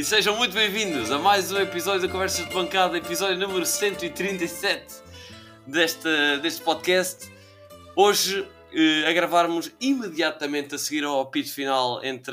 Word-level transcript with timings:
e 0.00 0.04
sejam 0.04 0.34
muito 0.34 0.54
bem-vindos 0.54 1.10
a 1.10 1.18
mais 1.18 1.52
um 1.52 1.58
episódio 1.58 2.00
da 2.00 2.08
Conversas 2.08 2.48
de 2.48 2.54
Bancada, 2.54 2.96
episódio 2.96 3.36
número 3.36 3.66
137 3.66 4.94
deste, 5.66 6.08
deste 6.40 6.62
podcast. 6.62 7.30
Hoje 7.94 8.48
eh, 8.72 9.06
a 9.06 9.12
gravarmos 9.12 9.70
imediatamente 9.78 10.74
a 10.74 10.78
seguir 10.78 11.04
ao 11.04 11.30
pitch 11.30 11.50
final 11.50 12.02
entre, 12.02 12.32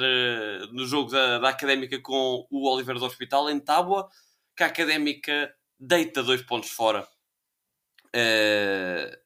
no 0.71 0.87
jogo 0.87 1.11
da, 1.11 1.39
da 1.39 1.49
Académica 1.49 1.99
com 1.99 2.47
o 2.49 2.73
Oliver 2.73 2.97
do 2.97 3.03
Hospital 3.03 3.49
em 3.49 3.59
Tábua, 3.59 4.07
que 4.55 4.63
a 4.63 4.67
Académica 4.67 5.53
deita 5.77 6.23
dois 6.23 6.41
pontos 6.41 6.69
fora. 6.69 7.05
Eh, 8.13 9.19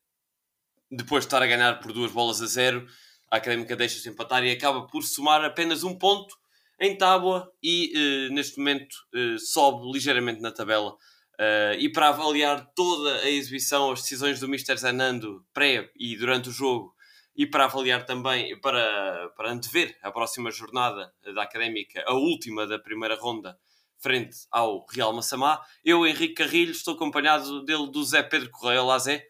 depois 0.90 1.26
de 1.26 1.28
estar 1.28 1.44
a 1.44 1.48
ganhar 1.48 1.80
por 1.80 1.94
duas 1.94 2.12
bolas 2.12 2.42
a 2.42 2.48
zero, 2.48 2.88
a 3.30 3.38
Académica 3.38 3.76
deixa-se 3.76 4.10
empatar 4.10 4.44
e 4.44 4.50
acaba 4.50 4.88
por 4.88 5.04
somar 5.04 5.46
apenas 5.46 5.84
um 5.84 5.96
ponto 5.96 6.41
em 6.82 6.98
tábua 6.98 7.48
e 7.62 7.94
uh, 7.96 8.34
neste 8.34 8.58
momento 8.58 8.96
uh, 9.14 9.38
sobe 9.40 9.92
ligeiramente 9.94 10.42
na 10.42 10.52
tabela. 10.52 10.94
Uh, 11.34 11.78
e 11.80 11.92
para 11.92 12.10
avaliar 12.10 12.66
toda 12.76 13.18
a 13.20 13.30
exibição, 13.30 13.92
as 13.92 14.02
decisões 14.02 14.40
do 14.40 14.48
Mr. 14.48 14.76
Zanando 14.78 15.46
pré 15.54 15.92
e 15.96 16.18
durante 16.18 16.50
o 16.50 16.52
jogo, 16.52 16.94
e 17.36 17.46
para 17.46 17.66
avaliar 17.66 18.04
também, 18.04 18.60
para, 18.60 19.30
para 19.38 19.52
antever 19.52 19.96
a 20.02 20.12
próxima 20.12 20.50
jornada 20.50 21.14
da 21.34 21.44
Académica, 21.44 22.04
a 22.08 22.14
última 22.14 22.66
da 22.66 22.80
primeira 22.80 23.16
ronda, 23.16 23.58
frente 24.00 24.38
ao 24.52 24.86
Real 24.88 25.14
Massamá, 25.14 25.62
eu, 25.86 26.06
Henrique 26.06 26.34
Carrilho, 26.34 26.72
estou 26.72 26.96
acompanhado 26.96 27.64
dele 27.64 27.92
do 27.92 28.04
Zé 28.04 28.24
Pedro 28.24 28.50
Correia. 28.50 28.82
Olá, 28.82 28.98
Zé. 28.98 29.28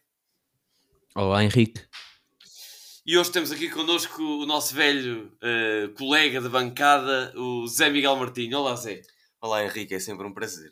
Olá, 1.13 1.43
Henrique. 1.43 1.82
E 3.04 3.18
hoje 3.18 3.32
temos 3.32 3.52
aqui 3.52 3.68
connosco 3.68 4.21
o 4.21 4.46
nosso 4.46 4.76
velho 4.76 5.35
uh, 5.41 5.91
colega 5.96 6.40
de 6.40 6.48
bancada, 6.48 7.34
o 7.35 7.66
Zé 7.66 7.90
Miguel 7.90 8.16
Martinho. 8.16 8.60
Olá, 8.60 8.76
Zé. 8.76 9.02
Olá, 9.41 9.66
Henrique, 9.66 9.96
é 9.96 9.99
sempre 9.99 10.27
um 10.27 10.32
prazer. 10.32 10.70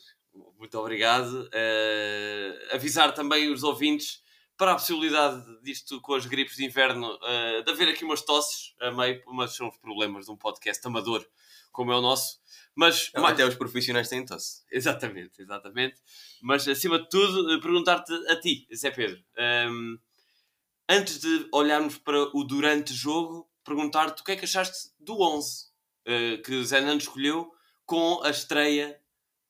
Muito 0.56 0.78
obrigado. 0.78 1.48
Uh, 1.48 2.76
avisar 2.76 3.16
também 3.16 3.52
os 3.52 3.64
ouvintes 3.64 4.22
para 4.56 4.74
a 4.74 4.76
possibilidade 4.76 5.44
disto 5.64 6.00
com 6.02 6.14
as 6.14 6.28
gripes 6.28 6.56
de 6.56 6.66
inverno, 6.66 7.16
uh, 7.16 7.64
de 7.64 7.72
haver 7.72 7.90
aqui 7.90 8.06
umas 8.06 8.22
tosses 8.22 8.76
a 8.80 8.92
meio, 8.92 9.24
mas 9.34 9.56
são 9.56 9.68
os 9.68 9.78
problemas 9.78 10.26
de 10.26 10.32
um 10.32 10.38
podcast 10.38 10.86
amador 10.86 11.26
como 11.72 11.92
é 11.92 11.98
o 11.98 12.02
nosso. 12.02 12.40
Mas 12.76 13.12
Não, 13.16 13.26
até 13.26 13.44
os 13.44 13.56
profissionais 13.56 14.08
têm 14.08 14.24
tosse. 14.24 14.62
Exatamente, 14.72 15.42
exatamente. 15.42 15.96
Mas 16.44 16.68
acima 16.68 17.00
de 17.00 17.10
tudo, 17.10 17.60
perguntar-te 17.60 18.14
a 18.30 18.40
ti, 18.40 18.68
Zé 18.72 18.92
Pedro. 18.92 19.18
Um, 19.36 19.42
ehm, 19.42 20.00
antes 20.90 21.20
de 21.20 21.48
olharmos 21.54 21.98
para 22.00 22.36
o 22.36 22.44
durante 22.44 22.94
jogo, 22.94 23.48
perguntar-te 23.64 24.22
o 24.22 24.26
que 24.26 24.32
é 24.32 24.36
que 24.36 24.46
achaste 24.46 24.90
do 25.00 25.22
11 25.22 25.66
uh, 25.66 25.68
eh, 26.06 26.38
que 26.38 26.82
Nando 26.82 26.98
escolheu 26.98 27.52
com 27.86 28.22
a 28.24 28.32
estreia 28.32 29.00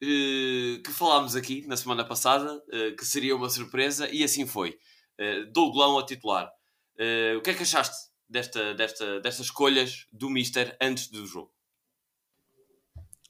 uh, 0.03 0.81
que 0.83 0.91
falámos 0.91 1.35
aqui 1.35 1.65
na 1.65 1.77
semana 1.77 2.03
passada, 2.03 2.57
uh, 2.57 2.95
que 2.97 3.05
seria 3.05 3.35
uma 3.35 3.49
surpresa, 3.49 4.09
e 4.09 4.23
assim 4.23 4.45
foi. 4.45 4.77
Uh, 5.17 5.51
Douglão 5.51 5.97
a 5.97 6.05
titular. 6.05 6.51
o 7.37 7.41
que 7.41 7.51
é 7.51 7.53
que 7.53 7.63
achaste 7.63 8.09
desta, 8.27 8.73
desta, 8.73 9.21
destas 9.21 9.45
escolhas 9.45 10.07
do 10.11 10.29
Mister 10.29 10.75
antes 10.81 11.07
do 11.07 11.25
jogo? 11.25 11.53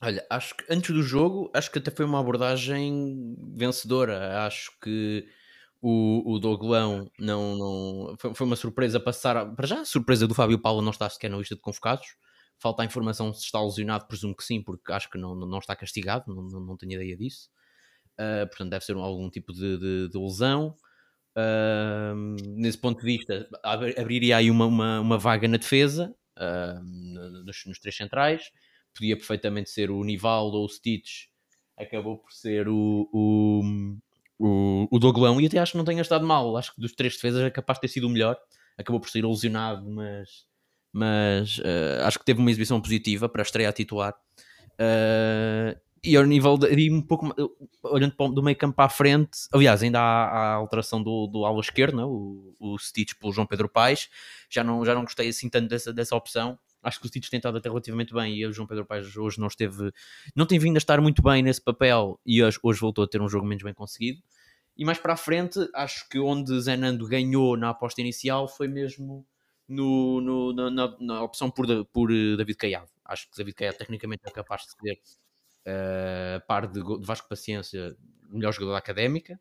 Olha, 0.02 0.26
acho 0.30 0.56
que 0.56 0.64
antes 0.68 0.90
do 0.90 1.02
jogo, 1.02 1.50
acho 1.54 1.70
que 1.70 1.78
até 1.78 1.90
foi 1.90 2.06
uma 2.06 2.18
abordagem 2.18 3.36
vencedora. 3.54 4.44
Acho 4.46 4.72
que 4.80 5.28
o, 5.80 6.34
o 6.34 6.38
Doglão 6.38 7.10
não, 7.18 7.56
não 7.56 8.16
foi, 8.18 8.34
foi, 8.34 8.46
uma 8.46 8.56
surpresa 8.56 9.00
passar. 9.00 9.54
Para 9.54 9.66
já, 9.66 9.84
surpresa 9.84 10.26
do 10.26 10.34
Fábio 10.34 10.58
Paulo 10.58 10.82
não 10.82 10.90
está 10.90 11.08
sequer 11.08 11.30
na 11.30 11.38
lista 11.38 11.54
de 11.54 11.60
convocados. 11.60 12.06
Falta 12.58 12.82
a 12.82 12.84
informação 12.84 13.32
se 13.32 13.44
está 13.44 13.62
lesionado, 13.62 14.06
presumo 14.06 14.36
que 14.36 14.44
sim, 14.44 14.62
porque 14.62 14.92
acho 14.92 15.08
que 15.08 15.16
não, 15.16 15.34
não 15.34 15.58
está 15.58 15.74
castigado, 15.74 16.24
não, 16.28 16.42
não, 16.42 16.60
não 16.60 16.76
tenho 16.76 16.92
ideia 16.92 17.16
disso. 17.16 17.48
Uh, 18.12 18.46
portanto, 18.48 18.70
deve 18.70 18.84
ser 18.84 18.96
algum 18.96 19.30
tipo 19.30 19.52
de, 19.52 19.78
de, 19.78 20.08
de 20.10 20.18
lesão. 20.18 20.76
Uh, 21.34 22.36
nesse 22.56 22.76
ponto 22.76 23.00
de 23.00 23.06
vista, 23.06 23.48
abriria 23.62 24.36
aí 24.36 24.50
uma, 24.50 24.66
uma, 24.66 25.00
uma 25.00 25.16
vaga 25.18 25.48
na 25.48 25.56
defesa, 25.56 26.14
uh, 26.38 26.82
nos, 27.46 27.64
nos, 27.64 27.78
três 27.78 27.96
centrais. 27.96 28.50
Podia 28.94 29.16
perfeitamente 29.16 29.70
ser 29.70 29.90
o 29.90 30.04
Nivaldo 30.04 30.58
ou 30.58 30.66
o 30.66 30.68
Stitch, 30.68 31.28
acabou 31.78 32.18
por 32.18 32.32
ser 32.32 32.68
o, 32.68 33.08
o 33.10 33.62
o, 34.40 34.88
o 34.90 34.98
Doglão, 34.98 35.38
e 35.38 35.46
até 35.46 35.58
acho 35.58 35.72
que 35.72 35.78
não 35.78 35.84
tenha 35.84 36.00
estado 36.00 36.26
mal. 36.26 36.56
Acho 36.56 36.74
que 36.74 36.80
dos 36.80 36.92
três 36.92 37.14
defesas 37.14 37.42
é 37.42 37.50
capaz 37.50 37.76
de 37.76 37.82
ter 37.82 37.88
sido 37.88 38.06
o 38.06 38.10
melhor. 38.10 38.38
Acabou 38.78 38.98
por 38.98 39.10
ser 39.10 39.24
lesionado, 39.24 39.88
mas, 39.90 40.46
mas 40.90 41.58
uh, 41.58 42.04
acho 42.04 42.18
que 42.18 42.24
teve 42.24 42.40
uma 42.40 42.50
exibição 42.50 42.80
positiva 42.80 43.28
para 43.28 43.42
a 43.42 43.44
estreia 43.44 43.70
titular. 43.70 44.14
Uh, 44.72 45.78
e 46.02 46.16
ao 46.16 46.24
nível 46.24 46.56
de, 46.56 46.90
um 46.90 47.02
pouco 47.02 47.28
olhando 47.84 48.14
do 48.32 48.42
meio 48.42 48.56
campo 48.56 48.74
para 48.74 48.86
a 48.86 48.88
frente, 48.88 49.40
aliás, 49.52 49.82
ainda 49.82 50.00
há, 50.00 50.28
a 50.28 50.54
alteração 50.54 51.02
do, 51.02 51.26
do 51.26 51.44
ala 51.44 51.60
esquerdo? 51.60 52.00
É? 52.00 52.04
o, 52.06 52.54
o 52.58 52.78
Stitch 52.78 53.12
pelo 53.20 53.34
João 53.34 53.46
Pedro 53.46 53.68
Paes. 53.68 54.08
Já 54.48 54.64
não, 54.64 54.82
já 54.86 54.94
não 54.94 55.02
gostei 55.02 55.28
assim 55.28 55.50
tanto 55.50 55.68
dessa, 55.68 55.92
dessa 55.92 56.16
opção. 56.16 56.58
Acho 56.82 57.00
que 57.00 57.06
o 57.06 57.08
Stitch 57.08 57.28
tem 57.28 57.38
estado 57.38 57.58
até 57.58 57.68
relativamente 57.68 58.14
bem 58.14 58.36
e 58.36 58.46
o 58.46 58.52
João 58.52 58.66
Pedro 58.66 58.86
Paes 58.86 59.16
hoje 59.16 59.38
não 59.38 59.48
esteve, 59.48 59.92
não 60.34 60.46
tem 60.46 60.58
vindo 60.58 60.76
a 60.76 60.78
estar 60.78 61.00
muito 61.00 61.22
bem 61.22 61.42
nesse 61.42 61.62
papel 61.62 62.18
e 62.24 62.42
hoje, 62.42 62.58
hoje 62.62 62.80
voltou 62.80 63.04
a 63.04 63.08
ter 63.08 63.20
um 63.20 63.28
jogo 63.28 63.46
menos 63.46 63.62
bem 63.62 63.74
conseguido. 63.74 64.22
E 64.76 64.84
mais 64.84 64.98
para 64.98 65.12
a 65.12 65.16
frente, 65.16 65.58
acho 65.74 66.08
que 66.08 66.18
onde 66.18 66.58
Zenando 66.60 67.06
ganhou 67.06 67.56
na 67.56 67.70
aposta 67.70 68.00
inicial 68.00 68.48
foi 68.48 68.66
mesmo 68.66 69.26
no, 69.68 70.20
no 70.20 70.70
na, 70.70 70.96
na, 70.98 71.22
opção 71.22 71.50
por, 71.50 71.66
por 71.86 72.08
David 72.08 72.56
Caiado. 72.56 72.90
Acho 73.04 73.30
que 73.30 73.36
David 73.36 73.54
Caiado 73.54 73.78
tecnicamente 73.78 74.22
é 74.24 74.30
capaz 74.30 74.62
de 74.62 74.70
ser 74.70 75.00
uh, 75.66 76.46
par 76.46 76.66
de, 76.66 76.82
de 76.82 77.06
Vasco 77.06 77.28
Paciência, 77.28 77.96
melhor 78.28 78.52
jogador 78.52 78.72
da 78.72 78.78
académica. 78.78 79.38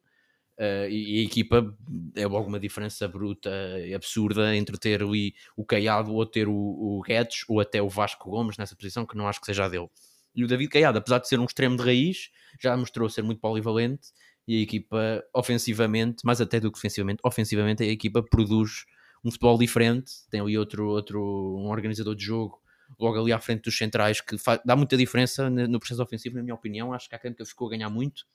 Uh, 0.60 0.90
e, 0.90 1.22
a 1.22 1.24
equipa 1.24 1.74
é 2.16 2.28
logo 2.28 2.50
uma 2.50 2.60
diferença 2.60 3.08
bruta 3.08 3.50
e 3.80 3.94
absurda 3.94 4.54
entre 4.54 4.78
ter 4.78 5.02
ali 5.02 5.34
o 5.56 5.64
Caiado 5.64 6.14
ou 6.14 6.26
ter 6.26 6.50
o, 6.50 6.54
o 6.54 7.02
Guedes 7.02 7.46
ou 7.48 7.62
até 7.62 7.82
o 7.82 7.88
Vasco 7.88 8.30
Gomes 8.30 8.58
nessa 8.58 8.76
posição, 8.76 9.06
que 9.06 9.16
não 9.16 9.26
acho 9.26 9.40
que 9.40 9.46
seja 9.46 9.70
dele. 9.70 9.88
E 10.36 10.44
o 10.44 10.48
David 10.48 10.70
Caiado, 10.70 10.98
apesar 10.98 11.20
de 11.20 11.30
ser 11.30 11.40
um 11.40 11.46
extremo 11.46 11.78
de 11.78 11.84
raiz, 11.84 12.30
já 12.62 12.76
mostrou 12.76 13.10
ser 13.10 13.22
muito 13.22 13.40
polivalente 13.40 14.10
e 14.46 14.60
a 14.60 14.62
equipa 14.62 15.24
ofensivamente, 15.34 16.26
mais 16.26 16.42
até 16.42 16.60
do 16.60 16.70
que 16.70 16.80
ofensivamente 17.24 17.82
a 17.82 17.88
equipa 17.88 18.22
produz 18.22 18.84
um 19.24 19.32
futebol 19.32 19.58
diferente, 19.58 20.12
tem 20.30 20.42
ali 20.42 20.58
outro, 20.58 20.88
outro 20.88 21.22
um 21.58 21.70
organizador 21.70 22.16
de 22.16 22.26
jogo 22.26 22.62
logo 23.00 23.18
ali 23.22 23.32
à 23.32 23.40
frente 23.40 23.64
dos 23.64 23.78
centrais 23.78 24.20
que 24.20 24.36
dá 24.66 24.76
muita 24.76 24.98
diferença 24.98 25.50
no 25.50 25.80
processo 25.80 26.02
ofensivo, 26.02 26.36
na 26.36 26.42
minha 26.42 26.56
opinião, 26.56 26.92
acho 26.92 27.08
que 27.08 27.16
a 27.16 27.18
Académica 27.18 27.46
ficou 27.46 27.68
a 27.68 27.72
ganhar 27.72 27.90
muito 27.90 28.26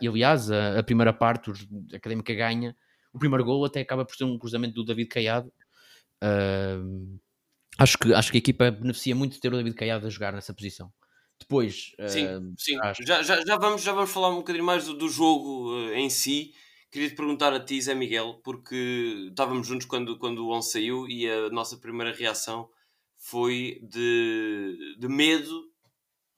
e 0.00 0.08
aliás, 0.08 0.50
a, 0.50 0.78
a 0.78 0.82
primeira 0.82 1.12
parte, 1.12 1.50
a 1.50 1.96
Académica 1.96 2.34
ganha. 2.34 2.76
O 3.12 3.18
primeiro 3.18 3.44
gol 3.44 3.64
até 3.64 3.80
acaba 3.80 4.04
por 4.04 4.16
ser 4.16 4.24
um 4.24 4.38
cruzamento 4.38 4.74
do 4.74 4.84
David 4.84 5.08
Caiado. 5.08 5.52
Uh, 6.22 7.18
acho, 7.78 7.98
que, 7.98 8.12
acho 8.14 8.30
que 8.30 8.38
a 8.38 8.40
equipa 8.40 8.70
beneficia 8.70 9.14
muito 9.14 9.34
de 9.34 9.40
ter 9.40 9.52
o 9.52 9.56
David 9.56 9.74
Caiado 9.74 10.06
a 10.06 10.10
jogar 10.10 10.32
nessa 10.32 10.54
posição. 10.54 10.92
Depois, 11.38 11.92
sim, 12.08 12.26
uh, 12.26 12.54
sim. 12.56 12.78
Acho... 12.82 13.04
Já, 13.04 13.22
já, 13.22 13.44
já, 13.44 13.56
vamos, 13.56 13.82
já 13.82 13.92
vamos 13.92 14.10
falar 14.10 14.30
um 14.30 14.36
bocadinho 14.36 14.64
mais 14.64 14.84
do, 14.86 14.94
do 14.94 15.08
jogo 15.08 15.72
uh, 15.72 15.94
em 15.94 16.10
si. 16.10 16.52
Queria 16.90 17.08
te 17.08 17.14
perguntar 17.14 17.52
a 17.52 17.60
ti, 17.60 17.80
Zé 17.80 17.94
Miguel, 17.94 18.40
porque 18.44 19.28
estávamos 19.28 19.66
juntos 19.66 19.86
quando, 19.86 20.18
quando 20.18 20.46
o 20.46 20.52
On 20.52 20.60
saiu 20.60 21.08
e 21.08 21.28
a 21.28 21.48
nossa 21.48 21.76
primeira 21.76 22.12
reação 22.12 22.68
foi 23.16 23.80
de, 23.82 24.96
de 24.98 25.08
medo 25.08 25.70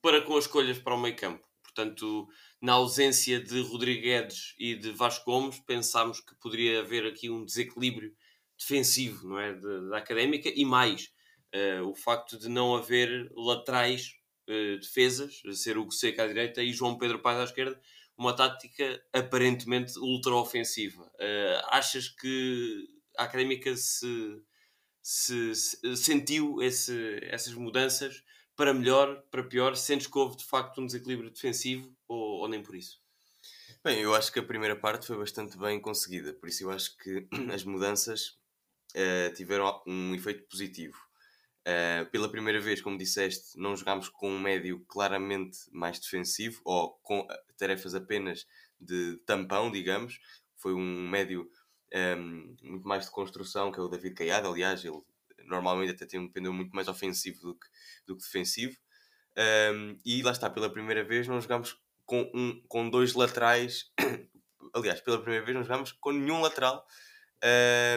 para 0.02 0.20
com 0.20 0.36
as 0.36 0.44
escolhas 0.44 0.78
para 0.78 0.94
o 0.94 1.00
meio 1.00 1.16
campo. 1.16 1.42
Portanto, 1.62 2.28
na 2.62 2.74
ausência 2.74 3.40
de 3.40 3.60
Rodrigues 3.60 4.54
e 4.56 4.76
de 4.76 4.92
Vasco 4.92 5.24
Gomes, 5.24 5.58
pensámos 5.66 6.20
que 6.20 6.32
poderia 6.36 6.78
haver 6.78 7.04
aqui 7.04 7.28
um 7.28 7.44
desequilíbrio 7.44 8.14
defensivo 8.56 9.28
não 9.28 9.38
é, 9.40 9.52
da 9.90 9.98
académica 9.98 10.48
e 10.48 10.64
mais 10.64 11.12
uh, 11.52 11.84
o 11.88 11.94
facto 11.96 12.38
de 12.38 12.48
não 12.48 12.76
haver 12.76 13.28
laterais 13.34 14.14
uh, 14.48 14.78
defesas, 14.78 15.42
ser 15.54 15.76
Hugo 15.76 15.90
Seca 15.90 16.22
à 16.22 16.26
direita 16.28 16.62
e 16.62 16.72
João 16.72 16.96
Pedro 16.96 17.18
Paz 17.18 17.40
à 17.40 17.44
esquerda, 17.44 17.80
uma 18.16 18.32
tática 18.32 19.04
aparentemente 19.12 19.98
ultra-ofensiva. 19.98 21.02
Uh, 21.02 21.66
achas 21.68 22.08
que 22.08 22.86
a 23.18 23.24
académica 23.24 23.74
se, 23.74 24.40
se, 25.02 25.52
se 25.56 25.96
sentiu 25.96 26.62
esse, 26.62 27.18
essas 27.22 27.54
mudanças 27.54 28.22
para 28.62 28.72
melhor, 28.72 29.20
para 29.28 29.42
pior? 29.42 29.74
Sentes 29.74 30.06
que 30.06 30.16
houve 30.16 30.36
de 30.36 30.44
facto 30.44 30.80
um 30.80 30.86
desequilíbrio 30.86 31.32
defensivo 31.32 31.92
ou, 32.06 32.42
ou, 32.42 32.48
nem 32.48 32.62
por 32.62 32.76
isso? 32.76 33.02
Bem, 33.82 33.98
eu 33.98 34.14
acho 34.14 34.32
que 34.32 34.38
a 34.38 34.42
primeira 34.44 34.76
parte 34.76 35.04
foi 35.04 35.18
bastante 35.18 35.58
bem 35.58 35.80
conseguida, 35.80 36.32
por 36.32 36.48
isso 36.48 36.62
eu 36.62 36.70
acho 36.70 36.96
que 36.98 37.26
as 37.52 37.64
mudanças 37.64 38.38
uh, 38.94 39.34
tiveram 39.34 39.82
um 39.84 40.14
efeito 40.14 40.44
positivo. 40.44 40.96
Uh, 41.66 42.08
pela 42.12 42.30
primeira 42.30 42.60
vez, 42.60 42.80
como 42.80 42.96
disseste, 42.96 43.58
não 43.58 43.76
jogámos 43.76 44.08
com 44.08 44.30
um 44.30 44.38
médio 44.38 44.78
claramente 44.86 45.58
mais 45.72 45.98
defensivo 45.98 46.60
ou 46.64 46.92
com 47.02 47.26
tarefas 47.58 47.96
apenas 47.96 48.46
de 48.80 49.16
tampão, 49.26 49.72
digamos. 49.72 50.20
Foi 50.56 50.72
um 50.72 51.08
médio 51.08 51.50
um, 51.92 51.98
ehm, 51.98 52.56
muito 52.62 52.86
mais 52.86 53.06
de 53.06 53.10
construção, 53.10 53.72
que 53.72 53.80
é 53.80 53.82
o 53.82 53.88
David 53.88 54.14
Caiado. 54.14 54.46
Aliás, 54.46 54.84
ele 54.84 55.02
normalmente 55.46 55.92
até 55.92 56.06
tem 56.06 56.20
um 56.20 56.28
pendor 56.28 56.52
muito 56.52 56.74
mais 56.74 56.88
ofensivo 56.88 57.40
do 57.40 57.54
que, 57.54 57.66
do 58.06 58.16
que 58.16 58.22
defensivo. 58.22 58.76
Um, 59.36 59.96
e 60.04 60.22
lá 60.22 60.32
está, 60.32 60.50
pela 60.50 60.70
primeira 60.70 61.02
vez 61.02 61.26
não 61.26 61.40
jogamos 61.40 61.76
com, 62.04 62.30
um, 62.34 62.62
com 62.68 62.88
dois 62.88 63.14
laterais. 63.14 63.90
Aliás, 64.74 65.00
pela 65.00 65.20
primeira 65.20 65.44
vez 65.44 65.56
não 65.56 65.64
jogamos 65.64 65.92
com 65.92 66.12
nenhum 66.12 66.40
lateral, 66.40 66.86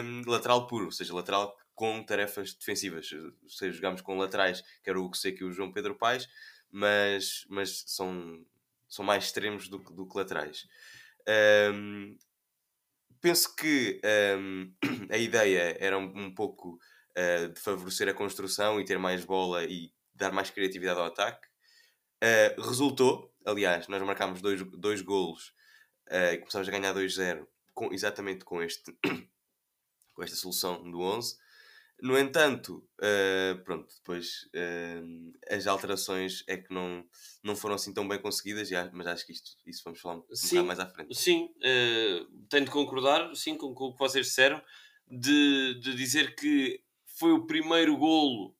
um, 0.02 0.30
lateral 0.30 0.66
puro, 0.66 0.86
ou 0.86 0.92
seja, 0.92 1.14
lateral 1.14 1.56
com 1.74 2.02
tarefas 2.02 2.54
defensivas. 2.54 3.10
Ou 3.12 3.48
seja, 3.48 3.72
jogamos 3.76 4.00
com 4.00 4.16
laterais, 4.16 4.62
que 4.82 4.90
era 4.90 5.00
o 5.00 5.10
que 5.10 5.18
sei 5.18 5.32
que 5.32 5.44
o 5.44 5.52
João 5.52 5.72
Pedro 5.72 5.94
Paes, 5.94 6.28
mas, 6.70 7.44
mas 7.48 7.84
são, 7.86 8.44
são 8.88 9.04
mais 9.04 9.24
extremos 9.24 9.68
do, 9.68 9.78
do 9.78 10.08
que 10.08 10.16
laterais. 10.16 10.66
Um, 11.72 12.16
penso 13.20 13.54
que 13.54 14.00
a 15.10 15.18
ideia 15.18 15.76
era 15.78 15.98
um 15.98 16.34
pouco 16.34 16.78
uh, 17.16 17.48
de 17.52 17.60
favorecer 17.60 18.08
a 18.08 18.14
construção 18.14 18.80
e 18.80 18.84
ter 18.84 18.98
mais 18.98 19.24
bola 19.24 19.64
e 19.64 19.92
dar 20.16 20.32
mais 20.32 20.50
criatividade 20.50 20.98
ao 20.98 21.06
ataque. 21.06 21.46
Uh, 22.22 22.60
resultou, 22.62 23.32
aliás, 23.44 23.88
nós 23.88 24.02
marcámos 24.02 24.40
dois, 24.40 24.62
dois 24.78 25.02
golos 25.02 25.52
uh, 26.10 26.32
e 26.32 26.38
começámos 26.38 26.68
a 26.68 26.70
ganhar 26.70 26.94
2-0 26.94 27.46
com, 27.74 27.92
exatamente 27.92 28.44
com, 28.44 28.62
este, 28.62 28.96
com 30.14 30.22
esta 30.22 30.36
solução 30.36 30.90
do 30.90 31.00
11. 31.00 31.36
No 32.00 32.18
entanto, 32.18 32.86
uh, 33.00 33.62
pronto, 33.64 33.94
depois 33.96 34.50
as 35.50 35.66
alterações 35.66 36.44
é 36.46 36.58
que 36.58 36.72
não, 36.72 37.02
não 37.42 37.56
foram 37.56 37.74
assim 37.74 37.92
tão 37.92 38.06
bem 38.06 38.20
conseguidas, 38.20 38.68
já, 38.68 38.90
mas 38.92 39.06
acho 39.06 39.26
que 39.26 39.32
isto, 39.32 39.52
isso 39.66 39.82
vamos 39.82 40.00
falar 40.00 40.16
um, 40.16 40.24
sim, 40.32 40.62
mais 40.62 40.78
à 40.78 40.86
frente. 40.86 41.14
Sim, 41.14 41.48
tenho 42.50 42.66
de 42.66 42.70
concordar 42.70 43.34
sim, 43.34 43.56
com, 43.56 43.74
com 43.74 43.86
o 43.86 43.92
que 43.92 43.98
vocês 43.98 44.26
disseram, 44.26 44.62
de, 45.08 45.80
de 45.80 45.94
dizer 45.94 46.34
que 46.34 46.84
foi 47.18 47.32
o 47.32 47.46
primeiro 47.46 47.96
golo, 47.96 48.54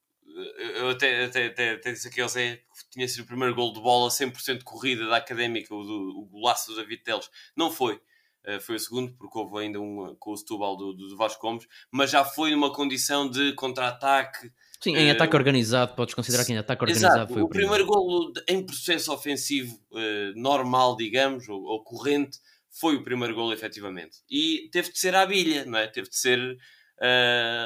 eu 0.75 0.91
até, 0.91 1.25
até, 1.25 1.47
até, 1.47 1.71
até 1.73 1.93
disse 1.93 2.09
aqui 2.09 2.21
ao 2.21 2.29
Zé 2.29 2.57
que 2.57 2.91
tinha 2.91 3.09
sido 3.09 3.25
o 3.25 3.27
primeiro 3.27 3.55
golo 3.55 3.73
de 3.73 3.81
bola 3.81 4.11
100% 4.11 4.63
corrida 4.65 5.07
da 5.07 5.17
Académica, 5.17 5.75
o, 5.75 5.83
do, 5.83 6.21
o 6.21 6.27
golaço 6.27 6.71
do 6.71 6.77
David 6.77 7.03
Teles, 7.03 7.31
não 7.57 7.71
foi. 7.71 8.01
Uh, 8.47 8.61
foi 8.61 8.77
o 8.77 8.81
segundo, 8.81 9.13
porque 9.17 9.37
houve 9.37 9.59
ainda 9.59 9.81
um 9.81 10.15
com 10.21 10.31
o 10.31 10.37
Setúbal 10.37 10.77
do, 10.77 10.93
do, 10.93 11.09
do 11.09 11.17
Vasco 11.17 11.41
Gomes, 11.41 11.67
mas 11.91 12.11
já 12.11 12.25
foi 12.25 12.53
numa 12.53 12.73
condição 12.73 13.29
de 13.29 13.53
contra-ataque. 13.55 14.53
Sim, 14.81 14.95
em 14.95 15.09
uh, 15.09 15.13
ataque 15.13 15.35
organizado, 15.35 15.97
podes 15.97 16.15
considerar 16.15 16.45
que 16.45 16.53
em 16.53 16.59
ataque 16.59 16.83
organizado 16.85 17.17
exato, 17.17 17.33
foi 17.33 17.43
o, 17.43 17.47
o 17.47 17.49
primeiro. 17.49 17.83
O 17.83 17.87
primeiro 17.87 18.07
golo 18.07 18.33
em 18.49 18.65
processo 18.65 19.13
ofensivo 19.13 19.75
uh, 19.91 20.41
normal, 20.41 20.97
digamos, 20.97 21.49
ou, 21.49 21.61
ou, 21.61 21.83
corrente, 21.83 22.39
foi 22.71 22.95
o 22.95 23.03
primeiro 23.03 23.35
golo 23.35 23.53
efetivamente. 23.53 24.19
E 24.31 24.69
teve 24.71 24.93
de 24.93 24.99
ser 24.99 25.17
à 25.17 25.27
bilha, 25.27 25.65
não 25.65 25.79
é? 25.79 25.89
Teve 25.89 26.09
de 26.09 26.17
ser 26.17 26.57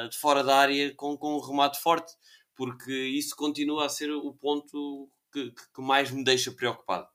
de 0.09 0.17
fora 0.17 0.43
da 0.43 0.57
área 0.57 0.93
com, 0.95 1.17
com 1.17 1.35
um 1.35 1.39
remate 1.39 1.79
forte, 1.79 2.13
porque 2.55 2.91
isso 2.91 3.35
continua 3.35 3.85
a 3.85 3.89
ser 3.89 4.11
o 4.11 4.33
ponto 4.33 5.09
que, 5.31 5.51
que 5.51 5.81
mais 5.81 6.11
me 6.11 6.23
deixa 6.23 6.51
preocupado. 6.51 7.07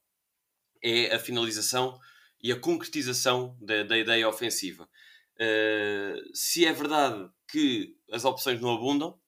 É 0.83 1.15
a 1.15 1.19
finalização 1.19 1.99
e 2.43 2.53
a 2.53 2.59
concretização 2.59 3.57
da, 3.61 3.83
da 3.83 3.99
ideia 3.99 4.29
ofensiva. 4.29 4.89
Uh, 5.35 6.35
se 6.35 6.65
é 6.65 6.73
verdade 6.73 7.29
que 7.49 7.95
as 8.11 8.25
opções 8.25 8.61
não 8.61 8.75
abundam 8.75 9.19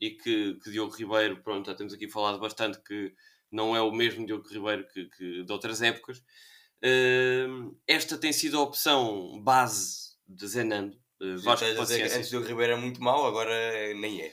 e 0.00 0.10
que, 0.10 0.54
que, 0.62 0.70
Diogo 0.70 0.94
Ribeiro, 0.94 1.42
pronto, 1.42 1.66
já 1.66 1.74
temos 1.74 1.92
aqui 1.92 2.08
falado 2.08 2.38
bastante 2.38 2.80
que 2.80 3.12
não 3.50 3.74
é 3.74 3.80
o 3.80 3.90
mesmo 3.90 4.26
Diogo 4.26 4.48
Ribeiro 4.48 4.86
que, 4.88 5.06
que 5.06 5.42
de 5.42 5.52
outras 5.52 5.82
épocas, 5.82 6.18
uh, 6.18 7.76
esta 7.86 8.16
tem 8.16 8.32
sido 8.32 8.58
a 8.58 8.62
opção 8.62 9.40
base 9.42 10.16
de 10.26 10.46
Zenando. 10.46 11.00
Uh, 11.20 11.38
Vasco 11.38 11.64
antes 11.64 12.28
Diogo 12.28 12.46
Ribeiro 12.46 12.74
é 12.74 12.76
muito 12.76 13.02
mau, 13.02 13.26
agora 13.26 13.94
nem 13.94 14.22
é. 14.22 14.32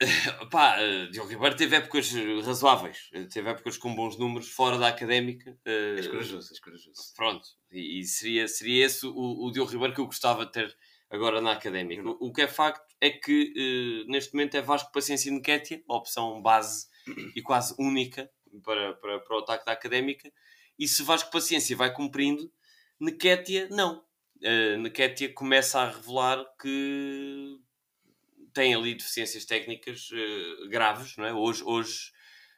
Pá, 0.50 0.78
uh, 0.80 1.10
Diogo 1.10 1.28
Ribeiro 1.28 1.56
teve 1.56 1.76
épocas 1.76 2.10
razoáveis, 2.44 3.10
uh, 3.14 3.28
teve 3.28 3.50
épocas 3.50 3.76
com 3.76 3.94
bons 3.94 4.18
números 4.18 4.48
fora 4.48 4.78
da 4.78 4.88
académica. 4.88 5.50
Uh, 5.66 5.98
és 5.98 6.08
corajoso, 6.08 6.52
és 6.52 6.60
corajoso. 6.60 7.14
Pronto, 7.14 7.46
e, 7.70 8.00
e, 8.00 8.04
seria, 8.04 8.48
seria 8.48 8.86
esse 8.86 9.06
o, 9.06 9.12
o 9.12 9.52
Diogo 9.52 9.70
Ribeiro 9.70 9.94
que 9.94 10.00
eu 10.00 10.06
gostava 10.06 10.46
de 10.46 10.52
ter 10.52 10.76
agora 11.10 11.40
na 11.40 11.52
académica. 11.52 12.02
O, 12.02 12.28
o, 12.28 12.32
que 12.32 12.42
é 12.42 12.48
facto 12.48 12.94
é 13.00 13.10
que 13.10 13.52
uh, 14.06 14.10
neste 14.10 14.32
momento 14.32 14.56
é 14.56 14.62
Vasco 14.62 14.90
Paciência 14.90 15.28
e 15.28 15.32
Nequetia, 15.32 15.82
a 15.88 15.96
opção 15.96 16.40
base 16.40 16.86
e 17.36 17.42
quase 17.42 17.74
única 17.78 18.30
para, 18.64 18.94
para, 18.94 19.20
para 19.20 19.36
o 19.36 19.40
ataque 19.40 19.66
da 19.66 19.72
académica. 19.72 20.32
E 20.78 20.88
se 20.88 21.02
Vasco 21.02 21.30
Paciência 21.30 21.76
vai 21.76 21.92
cumprindo, 21.92 22.50
Nequetia 22.98 23.68
não. 23.70 24.02
Uh, 24.42 25.34
começa 25.34 25.80
a 25.80 25.90
revelar 25.90 26.42
que 26.58 27.58
tem 28.54 28.74
ali 28.74 28.94
deficiências 28.94 29.44
técnicas 29.44 30.10
uh, 30.12 30.68
graves, 30.68 31.16
não 31.18 31.26
é? 31.26 31.32
Hoje, 31.32 31.62
hoje 31.62 32.10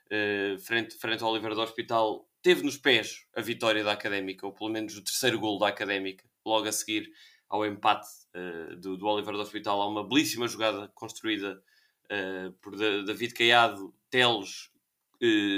uh, 0.06 0.58
frente, 0.60 0.96
frente 0.96 1.24
ao 1.24 1.30
Oliveira 1.30 1.56
do 1.56 1.60
Hospital, 1.60 2.28
teve 2.40 2.62
nos 2.62 2.76
pés 2.76 3.26
a 3.34 3.40
vitória 3.40 3.82
da 3.82 3.92
Académica, 3.92 4.46
ou 4.46 4.52
pelo 4.52 4.70
menos 4.70 4.96
o 4.96 5.02
terceiro 5.02 5.40
gol 5.40 5.58
da 5.58 5.68
Académica, 5.68 6.24
logo 6.44 6.68
a 6.68 6.72
seguir 6.72 7.10
ao 7.48 7.66
empate 7.66 8.08
uh, 8.34 8.76
do, 8.76 8.96
do 8.96 9.06
Oliveira 9.06 9.36
do 9.36 9.42
Hospital. 9.42 9.82
Há 9.82 9.88
uma 9.88 10.06
belíssima 10.06 10.46
jogada 10.46 10.88
construída 10.94 11.62
por 12.60 12.76
David 12.76 13.32
Caiado, 13.32 13.94
Teles, 14.10 14.70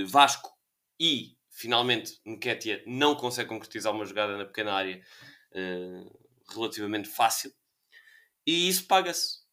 Vasco 0.07 0.53
e, 1.01 1.37
finalmente, 1.51 2.21
Nketiah 2.25 2.81
não 2.87 3.17
consegue 3.17 3.49
concretizar 3.49 3.93
uma 3.93 4.05
jogada 4.05 4.39
na 4.39 4.45
pequena 4.45 4.73
área 4.73 5.03
relativamente 6.53 7.09
fácil. 7.09 7.53
E 8.47 8.69
isso 8.69 8.87
paga-se 8.87 9.45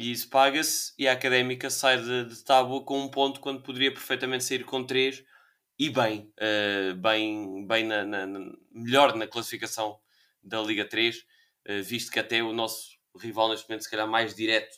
e 0.00 0.12
isso 0.12 0.30
paga-se 0.30 0.94
e 0.98 1.06
a 1.06 1.12
académica 1.12 1.68
sai 1.68 2.00
de, 2.00 2.24
de 2.24 2.42
tábua 2.42 2.82
com 2.82 2.98
um 3.00 3.10
ponto 3.10 3.38
quando 3.38 3.62
poderia 3.62 3.92
perfeitamente 3.92 4.44
sair 4.44 4.64
com 4.64 4.82
três 4.82 5.22
e 5.78 5.90
bem, 5.90 6.32
uh, 6.38 6.94
bem, 6.94 7.66
bem 7.66 7.84
na, 7.84 8.02
na, 8.02 8.26
na, 8.26 8.52
melhor 8.72 9.14
na 9.14 9.26
classificação 9.26 10.00
da 10.42 10.58
Liga 10.62 10.86
3, 10.86 11.16
uh, 11.16 11.22
eh, 11.66 11.82
visto 11.82 12.10
que 12.10 12.18
até 12.18 12.42
o 12.42 12.50
nosso 12.50 12.98
rival 13.18 13.50
neste 13.50 13.68
momento, 13.68 13.82
se 13.82 13.90
calhar 13.90 14.08
mais 14.08 14.34
direto, 14.34 14.74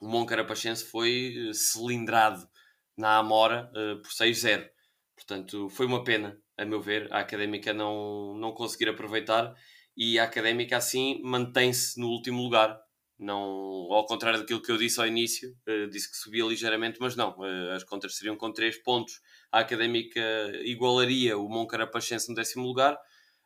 o 0.00 0.08
Moncarapachense, 0.08 0.82
foi 0.82 1.50
cilindrado 1.52 2.48
na 2.96 3.18
Amora 3.18 3.70
uh, 3.72 4.00
por 4.00 4.10
6-0. 4.10 4.66
Portanto, 5.14 5.68
foi 5.68 5.84
uma 5.84 6.02
pena, 6.02 6.40
a 6.56 6.64
meu 6.64 6.80
ver, 6.80 7.12
a 7.12 7.20
Académica 7.20 7.74
não, 7.74 8.34
não 8.34 8.52
conseguir 8.52 8.88
aproveitar 8.88 9.54
e 9.98 10.18
a 10.18 10.24
Académica 10.24 10.76
assim 10.76 11.20
mantém-se 11.24 12.00
no 12.00 12.06
último 12.08 12.40
lugar 12.40 12.80
não, 13.18 13.92
ao 13.92 14.06
contrário 14.06 14.38
daquilo 14.38 14.62
que 14.62 14.70
eu 14.70 14.76
disse 14.76 15.00
ao 15.00 15.06
início, 15.06 15.56
uh, 15.68 15.88
disse 15.90 16.08
que 16.08 16.16
subia 16.16 16.44
ligeiramente, 16.44 16.98
mas 17.00 17.16
não, 17.16 17.36
uh, 17.36 17.72
as 17.74 17.82
contas 17.82 18.16
seriam 18.16 18.36
com 18.36 18.52
3 18.52 18.78
pontos. 18.78 19.20
A 19.50 19.58
Académica 19.58 20.20
igualaria 20.62 21.36
o 21.36 21.48
Moncarapachense 21.48 22.28
no 22.28 22.36
décimo 22.36 22.64
lugar, 22.64 22.96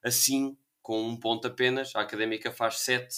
assim, 0.05 0.59
com 0.83 1.03
um 1.03 1.19
ponto 1.19 1.47
apenas, 1.49 1.95
a 1.97 2.03
Académica 2.03 2.53
faz 2.53 2.81
7 2.81 3.09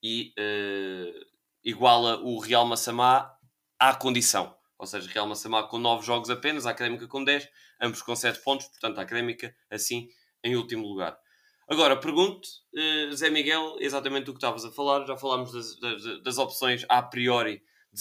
e 0.00 0.32
uh, 0.38 1.26
iguala 1.64 2.20
o 2.20 2.38
Real 2.38 2.64
Massamá 2.64 3.34
à 3.76 3.92
condição. 3.92 4.54
Ou 4.78 4.86
seja, 4.86 5.10
Real 5.10 5.26
Massamá 5.26 5.64
com 5.64 5.78
9 5.78 6.06
jogos 6.06 6.30
apenas, 6.30 6.66
a 6.66 6.70
Académica 6.70 7.08
com 7.08 7.24
10, 7.24 7.48
ambos 7.80 8.00
com 8.00 8.14
7 8.14 8.44
pontos, 8.44 8.68
portanto 8.68 8.98
a 8.98 9.02
Académica 9.02 9.52
assim 9.68 10.08
em 10.44 10.54
último 10.54 10.86
lugar. 10.86 11.18
Agora, 11.68 11.98
pergunto, 11.98 12.48
uh, 12.74 13.16
Zé 13.16 13.28
Miguel, 13.28 13.76
exatamente 13.80 14.30
o 14.30 14.32
que 14.32 14.38
estavas 14.38 14.64
a 14.64 14.70
falar, 14.70 15.04
já 15.04 15.16
falámos 15.16 15.52
das, 15.52 15.80
das, 15.80 16.22
das, 16.22 16.38
opções 16.38 16.86
a 16.88 17.02
priori 17.02 17.62
de 17.92 18.00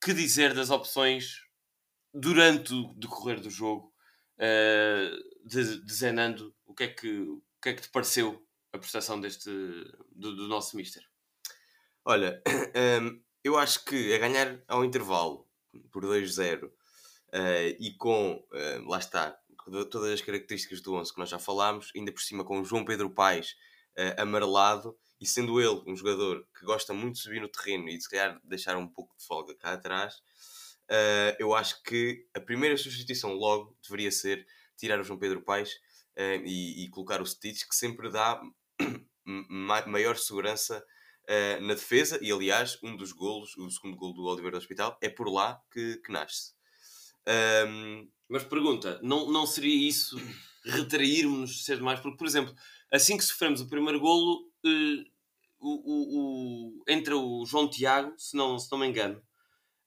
que 0.00 0.12
dizer 0.12 0.54
das 0.54 0.70
opções 0.70 1.40
durante 2.12 2.72
o 2.72 2.94
decorrer 2.94 3.40
do 3.40 3.50
jogo 3.50 3.92
uh, 4.38 5.48
de, 5.48 5.84
de 5.84 5.92
Zé 5.92 6.12
Nando? 6.12 6.54
O 6.64 6.74
que, 6.74 6.84
é 6.84 6.88
que, 6.88 7.08
o 7.08 7.42
que 7.60 7.70
é 7.70 7.72
que 7.74 7.82
te 7.82 7.88
pareceu 7.88 8.46
a 8.72 8.78
prestação 8.78 9.20
deste, 9.20 9.50
do, 10.12 10.36
do 10.36 10.46
nosso 10.46 10.76
Mister? 10.76 11.02
Olha, 12.04 12.40
um, 12.46 12.70
ehm, 12.78 13.20
eu 13.42 13.58
acho 13.58 13.84
que 13.84 14.14
a 14.14 14.18
ganhar 14.18 14.62
ao 14.68 14.84
intervalo 14.84 15.48
por 15.90 16.04
2-0 16.04 16.64
uh, 16.64 16.72
eh, 17.32 17.76
e 17.80 17.94
com, 17.96 18.36
uh, 18.36 18.88
lá 18.88 18.98
está, 18.98 19.38
todas 19.90 20.12
as 20.12 20.20
características 20.20 20.80
do 20.80 20.94
11 20.94 21.12
que 21.12 21.18
nós 21.18 21.28
já 21.28 21.38
falámos, 21.38 21.90
ainda 21.94 22.12
por 22.12 22.20
cima 22.20 22.44
com 22.44 22.60
o 22.60 22.64
João 22.64 22.84
Pedro 22.84 23.10
Paes 23.10 23.52
uh, 23.98 24.20
amarelado, 24.20 24.96
e 25.20 25.26
sendo 25.26 25.60
ele 25.60 25.82
um 25.86 25.96
jogador 25.96 26.46
que 26.58 26.64
gosta 26.66 26.92
muito 26.92 27.14
de 27.14 27.20
subir 27.20 27.40
no 27.40 27.48
terreno 27.48 27.88
e 27.88 27.96
de 27.96 28.02
se 28.02 28.10
calhar 28.10 28.38
deixar 28.44 28.76
um 28.76 28.86
pouco 28.86 29.16
de 29.16 29.24
folga 29.24 29.54
cá 29.54 29.72
atrás, 29.72 30.16
uh, 30.90 31.36
eu 31.38 31.54
acho 31.54 31.82
que 31.82 32.26
a 32.34 32.40
primeira 32.40 32.76
substituição 32.76 33.32
logo 33.32 33.76
deveria 33.82 34.10
ser 34.10 34.46
tirar 34.76 35.00
o 35.00 35.04
João 35.04 35.18
Pedro 35.18 35.42
Paes 35.42 35.72
uh, 36.16 36.44
e, 36.44 36.84
e, 36.84 36.90
colocar 36.90 37.20
o 37.22 37.26
Stitch, 37.26 37.62
que 37.68 37.74
sempre 37.74 38.10
dá 38.10 38.40
maior 39.86 40.16
segurança 40.16 40.84
uh, 41.24 41.60
na 41.62 41.74
defesa, 41.74 42.18
e 42.20 42.30
aliás, 42.30 42.78
um 42.82 42.96
dos 42.96 43.12
golos, 43.12 43.56
o 43.56 43.70
segundo 43.70 43.96
golo 43.96 44.14
do 44.14 44.24
Oliveira 44.24 44.58
do 44.58 44.60
Hospital, 44.60 44.98
é 45.00 45.08
por 45.08 45.28
lá 45.28 45.60
que, 45.72 45.96
que 45.98 46.12
nasce. 46.12 46.52
Um, 47.66 48.10
mas 48.28 48.44
pergunta, 48.44 48.98
não, 49.02 49.30
não 49.30 49.46
seria 49.46 49.88
isso 49.88 50.16
retrairmos 50.64 51.64
cedo 51.64 51.84
mais? 51.84 52.00
Porque, 52.00 52.16
por 52.16 52.26
exemplo, 52.26 52.54
assim 52.90 53.16
que 53.16 53.24
sofremos 53.24 53.60
o 53.60 53.68
primeiro 53.68 54.00
golo, 54.00 54.48
uh, 54.64 55.04
o, 55.58 55.70
o, 55.70 56.18
o, 56.18 56.84
entra 56.88 57.16
o 57.16 57.44
João 57.46 57.68
Tiago, 57.68 58.14
se 58.18 58.36
não, 58.36 58.58
se 58.58 58.70
não 58.70 58.78
me 58.78 58.86
engano, 58.86 59.18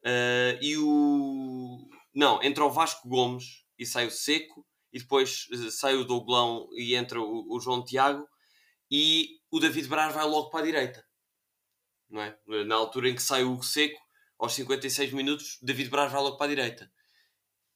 uh, 0.04 0.58
e 0.62 0.78
o, 0.78 1.88
Não, 2.14 2.42
entra 2.44 2.66
o 2.66 2.72
Vasco 2.72 3.08
Gomes 3.08 3.64
e 3.78 3.86
sai 3.86 4.08
o 4.08 4.12
Seco, 4.12 4.66
e 4.92 5.00
depois 5.00 5.48
uh, 5.52 5.72
sai 5.72 5.96
o 5.96 6.06
Douglão 6.06 6.68
e 6.74 6.96
entra 6.96 7.20
o, 7.20 7.46
o, 7.56 7.60
João 7.60 7.84
Tiago, 7.84 8.28
e 8.90 9.40
o 9.52 9.60
David 9.60 9.88
Braz 9.88 10.14
vai 10.14 10.26
logo 10.26 10.50
para 10.50 10.62
a 10.62 10.66
direita. 10.66 11.06
Não 12.10 12.22
é? 12.22 12.38
Na 12.66 12.76
altura 12.76 13.10
em 13.10 13.16
que 13.16 13.22
sai 13.22 13.44
o 13.44 13.62
Seco, 13.62 14.00
aos 14.40 14.54
56 14.54 15.12
minutos, 15.14 15.58
David 15.62 15.90
Braz 15.90 16.12
vai 16.12 16.22
logo 16.22 16.38
para 16.38 16.46
a 16.46 16.56
direita. 16.56 16.92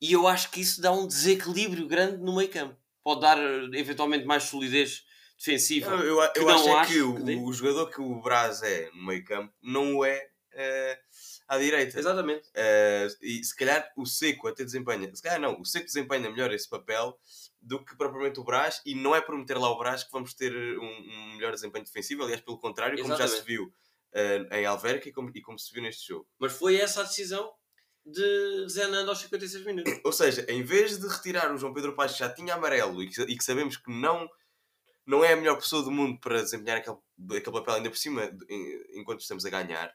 E 0.02 0.14
eu 0.14 0.28
acho 0.28 0.50
que 0.50 0.60
isso 0.60 0.82
dá 0.82 0.92
um 0.92 1.06
desequilíbrio 1.06 1.88
grande 1.88 2.18
no 2.18 2.36
meio 2.36 2.50
campo. 2.50 2.76
Pode 3.04 3.22
dar 3.22 3.38
eventualmente 3.74 4.26
mais 4.26 4.44
solidez 4.44 5.06
defensiva. 5.38 5.92
Eu, 5.92 6.20
eu, 6.22 6.32
eu 6.36 6.50
acho, 6.50 6.70
é 6.70 6.86
que, 6.86 6.94
que 6.94 7.02
o, 7.02 7.46
o, 7.46 7.54
jogador 7.54 7.90
que 7.90 8.02
o 8.02 8.22
Braz 8.22 8.64
é 8.64 8.90
no 8.92 9.06
meio 9.06 9.24
campo 9.24 9.54
não 9.62 9.98
o 9.98 10.06
é 10.06 10.30
uh, 10.54 10.98
à 11.48 11.58
direita. 11.58 12.00
Exatamente. 12.00 12.48
Uh, 12.50 13.18
e 13.22 13.44
se 13.44 13.56
calhar 13.56 13.92
o 13.96 14.06
Seco 14.06 14.48
até 14.48 14.64
desempenha, 14.64 15.14
se 15.14 15.22
calhar 15.22 15.40
não, 15.40 15.60
o 15.60 15.66
Seco 15.66 15.86
desempenha 15.86 16.30
melhor 16.30 16.52
esse 16.52 16.70
papel 16.70 17.18
do 17.62 17.84
que 17.84 17.96
propriamente 17.96 18.40
o 18.40 18.44
Braz 18.44 18.82
e 18.86 18.96
não 18.96 19.16
é 19.16 19.22
por 19.22 19.38
meter 19.38 19.58
lá 19.58 19.70
o 19.70 19.78
Braz 19.78 20.04
que 20.04 20.12
vamos 20.12 20.34
ter 20.34 20.52
um, 20.52 20.84
um 20.84 21.36
melhor 21.36 21.54
desempenho 21.54 21.86
defensivo, 21.86 22.24
aliás, 22.24 22.42
pelo 22.42 22.58
contrário, 22.58 22.98
como 22.98 23.14
Exatamente. 23.14 23.34
já 23.34 23.40
se 23.40 23.46
viu 23.46 23.66
uh, 23.66 24.56
em 24.56 24.66
Alverca 24.66 25.10
e 25.10 25.12
como, 25.12 25.32
e 25.34 25.42
como 25.42 25.60
se 25.60 25.72
viu 25.72 25.84
neste 25.84 26.08
jogo. 26.08 26.28
Mas 26.40 26.54
foi 26.54 26.78
essa 26.78 27.02
a 27.02 27.04
decisão 27.04 27.52
de 28.06 28.68
Zenando 28.70 29.10
aos 29.10 29.20
56 29.20 29.66
minutos. 29.66 30.00
Ou 30.04 30.12
seja, 30.12 30.46
em 30.50 30.64
vez 30.64 31.00
de 31.00 31.08
retirar 31.08 31.54
o 31.54 31.58
João 31.58 31.74
Pedro 31.74 31.96
Paes 31.96 32.14
que 32.14 32.20
já 32.20 32.30
tinha 32.34 32.56
amarelo 32.56 33.04
e 33.04 33.10
que, 33.10 33.22
e 33.22 33.38
que 33.38 33.44
sabemos 33.44 33.78
que 33.78 33.92
não 33.92 34.30
não 35.06 35.24
é 35.24 35.34
a 35.34 35.36
melhor 35.36 35.58
pessoa 35.58 35.84
do 35.84 35.92
mundo 35.92 36.20
para 36.20 36.42
desempenhar 36.42 36.78
aquele, 36.78 36.98
aquele 37.32 37.52
papel 37.52 37.74
ainda 37.76 37.90
por 37.90 37.98
cima 37.98 38.32
enquanto 38.94 39.22
estamos 39.22 39.46
a 39.46 39.50
ganhar 39.50 39.94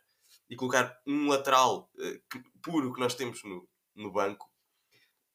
e 0.49 0.57
colocar 0.57 1.01
um 1.07 1.29
lateral 1.29 1.91
uh, 1.95 2.21
que, 2.31 2.43
puro 2.63 2.93
que 2.93 3.01
nós 3.01 3.15
temos 3.15 3.43
no, 3.45 3.69
no 3.95 4.13
banco 4.13 4.51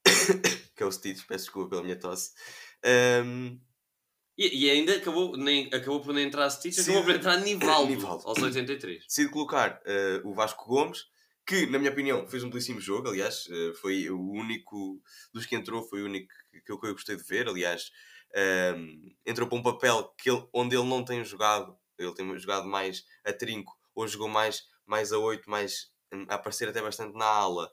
que 0.75 0.83
é 0.83 0.85
o 0.85 0.91
Stitch, 0.91 1.25
peço 1.25 1.45
desculpa 1.45 1.69
pela 1.69 1.83
minha 1.83 1.99
tosse 1.99 2.31
um, 3.25 3.59
e, 4.37 4.65
e, 4.65 4.69
ainda 4.69 4.95
acabou, 4.95 5.37
nem, 5.37 5.67
acabou 5.67 6.01
por 6.01 6.13
nem 6.13 6.25
entrar 6.25 6.49
Stitch, 6.49 6.79
acabou 6.79 7.03
por 7.03 7.15
entrar 7.15 7.37
Nivaldo, 7.37 7.91
Nivaldo. 7.91 8.27
aos 8.27 8.41
83 8.41 9.05
decide 9.05 9.29
colocar 9.29 9.81
uh, 9.85 10.27
o 10.27 10.33
Vasco 10.33 10.65
Gomes 10.65 11.05
que 11.51 11.65
na 11.65 11.77
minha 11.77 11.91
opinião 11.91 12.25
fez 12.25 12.45
um 12.45 12.49
belíssimo 12.49 12.79
jogo, 12.79 13.09
aliás 13.09 13.45
uh, 13.47 13.73
foi 13.81 14.09
o 14.09 14.17
único 14.17 15.01
dos 15.33 15.45
que 15.45 15.53
entrou, 15.53 15.83
foi 15.83 16.01
o 16.01 16.05
único 16.05 16.33
que, 16.65 16.71
eu 16.71 16.77
gostei 16.77 17.17
de 17.17 17.23
ver, 17.23 17.49
aliás 17.49 17.91
um, 18.77 19.11
entrou 19.25 19.49
para 19.49 19.57
um 19.57 19.61
papel 19.61 20.15
que 20.17 20.29
ele, 20.29 20.47
onde 20.53 20.77
ele 20.77 20.87
não 20.87 21.03
tem 21.03 21.21
jogado, 21.25 21.77
ele 21.99 22.13
tem 22.13 22.39
jogado 22.39 22.69
mais 22.69 23.03
a 23.25 23.33
trinco, 23.33 23.77
ou 23.93 24.07
jogou 24.07 24.29
mais, 24.29 24.63
mais 24.85 25.11
a 25.11 25.19
8, 25.19 25.49
mais 25.49 25.91
a 26.29 26.35
aparecer 26.35 26.69
até 26.69 26.81
bastante 26.81 27.17
na 27.17 27.25
ala 27.25 27.69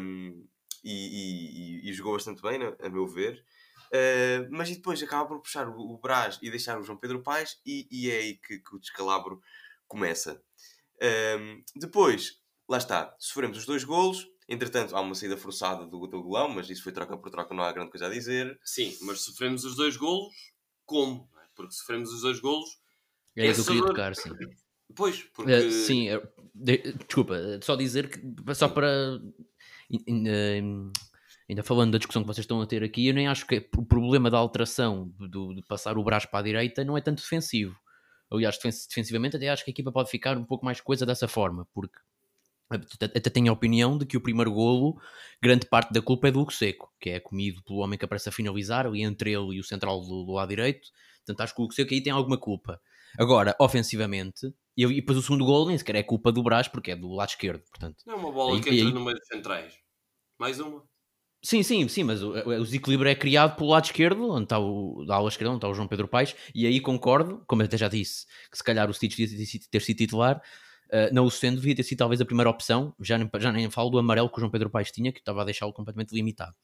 um, 0.00 0.44
e, 0.82 1.84
e, 1.84 1.90
e, 1.90 1.92
jogou 1.92 2.14
bastante 2.14 2.42
bem, 2.42 2.58
a 2.80 2.88
meu 2.88 3.06
ver. 3.06 3.44
Uh, 3.86 4.48
mas 4.50 4.68
e 4.68 4.74
depois 4.74 5.00
acaba 5.00 5.28
por 5.28 5.42
puxar 5.42 5.68
o, 5.68 5.78
o 5.78 5.98
Brás 5.98 6.40
e 6.42 6.50
deixar 6.50 6.76
o 6.76 6.82
João 6.82 6.98
Pedro 6.98 7.22
Paes, 7.22 7.60
e, 7.64 7.86
e 7.88 8.10
é 8.10 8.16
aí 8.16 8.34
que, 8.38 8.58
que, 8.58 8.74
o 8.74 8.80
descalabro 8.80 9.40
começa. 9.86 10.42
Um, 11.00 11.62
depois, 11.76 12.39
lá 12.70 12.78
está, 12.78 13.14
sofremos 13.18 13.58
os 13.58 13.66
dois 13.66 13.84
golos, 13.84 14.26
Entretanto, 14.50 14.96
há 14.96 15.00
uma 15.00 15.14
saída 15.14 15.36
forçada 15.36 15.86
do, 15.86 16.08
do 16.08 16.22
golão, 16.24 16.48
mas 16.48 16.68
isso 16.68 16.82
foi 16.82 16.90
troca 16.90 17.16
por 17.16 17.30
troca, 17.30 17.54
não 17.54 17.62
há 17.62 17.70
grande 17.70 17.92
coisa 17.92 18.06
a 18.06 18.10
dizer. 18.10 18.58
Sim, 18.64 18.92
mas 19.02 19.20
sofremos 19.20 19.64
os 19.64 19.76
dois 19.76 19.96
golos, 19.96 20.34
como? 20.84 21.30
É? 21.36 21.46
Porque 21.54 21.72
sofremos 21.72 22.12
os 22.12 22.22
dois 22.22 22.40
golos. 22.40 22.68
É 23.36 23.46
isso 23.46 23.62
que 23.62 23.70
eu 23.70 23.74
queria 23.74 23.88
tocar, 23.88 24.14
sim. 24.16 24.30
Pois, 24.96 25.22
porque. 25.32 25.52
Uh, 25.52 25.70
sim, 25.70 26.08
de, 26.52 26.78
desculpa, 27.06 27.60
só 27.62 27.76
dizer 27.76 28.10
que, 28.10 28.20
só 28.56 28.68
para. 28.68 29.20
Uh, 29.88 30.92
ainda 31.48 31.62
falando 31.62 31.92
da 31.92 31.98
discussão 31.98 32.22
que 32.22 32.26
vocês 32.26 32.42
estão 32.42 32.60
a 32.60 32.66
ter 32.66 32.82
aqui, 32.82 33.06
eu 33.06 33.14
nem 33.14 33.28
acho 33.28 33.46
que 33.46 33.68
o 33.76 33.84
problema 33.84 34.28
da 34.28 34.38
alteração 34.38 35.14
do, 35.16 35.54
de 35.54 35.62
passar 35.62 35.96
o 35.96 36.02
braço 36.02 36.28
para 36.28 36.40
a 36.40 36.42
direita 36.42 36.82
não 36.82 36.98
é 36.98 37.00
tanto 37.00 37.22
defensivo. 37.22 37.78
Aliás, 38.28 38.58
defensivamente, 38.58 39.36
até 39.36 39.48
acho 39.48 39.64
que 39.64 39.70
a 39.70 39.74
equipa 39.74 39.92
pode 39.92 40.10
ficar 40.10 40.36
um 40.36 40.44
pouco 40.44 40.64
mais 40.64 40.80
coisa 40.80 41.06
dessa 41.06 41.28
forma, 41.28 41.68
porque 41.72 41.96
até 42.70 43.30
tenho 43.30 43.50
a 43.50 43.52
opinião 43.52 43.98
de 43.98 44.06
que 44.06 44.16
o 44.16 44.20
primeiro 44.20 44.52
golo, 44.52 45.00
grande 45.42 45.66
parte 45.66 45.92
da 45.92 46.00
culpa 46.00 46.28
é 46.28 46.30
do 46.30 46.40
Hugo 46.40 46.52
Seco, 46.52 46.92
que 47.00 47.10
é 47.10 47.20
comido 47.20 47.62
pelo 47.64 47.80
homem 47.80 47.98
que 47.98 48.04
aparece 48.04 48.28
a 48.28 48.32
finalizar, 48.32 48.86
ali 48.86 49.02
entre 49.02 49.32
ele 49.32 49.56
e 49.56 49.60
o 49.60 49.64
central 49.64 50.00
do, 50.00 50.24
do 50.24 50.32
lado 50.32 50.48
direito. 50.48 50.88
Portanto, 51.18 51.40
acho 51.42 51.54
que 51.54 51.60
o 51.60 51.64
Hugo 51.64 51.74
Seco 51.74 51.92
aí 51.92 52.02
tem 52.02 52.12
alguma 52.12 52.38
culpa. 52.38 52.80
Agora, 53.18 53.56
ofensivamente, 53.58 54.54
e, 54.76 54.84
e 54.84 54.94
depois 54.96 55.18
o 55.18 55.22
segundo 55.22 55.44
golo 55.44 55.68
nem 55.68 55.78
sequer 55.78 55.96
é 55.96 56.02
culpa 56.02 56.30
do 56.30 56.42
Brás, 56.42 56.68
porque 56.68 56.92
é 56.92 56.96
do 56.96 57.12
lado 57.12 57.30
esquerdo. 57.30 57.62
Portanto, 57.70 57.96
não 58.06 58.14
é 58.14 58.16
uma 58.16 58.32
bola 58.32 58.54
aí, 58.54 58.62
que 58.62 58.70
entra 58.70 58.86
aí... 58.86 58.92
no 58.94 59.04
meio 59.04 59.16
dos 59.16 59.26
centrais. 59.26 59.74
Mais 60.38 60.60
uma. 60.60 60.82
Sim, 61.42 61.62
sim, 61.62 61.88
sim, 61.88 62.04
mas 62.04 62.22
o, 62.22 62.32
o, 62.32 62.64
desequilíbrio 62.64 63.10
é 63.10 63.14
criado 63.14 63.56
pelo 63.56 63.70
lado 63.70 63.86
esquerdo, 63.86 64.30
onde 64.30 64.44
está 64.44 64.58
o, 64.58 65.04
da 65.06 65.14
ala 65.14 65.28
esquerda, 65.28 65.50
onde 65.50 65.58
está 65.58 65.68
o 65.68 65.74
João 65.74 65.88
Pedro 65.88 66.06
Paes, 66.06 66.36
e 66.54 66.66
aí 66.66 66.80
concordo, 66.80 67.42
como 67.46 67.62
eu 67.62 67.66
até 67.66 67.78
já 67.78 67.88
disse, 67.88 68.26
que 68.50 68.58
se 68.58 68.62
calhar 68.62 68.90
o 68.90 68.92
Stitch 68.92 69.16
devia 69.16 69.46
ter 69.70 69.80
sido 69.80 69.96
titular, 69.96 70.42
Uh, 70.92 71.14
não 71.14 71.24
o 71.24 71.30
sendo, 71.30 71.56
devia 71.56 71.74
ter 71.74 71.84
sido 71.84 71.98
talvez 71.98 72.20
a 72.20 72.24
primeira 72.24 72.50
opção. 72.50 72.92
Já 73.00 73.16
nem, 73.16 73.30
já 73.38 73.52
nem 73.52 73.70
falo 73.70 73.90
do 73.90 73.98
amarelo 73.98 74.28
que 74.28 74.36
o 74.36 74.40
João 74.40 74.50
Pedro 74.50 74.68
Paes 74.68 74.90
tinha, 74.90 75.12
que 75.12 75.20
estava 75.20 75.42
a 75.42 75.44
deixá-lo 75.44 75.72
completamente 75.72 76.12
limitado. 76.12 76.54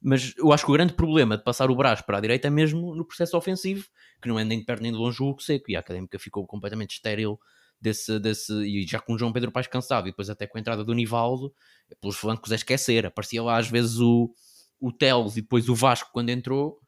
Mas 0.00 0.34
eu 0.36 0.52
acho 0.52 0.64
que 0.64 0.70
o 0.70 0.74
grande 0.74 0.92
problema 0.92 1.36
de 1.36 1.42
passar 1.42 1.70
o 1.70 1.74
braço 1.74 2.04
para 2.04 2.18
a 2.18 2.20
direita 2.20 2.46
é 2.46 2.50
mesmo 2.50 2.94
no 2.94 3.04
processo 3.06 3.36
ofensivo, 3.36 3.86
que 4.20 4.28
não 4.28 4.38
é 4.38 4.44
nem 4.44 4.58
de 4.58 4.64
perto 4.64 4.82
nem 4.82 4.92
de 4.92 4.98
longe 4.98 5.22
o 5.22 5.26
Hugo 5.26 5.42
Seco, 5.42 5.70
e 5.70 5.76
a 5.76 5.80
Académica 5.80 6.18
ficou 6.18 6.46
completamente 6.46 6.92
estéril 6.92 7.40
desse, 7.80 8.18
desse, 8.18 8.52
e 8.52 8.86
já 8.86 9.00
com 9.00 9.14
o 9.14 9.18
João 9.18 9.32
Pedro 9.32 9.50
Paes 9.50 9.66
cansado, 9.66 10.06
e 10.06 10.10
depois 10.10 10.28
até 10.28 10.46
com 10.46 10.58
a 10.58 10.60
entrada 10.60 10.84
do 10.84 10.92
Nivaldo, 10.92 11.52
pelos 12.00 12.16
flancos 12.16 12.52
a 12.52 12.54
esquecer, 12.54 13.06
aparecia 13.06 13.42
lá 13.42 13.56
às 13.56 13.68
vezes 13.68 13.98
o, 13.98 14.30
o 14.78 14.92
Teles 14.92 15.38
e 15.38 15.42
depois 15.42 15.68
o 15.68 15.74
Vasco 15.74 16.10
quando 16.12 16.28
entrou, 16.28 16.78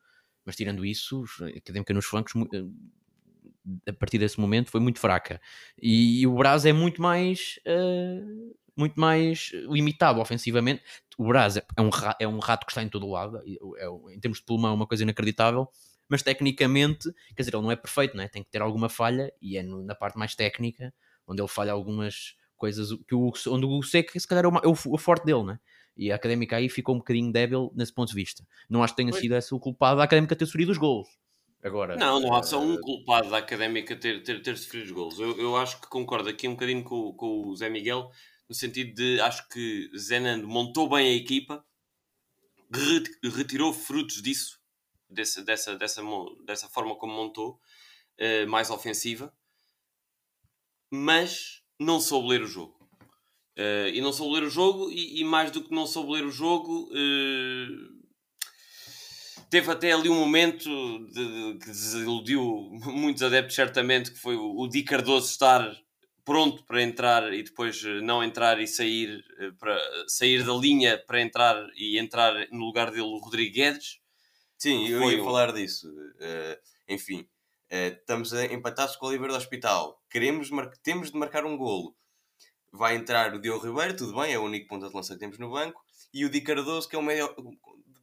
mas 0.44 0.54
tirando 0.54 0.84
isso, 0.84 1.24
a 1.40 1.58
Académica 1.58 1.94
nos 1.94 2.04
flancos 2.04 2.34
a 3.88 3.92
partir 3.92 4.18
desse 4.18 4.40
momento 4.40 4.70
foi 4.70 4.80
muito 4.80 4.98
fraca. 4.98 5.40
E, 5.80 6.20
e 6.20 6.26
o 6.26 6.34
Braz 6.34 6.64
é 6.64 6.72
muito 6.72 7.00
mais. 7.00 7.58
Uh, 7.66 8.54
muito 8.76 9.00
mais 9.00 9.52
limitado 9.70 10.20
ofensivamente. 10.20 10.82
O 11.16 11.26
Braz 11.26 11.56
é 11.56 11.64
um, 11.80 11.88
é 12.20 12.28
um 12.28 12.38
rato 12.38 12.66
que 12.66 12.72
está 12.72 12.82
em 12.82 12.90
todo 12.90 13.08
lado, 13.08 13.38
é, 13.38 14.14
em 14.14 14.20
termos 14.20 14.38
de 14.38 14.44
pulmão, 14.44 14.74
uma 14.74 14.86
coisa 14.86 15.02
inacreditável. 15.02 15.66
Mas 16.08 16.22
tecnicamente, 16.22 17.10
quer 17.34 17.42
dizer, 17.42 17.54
ele 17.54 17.62
não 17.62 17.70
é 17.70 17.76
perfeito, 17.76 18.16
não 18.16 18.22
é? 18.22 18.28
tem 18.28 18.44
que 18.44 18.50
ter 18.50 18.60
alguma 18.60 18.88
falha, 18.88 19.32
e 19.40 19.56
é 19.56 19.62
no, 19.62 19.82
na 19.82 19.94
parte 19.94 20.18
mais 20.18 20.34
técnica, 20.34 20.92
onde 21.26 21.40
ele 21.40 21.48
falha 21.48 21.72
algumas 21.72 22.36
coisas 22.56 22.90
que 23.08 23.14
o, 23.14 23.32
onde 23.48 23.66
o 23.66 23.82
Seco 23.82 24.18
se 24.18 24.26
calhar 24.26 24.44
é 24.44 24.48
o, 24.48 24.56
é 24.58 24.68
o, 24.68 24.98
forte 24.98 25.24
dele, 25.24 25.44
né? 25.44 25.58
E 25.96 26.12
a 26.12 26.16
académica 26.16 26.56
aí 26.56 26.68
ficou 26.68 26.94
um 26.94 26.98
bocadinho 26.98 27.32
débil 27.32 27.72
nesse 27.74 27.92
ponto 27.92 28.08
de 28.08 28.14
vista. 28.14 28.46
Não 28.68 28.82
acho 28.82 28.94
que 28.94 29.02
tenha 29.02 29.12
sido 29.12 29.34
esse 29.34 29.54
o 29.54 29.58
culpado 29.58 29.96
da 29.96 30.04
académica 30.04 30.36
ter 30.36 30.44
sofrido 30.44 30.70
os 30.70 30.78
gols. 30.78 31.08
Agora, 31.66 31.96
não, 31.96 32.20
não 32.20 32.32
há 32.32 32.44
só 32.44 32.60
um 32.60 32.74
eh, 32.74 32.80
culpado 32.80 33.28
da 33.28 33.38
académica 33.38 33.96
ter, 33.96 34.22
ter, 34.22 34.40
ter 34.40 34.56
sofrido 34.56 34.84
os 34.84 34.90
golos. 34.92 35.18
Eu, 35.18 35.36
eu 35.36 35.56
acho 35.56 35.80
que 35.80 35.88
concordo 35.88 36.28
aqui 36.28 36.46
um 36.46 36.52
bocadinho 36.52 36.84
com, 36.84 37.12
com 37.14 37.48
o 37.48 37.56
Zé 37.56 37.68
Miguel, 37.68 38.08
no 38.48 38.54
sentido 38.54 38.94
de 38.94 39.20
acho 39.20 39.48
que 39.48 39.90
Zenando 39.98 40.46
montou 40.46 40.88
bem 40.88 41.08
a 41.08 41.16
equipa, 41.16 41.64
retirou 43.34 43.72
frutos 43.72 44.22
disso, 44.22 44.60
dessa, 45.10 45.42
dessa, 45.42 45.76
dessa, 45.76 46.02
dessa 46.44 46.68
forma 46.68 46.94
como 46.94 47.12
montou, 47.12 47.60
uh, 48.20 48.48
mais 48.48 48.70
ofensiva, 48.70 49.34
mas 50.88 51.64
não 51.80 52.00
soube 52.00 52.28
ler 52.28 52.42
o 52.42 52.46
jogo. 52.46 52.76
Uh, 53.58 53.88
e 53.92 54.00
não 54.00 54.12
soube 54.12 54.34
ler 54.34 54.46
o 54.46 54.50
jogo, 54.50 54.88
e, 54.88 55.20
e, 55.20 55.24
mais 55.24 55.50
do 55.50 55.64
que 55.64 55.74
não 55.74 55.86
soube 55.86 56.12
ler 56.12 56.24
o 56.24 56.30
jogo, 56.30 56.88
uh, 56.92 57.95
Teve 59.48 59.70
até 59.70 59.92
ali 59.92 60.08
um 60.08 60.18
momento 60.18 60.68
de, 61.06 61.52
de, 61.54 61.58
que 61.58 61.66
desiludiu 61.66 62.42
muitos 62.86 63.22
adeptos, 63.22 63.54
certamente, 63.54 64.10
que 64.10 64.18
foi 64.18 64.36
o, 64.36 64.56
o 64.58 64.68
Di 64.68 64.82
Cardoso 64.82 65.30
estar 65.30 65.76
pronto 66.26 66.64
para 66.64 66.82
entrar 66.82 67.32
e 67.32 67.44
depois 67.44 67.82
eh, 67.84 68.00
não 68.00 68.22
entrar 68.22 68.60
e 68.60 68.66
sair, 68.66 69.24
eh, 69.38 69.52
para, 69.60 69.80
sair 70.08 70.44
da 70.44 70.52
linha 70.52 70.98
para 71.06 71.20
entrar 71.20 71.64
e 71.76 71.96
entrar 71.98 72.34
no 72.50 72.66
lugar 72.66 72.90
dele 72.90 73.02
o 73.02 73.18
Rodrigues. 73.18 74.00
Sim, 74.58 74.88
eu 74.88 75.08
ia 75.08 75.22
um... 75.22 75.24
falar 75.24 75.52
disso. 75.52 75.88
Uh, 75.88 76.58
enfim, 76.88 77.20
uh, 77.70 77.94
estamos 77.96 78.32
empatados 78.32 78.96
com 78.96 79.06
o 79.06 79.08
Oliver 79.10 79.28
do 79.28 79.36
Hospital. 79.36 80.02
Queremos 80.10 80.50
temos 80.82 81.12
de 81.12 81.18
marcar 81.18 81.44
um 81.44 81.56
golo. 81.56 81.94
Vai 82.72 82.96
entrar 82.96 83.32
o 83.32 83.40
Diogo 83.40 83.64
Ribeiro, 83.64 83.96
tudo 83.96 84.20
bem, 84.20 84.32
é 84.32 84.38
o 84.38 84.42
único 84.42 84.66
ponto 84.66 84.88
de 84.88 84.94
lança 84.94 85.14
que 85.14 85.20
temos 85.20 85.38
no 85.38 85.50
banco. 85.50 85.80
E 86.12 86.24
o 86.24 86.30
Di 86.30 86.40
Cardoso, 86.40 86.88
que 86.88 86.96
é 86.96 86.98
um 86.98 87.02
meio, 87.02 87.32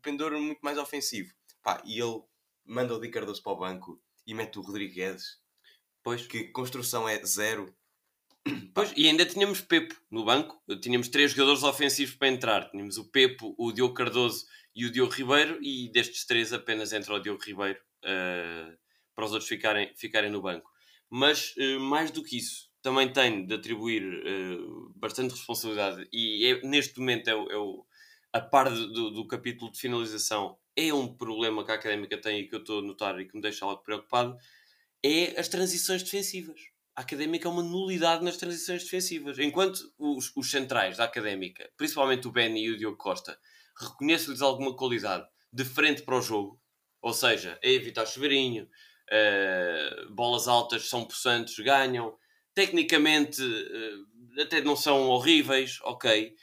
pendor 0.04 0.34
muito 0.34 0.60
mais 0.62 0.78
ofensivo. 0.78 1.34
Pá, 1.64 1.82
e 1.86 2.00
ele 2.00 2.22
manda 2.66 2.94
o 2.94 3.00
Di 3.00 3.10
Cardoso 3.10 3.42
para 3.42 3.54
o 3.54 3.58
banco 3.58 4.00
e 4.28 4.34
mete 4.34 4.60
o 4.60 4.62
Rodrigues. 4.62 5.40
Pois. 6.04 6.28
Que 6.28 6.46
construção 6.50 7.08
é 7.10 7.24
zero. 7.26 7.74
Pois, 8.74 8.92
e 8.98 9.08
ainda 9.08 9.26
tínhamos 9.26 9.62
Pepo 9.62 9.96
no 10.12 10.26
banco. 10.26 10.62
Tínhamos 10.82 11.08
três 11.08 11.32
jogadores 11.32 11.64
ofensivos 11.64 12.16
para 12.16 12.28
entrar. 12.28 12.70
Tínhamos 12.70 12.98
o 12.98 13.10
Pepo, 13.10 13.56
o 13.58 13.72
Diogo 13.72 13.94
Cardoso 13.94 14.46
e 14.76 14.86
o 14.86 14.92
Diogo 14.92 15.14
Ribeiro. 15.14 15.60
E 15.62 15.90
destes 15.92 16.26
três 16.26 16.52
apenas 16.52 16.92
entra 16.92 17.14
o 17.14 17.20
Diogo 17.20 17.42
Ribeiro 17.42 17.80
uh, 18.04 18.78
para 19.16 19.26
os 19.26 19.32
outros 19.32 19.48
ficarem, 19.48 19.94
ficarem 19.96 20.30
no 20.30 20.42
banco. 20.42 20.70
Mas 21.10 21.56
uh, 21.56 21.80
mais 21.80 22.12
do 22.12 22.24
que 22.24 22.38
isso, 22.38 22.70
também 22.82 23.14
tenho 23.14 23.48
de 23.48 23.54
atribuir 23.54 24.04
uh, 24.04 24.94
bastante 24.96 25.32
responsabilidade. 25.32 26.06
E 26.12 26.46
é, 26.46 26.62
neste 26.68 27.00
momento 27.00 27.30
é, 27.30 27.32
é 27.32 27.58
o 27.58 27.86
a 28.34 28.42
par 28.42 28.70
do, 28.70 29.12
do, 29.12 29.28
capítulo 29.28 29.72
de 29.72 29.80
finalização, 29.80 30.58
é 30.76 30.92
um 30.92 31.08
problema 31.08 31.64
que 31.64 31.72
a 31.72 31.76
académica 31.76 32.20
tem 32.20 32.40
e 32.40 32.48
que 32.48 32.56
eu 32.56 32.60
estou 32.60 32.80
a 32.80 32.82
notar 32.82 33.20
e 33.20 33.28
que 33.28 33.36
me 33.36 33.42
deixa 33.42 33.64
algo 33.64 33.84
preocupado, 33.84 34.36
é 35.04 35.40
as 35.40 35.48
transições 35.48 36.02
defensivas. 36.02 36.60
A 36.96 37.02
académica 37.02 37.48
é 37.48 37.52
uma 37.52 37.62
nulidade 37.62 38.24
nas 38.24 38.38
transições 38.38 38.84
defensivas. 38.84 39.38
Enquanto 39.38 39.80
os, 40.00 40.32
os 40.36 40.50
centrais 40.50 40.98
da 40.98 41.04
académica, 41.04 41.70
principalmente 41.78 42.28
o 42.28 42.32
Benny 42.32 42.66
e 42.66 42.72
o 42.72 42.78
Diogo 42.78 42.98
Costa, 42.98 43.38
reconheço-lhes 43.80 44.42
alguma 44.42 44.76
qualidade 44.76 45.28
de 45.52 45.64
frente 45.64 46.02
para 46.02 46.18
o 46.18 46.22
jogo, 46.22 46.60
ou 47.02 47.14
seja, 47.14 47.60
é 47.62 47.72
evitar 47.72 48.06
chuveirinho, 48.08 48.64
uh, 48.64 50.14
bolas 50.14 50.48
altas 50.48 50.90
são 50.90 51.06
possantes, 51.06 51.58
ganham, 51.60 52.18
tecnicamente 52.56 53.42
uh, 53.44 54.42
até 54.42 54.62
não 54.62 54.76
são 54.76 55.10
horríveis, 55.10 55.80
ok, 55.84 56.34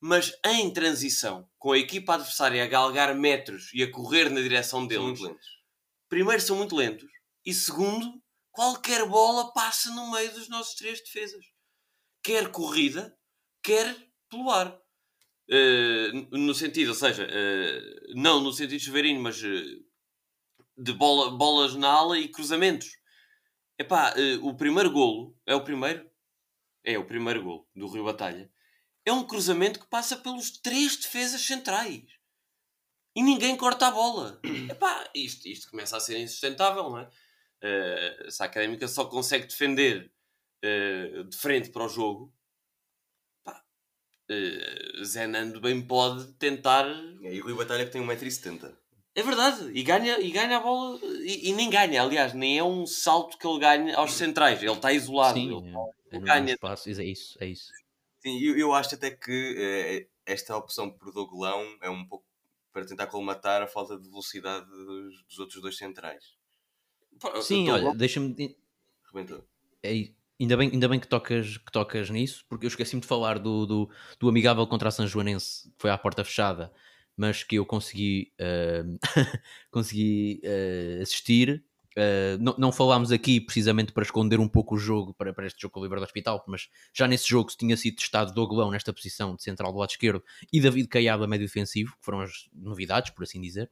mas 0.00 0.32
em 0.44 0.72
transição, 0.72 1.48
com 1.58 1.72
a 1.72 1.78
equipa 1.78 2.14
adversária 2.14 2.62
a 2.62 2.66
galgar 2.66 3.14
metros 3.14 3.70
e 3.74 3.82
a 3.82 3.90
correr 3.90 4.30
na 4.30 4.40
direção 4.40 4.86
deles, 4.86 5.18
são 5.18 5.36
primeiro 6.08 6.40
são 6.40 6.56
muito 6.56 6.76
lentos 6.76 7.08
e 7.48 7.54
segundo, 7.54 8.22
qualquer 8.52 9.06
bola 9.08 9.52
passa 9.54 9.90
no 9.94 10.10
meio 10.10 10.30
dos 10.32 10.50
nossos 10.50 10.74
três 10.74 11.00
defesas, 11.00 11.46
quer 12.22 12.50
corrida, 12.50 13.16
quer 13.62 13.96
pelo 14.28 14.50
ar. 14.50 14.78
Uh, 15.50 16.36
no 16.36 16.54
sentido, 16.54 16.88
ou 16.88 16.94
seja, 16.94 17.26
uh, 17.26 18.14
não 18.14 18.42
no 18.42 18.52
sentido 18.52 18.78
chuveirinho, 18.78 19.18
mas 19.22 19.42
uh, 19.42 19.86
de 20.76 20.92
bola, 20.92 21.30
bolas 21.30 21.74
na 21.74 21.88
ala 21.88 22.18
e 22.18 22.28
cruzamentos. 22.28 22.98
Epá, 23.78 24.12
o 24.42 24.54
primeiro 24.54 24.90
golo 24.90 25.34
é 25.46 25.54
o 25.54 25.64
primeiro? 25.64 26.06
É 26.84 26.98
o 26.98 27.06
primeiro 27.06 27.42
golo 27.42 27.68
do 27.74 27.86
Rio 27.86 28.04
Batalha. 28.04 28.52
É 29.08 29.12
um 29.12 29.24
cruzamento 29.24 29.80
que 29.80 29.86
passa 29.86 30.16
pelos 30.16 30.50
três 30.50 30.96
defesas 30.96 31.40
centrais 31.40 32.04
e 33.16 33.22
ninguém 33.22 33.56
corta 33.56 33.86
a 33.86 33.90
bola. 33.90 34.38
Epá, 34.70 35.10
isto, 35.14 35.48
isto 35.48 35.70
começa 35.70 35.96
a 35.96 36.00
ser 36.00 36.18
insustentável, 36.18 36.84
não 36.90 36.98
é? 36.98 37.10
se 38.30 38.42
a 38.42 38.46
académica 38.46 38.86
só 38.86 39.06
consegue 39.06 39.46
defender 39.46 40.12
de 40.62 41.36
frente 41.36 41.70
para 41.70 41.86
o 41.86 41.88
jogo, 41.88 42.32
uh, 44.30 45.04
Zé 45.04 45.26
Nando 45.26 45.60
bem 45.60 45.80
pode 45.80 46.32
tentar. 46.34 46.86
E 47.22 47.40
o 47.40 47.44
Rui 47.44 47.54
Batalha 47.54 47.86
que 47.86 47.90
tem 47.90 48.02
1,70m. 48.02 48.76
É 49.14 49.22
verdade, 49.22 49.72
e 49.74 49.82
ganha, 49.82 50.20
e 50.20 50.30
ganha 50.30 50.58
a 50.58 50.60
bola, 50.60 51.00
e, 51.02 51.48
e, 51.48 51.52
nem 51.52 51.68
ganha, 51.68 52.02
aliás, 52.02 52.34
nem 52.34 52.56
é 52.56 52.62
um 52.62 52.86
salto 52.86 53.36
que 53.36 53.48
ele 53.48 53.58
ganha 53.58 53.96
aos 53.96 54.12
centrais, 54.12 54.62
ele 54.62 54.70
está 54.70 54.92
isolado. 54.92 55.36
Sim, 55.36 55.56
ele, 55.56 55.74
é, 55.74 56.16
ele 56.16 56.24
ganha. 56.24 56.52
Espaço, 56.52 56.88
é 56.88 57.04
isso, 57.04 57.36
é 57.40 57.46
isso. 57.46 57.72
Sim, 58.28 58.38
eu, 58.40 58.58
eu 58.58 58.74
acho 58.74 58.94
até 58.94 59.10
que 59.10 59.54
eh, 59.56 60.08
esta 60.26 60.54
opção 60.54 60.90
por 60.90 61.12
Doglão 61.12 61.64
é 61.80 61.88
um 61.88 62.06
pouco 62.06 62.26
para 62.72 62.84
tentar 62.84 63.06
colmatar 63.06 63.62
a 63.62 63.66
falta 63.66 63.98
de 63.98 64.06
velocidade 64.06 64.66
dos, 64.66 65.24
dos 65.24 65.38
outros 65.38 65.62
dois 65.62 65.78
centrais. 65.78 66.36
Sim, 67.40 67.70
olha, 67.70 67.94
deixa-me. 67.94 68.56
Rebentou. 69.12 69.42
É 69.82 69.92
isso. 69.92 70.12
Ainda 70.38 70.56
bem, 70.56 70.70
ainda 70.70 70.88
bem 70.88 71.00
que, 71.00 71.08
tocas, 71.08 71.56
que 71.56 71.72
tocas 71.72 72.10
nisso, 72.10 72.44
porque 72.48 72.66
eu 72.66 72.68
esqueci-me 72.68 73.00
de 73.00 73.08
falar 73.08 73.38
do, 73.38 73.66
do, 73.66 73.90
do, 74.20 74.28
amigável 74.28 74.64
contra 74.68 74.88
a 74.88 74.92
São 74.92 75.06
Joanense, 75.06 75.68
que 75.70 75.74
foi 75.78 75.90
à 75.90 75.98
porta 75.98 76.22
fechada, 76.22 76.72
mas 77.16 77.42
que 77.42 77.56
eu 77.56 77.66
consegui, 77.66 78.32
uh, 78.38 78.98
consegui 79.72 80.40
uh, 80.44 81.02
assistir. 81.02 81.64
Uh, 81.98 82.38
não, 82.38 82.54
não 82.56 82.70
falámos 82.70 83.10
aqui 83.10 83.40
precisamente 83.40 83.92
para 83.92 84.04
esconder 84.04 84.38
um 84.38 84.46
pouco 84.46 84.76
o 84.76 84.78
jogo 84.78 85.12
para, 85.14 85.34
para 85.34 85.46
este 85.46 85.60
jogo 85.60 85.72
com 85.72 85.80
o 85.80 85.82
Liberdade 85.82 86.08
Hospital, 86.08 86.44
mas 86.46 86.68
já 86.94 87.08
nesse 87.08 87.28
jogo 87.28 87.50
tinha 87.58 87.76
sido 87.76 87.96
testado 87.96 88.32
Doglão 88.32 88.70
nesta 88.70 88.92
posição 88.92 89.34
de 89.34 89.42
central 89.42 89.72
do 89.72 89.78
lado 89.78 89.90
esquerdo 89.90 90.22
e 90.52 90.60
David 90.60 90.86
Caiado 90.86 91.24
a 91.24 91.26
médio 91.26 91.46
defensivo, 91.46 91.96
que 91.98 92.04
foram 92.04 92.20
as 92.20 92.48
novidades, 92.54 93.10
por 93.10 93.24
assim 93.24 93.40
dizer. 93.40 93.68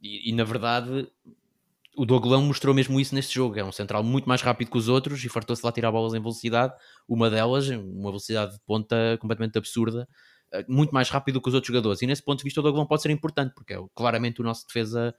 E, 0.00 0.30
e, 0.30 0.32
na 0.32 0.44
verdade 0.44 1.10
o 1.96 2.04
Doglão 2.04 2.42
mostrou 2.42 2.74
mesmo 2.74 3.00
isso 3.00 3.14
neste 3.14 3.34
jogo. 3.34 3.58
É 3.58 3.64
um 3.64 3.72
central 3.72 4.04
muito 4.04 4.28
mais 4.28 4.42
rápido 4.42 4.70
que 4.70 4.76
os 4.76 4.86
outros 4.86 5.24
e 5.24 5.28
fartou-se 5.28 5.64
lá 5.64 5.72
tirar 5.72 5.90
bolas 5.90 6.12
em 6.12 6.20
velocidade. 6.20 6.74
Uma 7.08 7.30
delas, 7.30 7.68
uma 7.68 8.10
velocidade 8.10 8.52
de 8.52 8.60
ponta 8.60 9.16
completamente 9.18 9.56
absurda, 9.56 10.06
eh, 10.52 10.64
muito 10.68 10.92
mais 10.92 11.08
rápido 11.08 11.40
que 11.40 11.48
os 11.48 11.54
outros 11.54 11.68
jogadores. 11.68 12.02
E 12.02 12.06
nesse 12.06 12.22
ponto 12.22 12.38
de 12.38 12.44
vista, 12.44 12.60
o 12.60 12.62
Doglão 12.62 12.86
pode 12.86 13.00
ser 13.00 13.10
importante, 13.10 13.54
porque 13.54 13.72
é 13.72 13.78
claramente 13.94 14.42
o 14.42 14.44
nosso 14.44 14.66
defesa, 14.66 15.14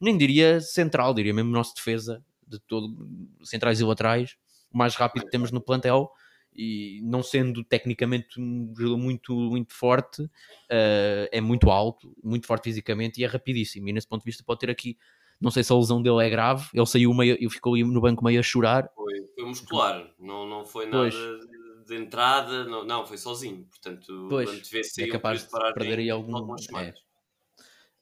nem 0.00 0.16
diria 0.16 0.60
central, 0.60 1.14
diria 1.14 1.32
mesmo 1.32 1.50
nosso 1.50 1.74
defesa 1.74 2.24
de 2.46 2.58
todo, 2.58 3.08
centrais 3.42 3.80
e 3.80 3.84
laterais, 3.84 4.36
o 4.72 4.76
mais 4.76 4.94
rápido 4.94 5.24
que 5.24 5.30
temos 5.30 5.50
no 5.50 5.60
plantel. 5.60 6.10
E 6.52 7.00
não 7.04 7.22
sendo 7.22 7.62
tecnicamente 7.62 8.40
um 8.40 8.74
jogador 8.76 8.98
muito, 8.98 9.32
muito 9.32 9.72
forte, 9.72 10.22
uh, 10.22 11.28
é 11.30 11.40
muito 11.40 11.70
alto, 11.70 12.12
muito 12.22 12.44
forte 12.44 12.64
fisicamente 12.64 13.20
e 13.20 13.24
é 13.24 13.26
rapidíssimo. 13.28 13.88
E 13.88 13.92
nesse 13.92 14.08
ponto 14.08 14.22
de 14.22 14.26
vista, 14.26 14.42
pode 14.44 14.58
ter 14.58 14.68
aqui 14.68 14.98
não 15.40 15.50
sei 15.50 15.64
se 15.64 15.72
a 15.72 15.76
lesão 15.76 16.02
dele 16.02 16.22
é 16.24 16.28
grave. 16.28 16.68
Ele 16.74 16.86
saiu 16.86 17.14
meio, 17.14 17.36
e 17.40 17.48
ficou 17.48 17.74
ali 17.74 17.82
no 17.82 18.00
banco 18.00 18.22
meio 18.22 18.38
a 18.38 18.42
chorar. 18.42 18.90
Foi, 18.94 19.26
foi 19.34 19.44
muscular, 19.44 20.12
não, 20.18 20.46
não 20.46 20.66
foi 20.66 20.86
nada 20.86 21.08
de, 21.08 21.86
de, 21.86 21.96
entrada, 21.96 22.64
não, 22.64 22.84
não, 22.84 23.06
foi 23.06 23.16
sozinho. 23.16 23.64
Portanto, 23.64 24.26
pois, 24.28 24.70
é 24.98 25.06
capaz 25.06 25.42
de 25.42 25.48
perder 25.72 25.98
aí 26.00 26.10
algum. 26.10 26.54
É. 26.76 26.92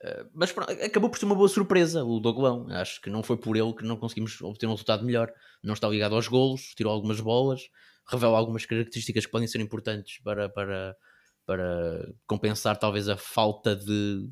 Uh, 0.04 0.30
mas 0.32 0.54
acabou 0.84 1.10
por 1.10 1.18
ser 1.18 1.24
uma 1.24 1.34
boa 1.34 1.48
surpresa 1.48 2.04
o 2.04 2.20
Doglão. 2.20 2.66
Acho 2.70 3.00
que 3.00 3.10
não 3.10 3.22
foi 3.22 3.36
por 3.36 3.56
ele 3.56 3.72
que 3.74 3.84
não 3.84 3.96
conseguimos 3.96 4.40
obter 4.40 4.66
um 4.66 4.70
resultado 4.70 5.04
melhor. 5.04 5.32
Não 5.62 5.74
está 5.74 5.88
ligado 5.88 6.14
aos 6.14 6.28
golos, 6.28 6.72
tirou 6.76 6.92
algumas 6.92 7.20
bolas, 7.20 7.62
revela 8.08 8.38
algumas 8.38 8.64
características 8.64 9.26
que 9.26 9.32
podem 9.32 9.48
ser 9.48 9.60
importantes 9.60 10.20
para, 10.22 10.48
para, 10.48 10.96
para 11.44 12.12
compensar 12.26 12.78
talvez 12.78 13.08
a 13.08 13.16
falta 13.16 13.74
de, 13.74 14.28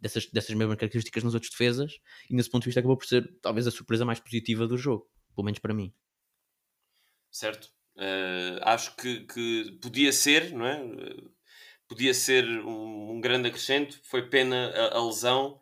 dessas, 0.00 0.26
dessas 0.26 0.54
mesmas 0.54 0.76
características 0.76 1.22
nas 1.22 1.34
outras 1.34 1.50
defesas, 1.50 1.92
e 2.28 2.34
nesse 2.34 2.50
ponto 2.50 2.62
de 2.62 2.68
vista 2.68 2.80
acabou 2.80 2.96
por 2.96 3.06
ser 3.06 3.38
talvez 3.40 3.66
a 3.66 3.70
surpresa 3.70 4.04
mais 4.04 4.18
positiva 4.18 4.66
do 4.66 4.76
jogo, 4.76 5.08
pelo 5.34 5.44
menos 5.44 5.60
para 5.60 5.72
mim. 5.72 5.94
Certo. 7.30 7.68
Uh, 7.96 8.58
acho 8.62 8.96
que, 8.96 9.20
que 9.26 9.78
podia 9.80 10.12
ser, 10.12 10.52
não 10.52 10.66
é? 10.66 10.82
Podia 11.88 12.14
ser 12.14 12.44
um, 12.64 13.12
um, 13.12 13.20
grande 13.20 13.48
acrescento. 13.48 14.00
Foi 14.04 14.28
pena 14.28 14.70
a, 14.70 14.98
a 14.98 15.04
lesão. 15.04 15.60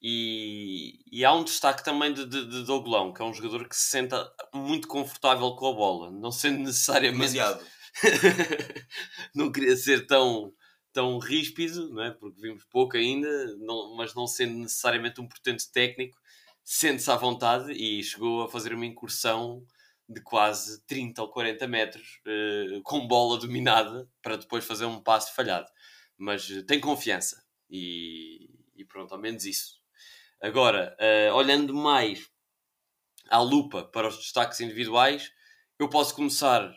E, 0.00 1.00
e, 1.10 1.24
há 1.24 1.32
um 1.32 1.42
destaque 1.42 1.82
também 1.82 2.12
de, 2.12 2.24
de, 2.24 2.46
de 2.48 2.64
Doglão, 2.64 3.12
que 3.12 3.20
é 3.20 3.24
um 3.24 3.34
jogador 3.34 3.68
que 3.68 3.74
se 3.74 3.90
senta 3.90 4.32
muito 4.54 4.86
confortável 4.86 5.56
com 5.56 5.66
a 5.66 5.72
bola, 5.72 6.10
não 6.10 6.30
sendo 6.30 6.60
necessariamente. 6.60 7.32
Demasiado. 7.32 7.66
não 9.34 9.50
queria 9.50 9.76
ser 9.76 10.06
tão, 10.06 10.52
tão 10.92 11.18
ríspido, 11.18 11.90
não 11.90 12.04
é? 12.04 12.10
porque 12.12 12.40
vimos 12.40 12.64
pouco 12.70 12.96
ainda, 12.96 13.28
não, 13.56 13.96
mas 13.96 14.14
não 14.14 14.26
sendo 14.26 14.58
necessariamente 14.58 15.20
um 15.20 15.26
portento 15.26 15.64
técnico, 15.72 16.16
sente-se 16.62 17.10
à 17.10 17.16
vontade 17.16 17.72
e 17.72 18.02
chegou 18.04 18.42
a 18.42 18.48
fazer 18.48 18.72
uma 18.74 18.86
incursão 18.86 19.64
de 20.08 20.22
quase 20.22 20.84
30 20.86 21.20
ou 21.22 21.28
40 21.28 21.68
metros 21.68 22.20
uh, 22.26 22.82
com 22.82 23.06
bola 23.06 23.38
dominada 23.38 24.08
para 24.22 24.36
depois 24.36 24.64
fazer 24.64 24.86
um 24.86 25.00
passo 25.00 25.34
falhado. 25.34 25.70
Mas 26.16 26.48
uh, 26.48 26.64
tem 26.64 26.80
confiança 26.80 27.44
e, 27.68 28.48
e, 28.74 28.84
pronto, 28.84 29.12
ao 29.12 29.20
menos 29.20 29.44
isso. 29.44 29.78
Agora, 30.40 30.96
uh, 30.98 31.34
olhando 31.34 31.74
mais 31.74 32.30
à 33.28 33.40
lupa 33.40 33.84
para 33.84 34.08
os 34.08 34.16
destaques 34.16 34.60
individuais, 34.60 35.30
eu 35.78 35.90
posso 35.90 36.14
começar 36.14 36.72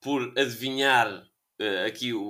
por 0.00 0.36
adivinhar 0.36 1.24
aqui 1.86 2.12
o, 2.12 2.20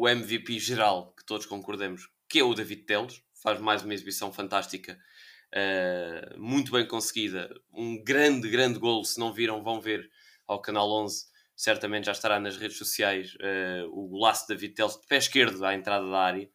o, 0.00 0.08
MVP 0.08 0.58
geral, 0.58 1.14
que 1.14 1.24
todos 1.24 1.46
concordemos, 1.46 2.10
que 2.28 2.40
é 2.40 2.44
o 2.44 2.52
David 2.52 2.82
Teles, 2.82 3.22
faz 3.42 3.58
mais 3.60 3.82
uma 3.82 3.94
exibição 3.94 4.32
fantástica, 4.32 4.98
uh, 5.54 6.40
muito 6.40 6.72
bem 6.72 6.86
conseguida, 6.86 7.48
um 7.72 8.02
grande, 8.02 8.48
grande 8.48 8.78
golo, 8.78 9.04
se 9.04 9.18
não 9.18 9.32
viram 9.32 9.62
vão 9.62 9.80
ver 9.80 10.08
ao 10.46 10.60
canal 10.60 10.90
11, 10.90 11.26
certamente 11.56 12.06
já 12.06 12.12
estará 12.12 12.40
nas 12.40 12.56
redes 12.56 12.78
sociais, 12.78 13.34
uh, 13.34 13.88
o 13.90 14.08
golaço 14.08 14.46
de 14.46 14.54
David 14.54 14.74
Teles, 14.74 15.00
de 15.00 15.06
pé 15.06 15.16
esquerdo 15.16 15.64
à 15.64 15.74
entrada 15.74 16.08
da 16.08 16.18
área. 16.18 16.50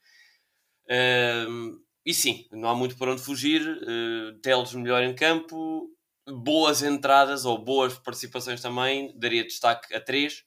e 2.06 2.14
sim, 2.14 2.48
não 2.52 2.70
há 2.70 2.76
muito 2.76 2.98
para 2.98 3.12
onde 3.12 3.22
fugir, 3.22 3.62
uh, 3.62 4.40
Teles 4.42 4.74
melhor 4.74 5.04
em 5.04 5.16
campo, 5.16 5.90
boas 6.28 6.84
entradas 6.84 7.46
ou 7.46 7.58
boas 7.58 7.98
participações 7.98 8.62
também, 8.62 9.18
daria 9.18 9.44
destaque 9.44 9.94
a 9.96 10.02
três, 10.02 10.44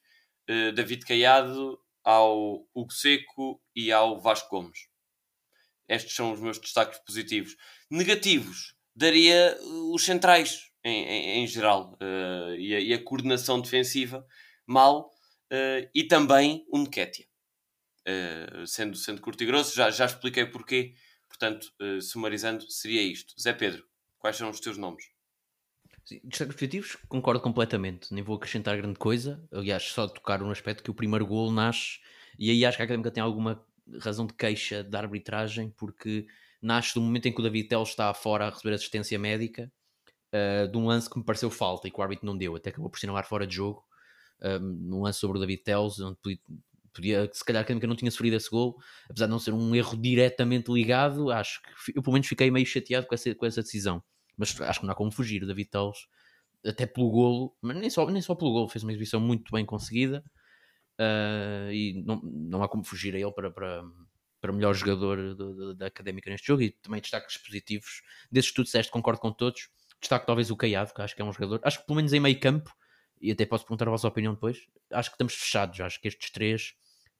eh, 0.48 0.72
David 0.72 1.04
Caiado, 1.04 1.78
ao 2.04 2.66
Hugo 2.74 2.92
Seco 2.92 3.62
e 3.74 3.92
ao 3.92 4.20
Vasco 4.20 4.48
Gomes. 4.50 4.88
Estes 5.88 6.14
são 6.14 6.32
os 6.32 6.40
meus 6.40 6.58
destaques 6.58 6.98
positivos. 7.00 7.56
Negativos, 7.90 8.74
daria 8.94 9.58
os 9.92 10.04
centrais 10.04 10.70
em, 10.84 11.04
em, 11.04 11.42
em 11.42 11.46
geral 11.46 11.98
uh, 12.00 12.54
e, 12.54 12.74
a, 12.74 12.80
e, 12.80 12.94
a, 12.94 13.02
coordenação 13.02 13.60
defensiva 13.60 14.24
mal 14.66 15.10
uh, 15.52 15.90
e 15.94 16.04
também 16.04 16.64
o 16.70 16.78
Nketiah. 16.78 17.28
Uh, 18.08 18.66
sendo, 18.66 18.96
sendo 18.96 19.20
curto 19.20 19.42
e 19.42 19.46
grosso, 19.46 19.74
já, 19.74 19.90
já 19.90 20.06
expliquei 20.06 20.46
porquê. 20.46 20.94
Portanto, 21.28 21.68
sumarizando, 22.02 22.68
seria 22.70 23.00
isto. 23.00 23.40
Zé 23.40 23.52
Pedro, 23.52 23.86
quais 24.18 24.36
são 24.36 24.50
os 24.50 24.58
teus 24.58 24.76
nomes? 24.76 25.04
destaques 26.24 26.56
positivos, 26.56 26.96
concordo 27.08 27.40
completamente. 27.40 28.12
Nem 28.12 28.22
vou 28.22 28.36
acrescentar 28.36 28.76
grande 28.76 28.98
coisa. 28.98 29.42
Aliás, 29.52 29.84
só 29.84 30.08
tocar 30.08 30.42
um 30.42 30.50
aspecto 30.50 30.82
que 30.82 30.90
o 30.90 30.94
primeiro 30.94 31.26
gol 31.26 31.52
nasce 31.52 32.00
E 32.38 32.50
aí 32.50 32.64
acho 32.64 32.76
que 32.76 32.82
a 32.82 32.84
Académica 32.84 33.10
tem 33.10 33.22
alguma 33.22 33.64
razão 34.00 34.26
de 34.26 34.34
queixa 34.34 34.82
da 34.82 34.98
arbitragem, 34.98 35.70
porque 35.76 36.26
nasce 36.62 36.94
do 36.94 37.00
momento 37.00 37.26
em 37.26 37.32
que 37.32 37.40
o 37.40 37.42
David 37.42 37.68
Teles 37.68 37.88
está 37.88 38.12
fora 38.14 38.46
a 38.46 38.50
receber 38.50 38.74
assistência 38.74 39.18
médica, 39.18 39.70
uh, 40.34 40.70
de 40.70 40.76
um 40.76 40.86
lance 40.86 41.08
que 41.08 41.18
me 41.18 41.24
pareceu 41.24 41.50
falta 41.50 41.88
e 41.88 41.90
que 41.90 41.98
o 41.98 42.02
árbitro 42.02 42.26
não 42.26 42.36
deu, 42.36 42.56
até 42.56 42.70
acabou 42.70 42.90
por 42.90 42.98
sinalar 42.98 43.26
fora 43.26 43.46
de 43.46 43.56
jogo, 43.56 43.84
um, 44.42 44.58
num 44.58 45.02
lance 45.02 45.18
sobre 45.18 45.38
o 45.38 45.40
David 45.40 45.62
Teles, 45.62 46.00
onde 46.00 46.16
podia, 46.22 46.38
podia, 46.92 47.30
se 47.32 47.44
calhar 47.44 47.62
Académica 47.62 47.86
não 47.86 47.96
tinha 47.96 48.10
sofrido 48.10 48.36
esse 48.36 48.50
gol, 48.50 48.76
apesar 49.08 49.26
de 49.26 49.32
não 49.32 49.38
ser 49.38 49.52
um 49.52 49.74
erro 49.74 49.96
diretamente 49.96 50.70
ligado, 50.72 51.30
acho 51.30 51.60
que 51.62 51.98
eu 51.98 52.02
pelo 52.02 52.14
menos 52.14 52.28
fiquei 52.28 52.50
meio 52.50 52.66
chateado 52.66 53.06
com 53.06 53.14
essa, 53.14 53.34
com 53.34 53.46
essa 53.46 53.62
decisão. 53.62 54.02
Mas 54.36 54.58
acho 54.60 54.80
que 54.80 54.86
não 54.86 54.92
há 54.92 54.96
como 54.96 55.12
fugir, 55.12 55.42
o 55.42 55.46
David 55.46 55.70
Teles, 55.70 55.98
até 56.64 56.86
pelo 56.86 57.10
golo, 57.10 57.56
mas 57.60 57.76
nem 57.76 57.90
só, 57.90 58.08
nem 58.10 58.22
só 58.22 58.34
pelo 58.34 58.52
golo, 58.52 58.68
fez 58.68 58.82
uma 58.82 58.92
exibição 58.92 59.20
muito 59.20 59.50
bem 59.52 59.64
conseguida. 59.64 60.24
Uh, 60.98 61.72
e 61.72 62.02
não, 62.04 62.20
não 62.22 62.62
há 62.62 62.68
como 62.68 62.84
fugir 62.84 63.14
a 63.14 63.18
ele 63.18 63.32
para, 63.32 63.50
para, 63.50 63.82
para 64.40 64.52
melhor 64.52 64.74
jogador 64.74 65.34
do, 65.34 65.54
do, 65.54 65.74
da 65.74 65.86
académica 65.86 66.30
neste 66.30 66.46
jogo 66.46 66.62
e 66.62 66.70
também 66.70 67.00
destaques 67.00 67.36
positivos 67.36 68.02
desses 68.30 68.52
tu 68.52 68.62
disseste, 68.62 68.90
concordo 68.90 69.20
com 69.20 69.32
todos 69.32 69.68
destaco 70.00 70.26
talvez 70.26 70.50
o 70.50 70.56
Caiado, 70.56 70.92
que 70.94 71.02
acho 71.02 71.14
que 71.14 71.22
é 71.22 71.24
um 71.24 71.32
jogador 71.32 71.60
acho 71.62 71.80
que 71.80 71.86
pelo 71.86 71.96
menos 71.96 72.12
em 72.12 72.20
meio 72.20 72.38
campo 72.38 72.72
e 73.20 73.30
até 73.30 73.44
posso 73.44 73.64
perguntar 73.64 73.88
a 73.88 73.90
vossa 73.90 74.08
opinião 74.08 74.34
depois 74.34 74.66
acho 74.92 75.10
que 75.10 75.14
estamos 75.14 75.34
fechados, 75.34 75.80
acho 75.80 76.00
que 76.00 76.08
estes 76.08 76.30
três 76.30 76.74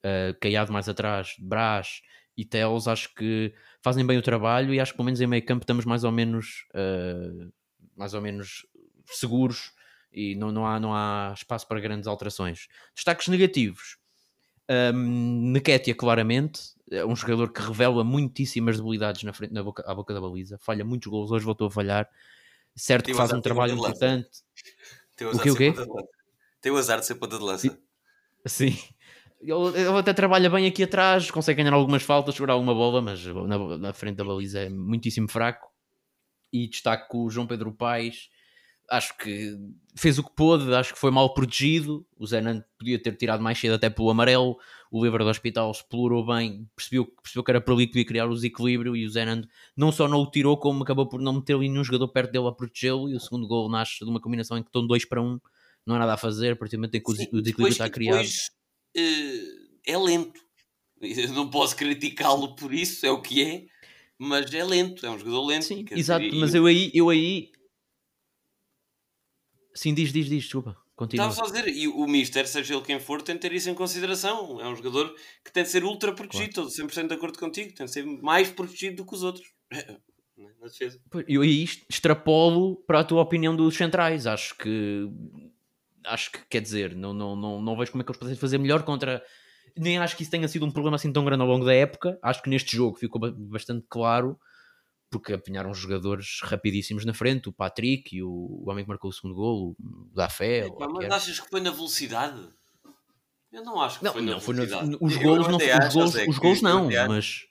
uh, 0.04 0.38
Caiado 0.40 0.72
mais 0.72 0.88
atrás, 0.88 1.34
Brás 1.38 2.02
e 2.36 2.44
Teles, 2.44 2.88
acho 2.88 3.14
que 3.14 3.52
fazem 3.82 4.06
bem 4.06 4.16
o 4.16 4.22
trabalho 4.22 4.72
e 4.72 4.80
acho 4.80 4.92
que 4.92 4.96
pelo 4.96 5.06
menos 5.06 5.20
em 5.20 5.26
meio 5.26 5.44
campo 5.44 5.62
estamos 5.62 5.84
mais 5.84 6.04
ou 6.04 6.12
menos 6.12 6.66
uh, 6.74 7.52
mais 7.96 8.14
ou 8.14 8.20
menos 8.20 8.66
seguros 9.06 9.72
e 10.12 10.34
não, 10.34 10.50
não, 10.50 10.66
há, 10.66 10.80
não 10.80 10.94
há 10.94 11.32
espaço 11.34 11.66
para 11.66 11.80
grandes 11.80 12.06
alterações. 12.06 12.66
Destaques 12.94 13.28
negativos. 13.28 13.98
Um, 14.70 15.52
claramente, 15.96 16.60
é 16.90 17.04
um 17.04 17.16
jogador 17.16 17.52
que 17.52 17.60
revela 17.60 18.04
muitíssimas 18.04 18.76
debilidades 18.76 19.24
na 19.24 19.32
frente, 19.32 19.52
na 19.52 19.64
boca, 19.64 19.82
à 19.84 19.92
boca 19.92 20.14
da 20.14 20.20
baliza, 20.20 20.58
falha 20.58 20.84
muitos 20.84 21.10
gols, 21.10 21.32
hoje 21.32 21.44
voltou 21.44 21.66
a 21.66 21.70
falhar. 21.70 22.08
Certo 22.76 23.06
Tem 23.06 23.14
que 23.14 23.18
faz 23.18 23.32
um 23.32 23.40
trabalho 23.40 23.74
importante. 23.74 24.28
O 25.20 25.38
que 25.40 25.50
o 25.50 25.56
quê? 25.56 25.74
Tem 26.60 26.70
o 26.70 26.76
azar 26.76 27.00
de 27.00 27.06
ser 27.06 27.16
ponta 27.16 27.36
de 27.36 27.44
lança. 27.44 27.78
Sim. 28.46 28.78
Ele, 29.40 29.52
ele, 29.80 29.98
até 29.98 30.12
trabalha 30.12 30.48
bem 30.48 30.66
aqui 30.66 30.84
atrás, 30.84 31.30
consegue 31.30 31.62
ganhar 31.62 31.74
algumas 31.74 32.02
faltas, 32.02 32.34
segurar 32.34 32.54
alguma 32.54 32.74
bola, 32.74 33.02
mas 33.02 33.24
na, 33.24 33.78
na 33.78 33.92
frente 33.92 34.16
da 34.16 34.24
baliza 34.24 34.60
é 34.60 34.68
muitíssimo 34.68 35.28
fraco. 35.28 35.68
E 36.52 36.68
destaco 36.68 37.24
o 37.24 37.30
João 37.30 37.46
Pedro 37.46 37.72
Paes, 37.72 38.28
acho 38.90 39.16
que 39.16 39.56
fez 39.94 40.18
o 40.18 40.24
que 40.24 40.34
pôde, 40.34 40.74
acho 40.74 40.92
que 40.92 40.98
foi 40.98 41.10
mal 41.10 41.32
protegido. 41.32 42.04
O 42.18 42.26
Zenan 42.26 42.64
podia 42.76 43.00
ter 43.00 43.16
tirado 43.16 43.42
mais 43.42 43.58
cedo 43.58 43.74
até 43.74 43.88
pelo 43.88 44.10
amarelo. 44.10 44.58
O 44.90 45.02
livro 45.02 45.22
do 45.22 45.30
hospital 45.30 45.70
explorou 45.70 46.26
bem, 46.26 46.68
percebeu, 46.74 47.06
percebeu 47.22 47.44
que 47.44 47.50
era 47.52 47.60
para 47.60 47.72
ali 47.72 47.86
que 47.86 47.92
podia 47.92 48.04
criar 48.04 48.26
o 48.26 48.34
desequilíbrio. 48.34 48.96
E 48.96 49.06
o 49.06 49.10
Zenan 49.10 49.42
não 49.76 49.92
só 49.92 50.08
não 50.08 50.20
o 50.20 50.30
tirou, 50.30 50.58
como 50.58 50.82
acabou 50.82 51.08
por 51.08 51.20
não 51.20 51.34
meter 51.34 51.54
ali 51.54 51.68
nenhum 51.68 51.84
jogador 51.84 52.08
perto 52.08 52.32
dele 52.32 52.48
a 52.48 52.52
protegê-lo. 52.52 53.08
E 53.08 53.14
o 53.14 53.20
segundo 53.20 53.46
gol 53.46 53.70
nasce 53.70 54.04
de 54.04 54.10
uma 54.10 54.20
combinação 54.20 54.58
em 54.58 54.62
que 54.62 54.68
estão 54.68 54.84
dois 54.84 55.04
para 55.04 55.22
um, 55.22 55.38
não 55.86 55.94
há 55.94 56.00
nada 56.00 56.14
a 56.14 56.18
fazer. 56.18 56.52
A 56.52 56.56
partir 56.56 56.76
do 56.76 56.80
momento 56.80 56.96
em 56.96 57.02
que 57.02 57.12
Sim, 57.12 57.28
o 57.32 57.40
desequilíbrio 57.40 57.68
está 57.68 57.88
criado. 57.88 58.16
Depois, 58.16 58.50
uh, 58.96 59.80
é 59.86 59.96
lento, 59.96 60.40
eu 61.00 61.32
não 61.32 61.48
posso 61.48 61.76
criticá-lo 61.76 62.56
por 62.56 62.74
isso, 62.74 63.06
é 63.06 63.10
o 63.10 63.22
que 63.22 63.42
é. 63.42 63.66
Mas 64.18 64.52
é 64.52 64.62
lento, 64.62 65.06
é 65.06 65.10
um 65.10 65.18
jogador 65.18 65.46
lento. 65.46 65.64
Sim, 65.64 65.84
exato, 65.92 66.26
mas 66.34 66.54
eu 66.54 66.66
aí, 66.66 66.90
eu 66.92 67.08
aí 67.08 67.50
Sim, 69.74 69.94
diz, 69.94 70.12
diz, 70.12 70.26
diz, 70.26 70.44
desculpa. 70.44 70.76
Continua. 71.00 71.28
Estava 71.28 71.48
só 71.48 71.50
a 71.50 71.56
dizer, 71.56 71.74
e 71.74 71.88
o 71.88 72.06
Mister, 72.06 72.46
seja 72.46 72.74
ele 72.74 72.82
quem 72.82 73.00
for, 73.00 73.22
tem 73.22 73.34
de 73.34 73.40
ter 73.40 73.52
isso 73.54 73.70
em 73.70 73.74
consideração. 73.74 74.60
É 74.60 74.68
um 74.68 74.76
jogador 74.76 75.14
que 75.42 75.50
tem 75.50 75.62
de 75.62 75.70
ser 75.70 75.82
ultra 75.82 76.12
protegido, 76.12 76.52
claro. 76.52 76.68
estou 76.68 76.86
100% 76.86 77.08
de 77.08 77.14
acordo 77.14 77.38
contigo, 77.38 77.74
tem 77.74 77.86
de 77.86 77.92
ser 77.92 78.04
mais 78.04 78.50
protegido 78.50 78.96
do 78.96 79.06
que 79.06 79.14
os 79.14 79.22
outros. 79.22 79.50
Na 80.60 80.66
defesa. 80.66 81.00
Eu 81.26 81.42
aí 81.42 81.64
extrapolo 81.88 82.76
para 82.86 83.00
a 83.00 83.04
tua 83.04 83.22
opinião 83.22 83.56
dos 83.56 83.76
centrais. 83.76 84.26
Acho 84.26 84.54
que. 84.56 85.08
Acho 86.04 86.32
que, 86.32 86.38
quer 86.48 86.60
dizer, 86.60 86.94
não, 86.94 87.12
não, 87.12 87.36
não, 87.36 87.62
não 87.62 87.76
vejo 87.76 87.92
como 87.92 88.02
é 88.02 88.04
que 88.04 88.10
eles 88.10 88.18
podem 88.18 88.36
fazer 88.36 88.58
melhor 88.58 88.82
contra. 88.82 89.22
Nem 89.76 89.98
acho 89.98 90.16
que 90.16 90.22
isso 90.22 90.30
tenha 90.30 90.48
sido 90.48 90.66
um 90.66 90.70
problema 90.70 90.96
assim 90.96 91.12
tão 91.12 91.24
grande 91.24 91.42
ao 91.42 91.48
longo 91.48 91.64
da 91.64 91.74
época. 91.74 92.18
Acho 92.22 92.42
que 92.42 92.50
neste 92.50 92.76
jogo 92.76 92.98
ficou 92.98 93.20
bastante 93.32 93.86
claro 93.88 94.38
porque 95.10 95.32
apanharam 95.32 95.74
jogadores 95.74 96.38
rapidíssimos 96.42 97.04
na 97.04 97.12
frente, 97.12 97.48
o 97.48 97.52
Patrick 97.52 98.16
e 98.16 98.22
o, 98.22 98.30
o 98.30 98.70
homem 98.70 98.84
que 98.84 98.88
marcou 98.88 99.10
o 99.10 99.12
segundo 99.12 99.34
gol, 99.34 99.76
o 99.78 100.10
Dafé. 100.14 100.68
É, 100.68 100.70
mas 100.92 101.10
achas 101.10 101.40
que 101.40 101.50
foi 101.50 101.60
na 101.60 101.70
velocidade? 101.70 102.48
Eu 103.52 103.64
não 103.64 103.80
acho 103.80 103.98
que 103.98 104.04
não, 104.04 104.12
foi 104.12 104.22
na 104.22 104.32
não, 104.32 104.38
velocidade. 104.38 104.80
Foi 104.80 104.90
no, 104.90 104.98
os 105.00 105.16
golos 105.16 105.48
não, 105.48 105.56
os 105.56 105.94
golos, 105.94 106.14
os 106.28 106.38
golos 106.38 106.62
não, 106.62 106.88
mas 107.08 107.46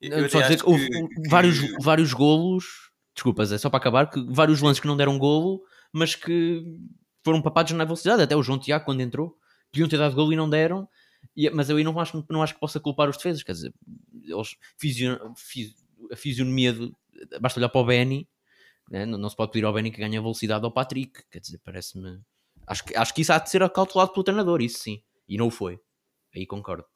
eu 0.00 0.28
só 0.28 0.40
dizer 0.40 0.58
que 0.58 0.68
houve 0.68 0.88
que, 0.88 1.28
vários, 1.28 1.58
vários 1.82 2.12
golos, 2.12 2.90
desculpas, 3.14 3.52
é 3.52 3.58
só 3.58 3.68
para 3.68 3.78
acabar, 3.78 4.10
que 4.10 4.20
vários 4.30 4.60
lances 4.62 4.80
que 4.80 4.86
não 4.86 4.96
deram 4.96 5.18
golo, 5.18 5.62
mas 5.92 6.14
que 6.14 6.64
foram 7.22 7.42
papados 7.42 7.72
na 7.72 7.84
velocidade, 7.84 8.22
até 8.22 8.34
o 8.34 8.42
João 8.42 8.58
Tiago 8.58 8.84
quando 8.84 9.00
entrou, 9.00 9.36
podiam 9.70 9.88
ter 9.88 9.98
dado 9.98 10.14
golo 10.14 10.32
e 10.32 10.36
não 10.36 10.48
deram, 10.48 10.88
e, 11.36 11.48
mas 11.50 11.68
eu 11.68 11.76
aí 11.76 11.84
não 11.84 11.98
acho, 12.00 12.24
não 12.30 12.42
acho 12.42 12.54
que 12.54 12.60
possa 12.60 12.80
culpar 12.80 13.08
os 13.08 13.16
defesas, 13.16 13.42
quer 13.42 13.52
dizer, 13.52 13.74
eles 14.24 14.56
fizeram, 14.78 15.34
a 16.12 16.16
fisionomia 16.16 16.72
do, 16.72 16.96
basta 17.40 17.58
olhar 17.58 17.68
para 17.68 17.80
o 17.80 17.84
Benny 17.84 18.28
né? 18.90 19.06
não, 19.06 19.18
não, 19.18 19.28
se 19.28 19.36
pode 19.36 19.52
pedir 19.52 19.64
ao 19.64 19.72
Benny 19.72 19.90
que 19.90 20.00
ganhe 20.00 20.16
a 20.16 20.20
velocidade 20.20 20.64
ao 20.64 20.72
Patrick 20.72 21.22
quer 21.30 21.40
dizer, 21.40 21.60
parece-me 21.64 22.20
acho 22.66 22.84
que, 22.84 22.96
acho 22.96 23.14
que 23.14 23.22
isso 23.22 23.32
há 23.32 23.38
de 23.38 23.50
ser 23.50 23.62
acautelado 23.62 24.12
pelo 24.12 24.24
treinador, 24.24 24.62
isso 24.62 24.78
sim 24.78 25.02
e 25.28 25.36
não 25.36 25.50
foi, 25.50 25.80
aí 26.34 26.46
concordo 26.46 26.86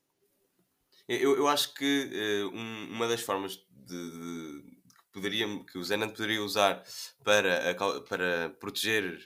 eu, 1.09 1.37
eu 1.37 1.49
acho 1.49 1.75
que 1.75 2.11
uh, 2.45 2.57
um, 2.57 2.88
uma 2.93 3.07
das 3.07 3.21
formas 3.21 3.59
de, 3.71 4.11
de, 4.11 4.62
que, 4.62 5.12
poderia, 5.12 5.47
que 5.64 5.79
o 5.79 5.85
Zenant 5.85 6.12
poderia 6.12 6.43
usar 6.43 6.83
para, 7.23 7.75
para 8.09 8.51
proteger 8.59 9.19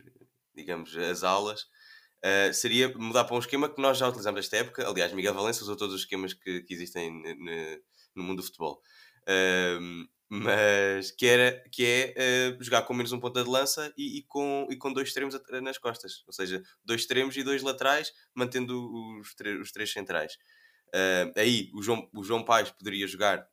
digamos, 0.55 0.97
as 0.97 1.23
aulas 1.23 1.62
uh, 2.25 2.53
seria 2.53 2.93
mudar 2.99 3.25
para 3.25 3.37
um 3.37 3.41
esquema 3.41 3.69
que 3.73 3.81
nós 3.81 3.97
já 3.97 4.09
utilizamos 4.09 4.41
esta 4.41 4.57
época 4.57 4.88
aliás, 4.88 5.12
Miguel 5.12 5.35
Valença 5.35 5.62
usou 5.62 5.77
todos 5.77 5.95
os 5.95 6.01
esquemas 6.01 6.35
que, 6.35 6.62
que 6.62 6.75
existem 6.75 7.23
no 8.14 8.25
mundo 8.25 8.38
do 8.38 8.43
futebol 8.43 8.83
mas 10.29 11.11
que, 11.11 11.27
era, 11.27 11.62
que 11.73 11.85
é 11.85 12.55
uh, 12.59 12.62
jogar 12.62 12.83
com 12.83 12.93
menos 12.93 13.12
um 13.12 13.21
ponta 13.21 13.43
de 13.43 13.49
lança 13.49 13.93
e, 13.97 14.19
e, 14.19 14.23
com, 14.23 14.67
e 14.71 14.77
com 14.77 14.93
dois 14.93 15.09
extremos 15.09 15.35
nas 15.62 15.79
costas, 15.79 16.23
ou 16.27 16.33
seja, 16.33 16.62
dois 16.85 17.01
extremos 17.01 17.37
e 17.37 17.43
dois 17.43 17.62
laterais, 17.62 18.12
mantendo 18.35 18.91
os, 19.19 19.35
os 19.62 19.73
três 19.73 19.91
centrais. 19.91 20.35
Uh, 20.88 21.33
aí 21.35 21.71
o 21.75 21.83
João, 21.83 22.09
o 22.14 22.23
João 22.23 22.45
Pais 22.45 22.71
poderia 22.71 23.07
jogar 23.07 23.47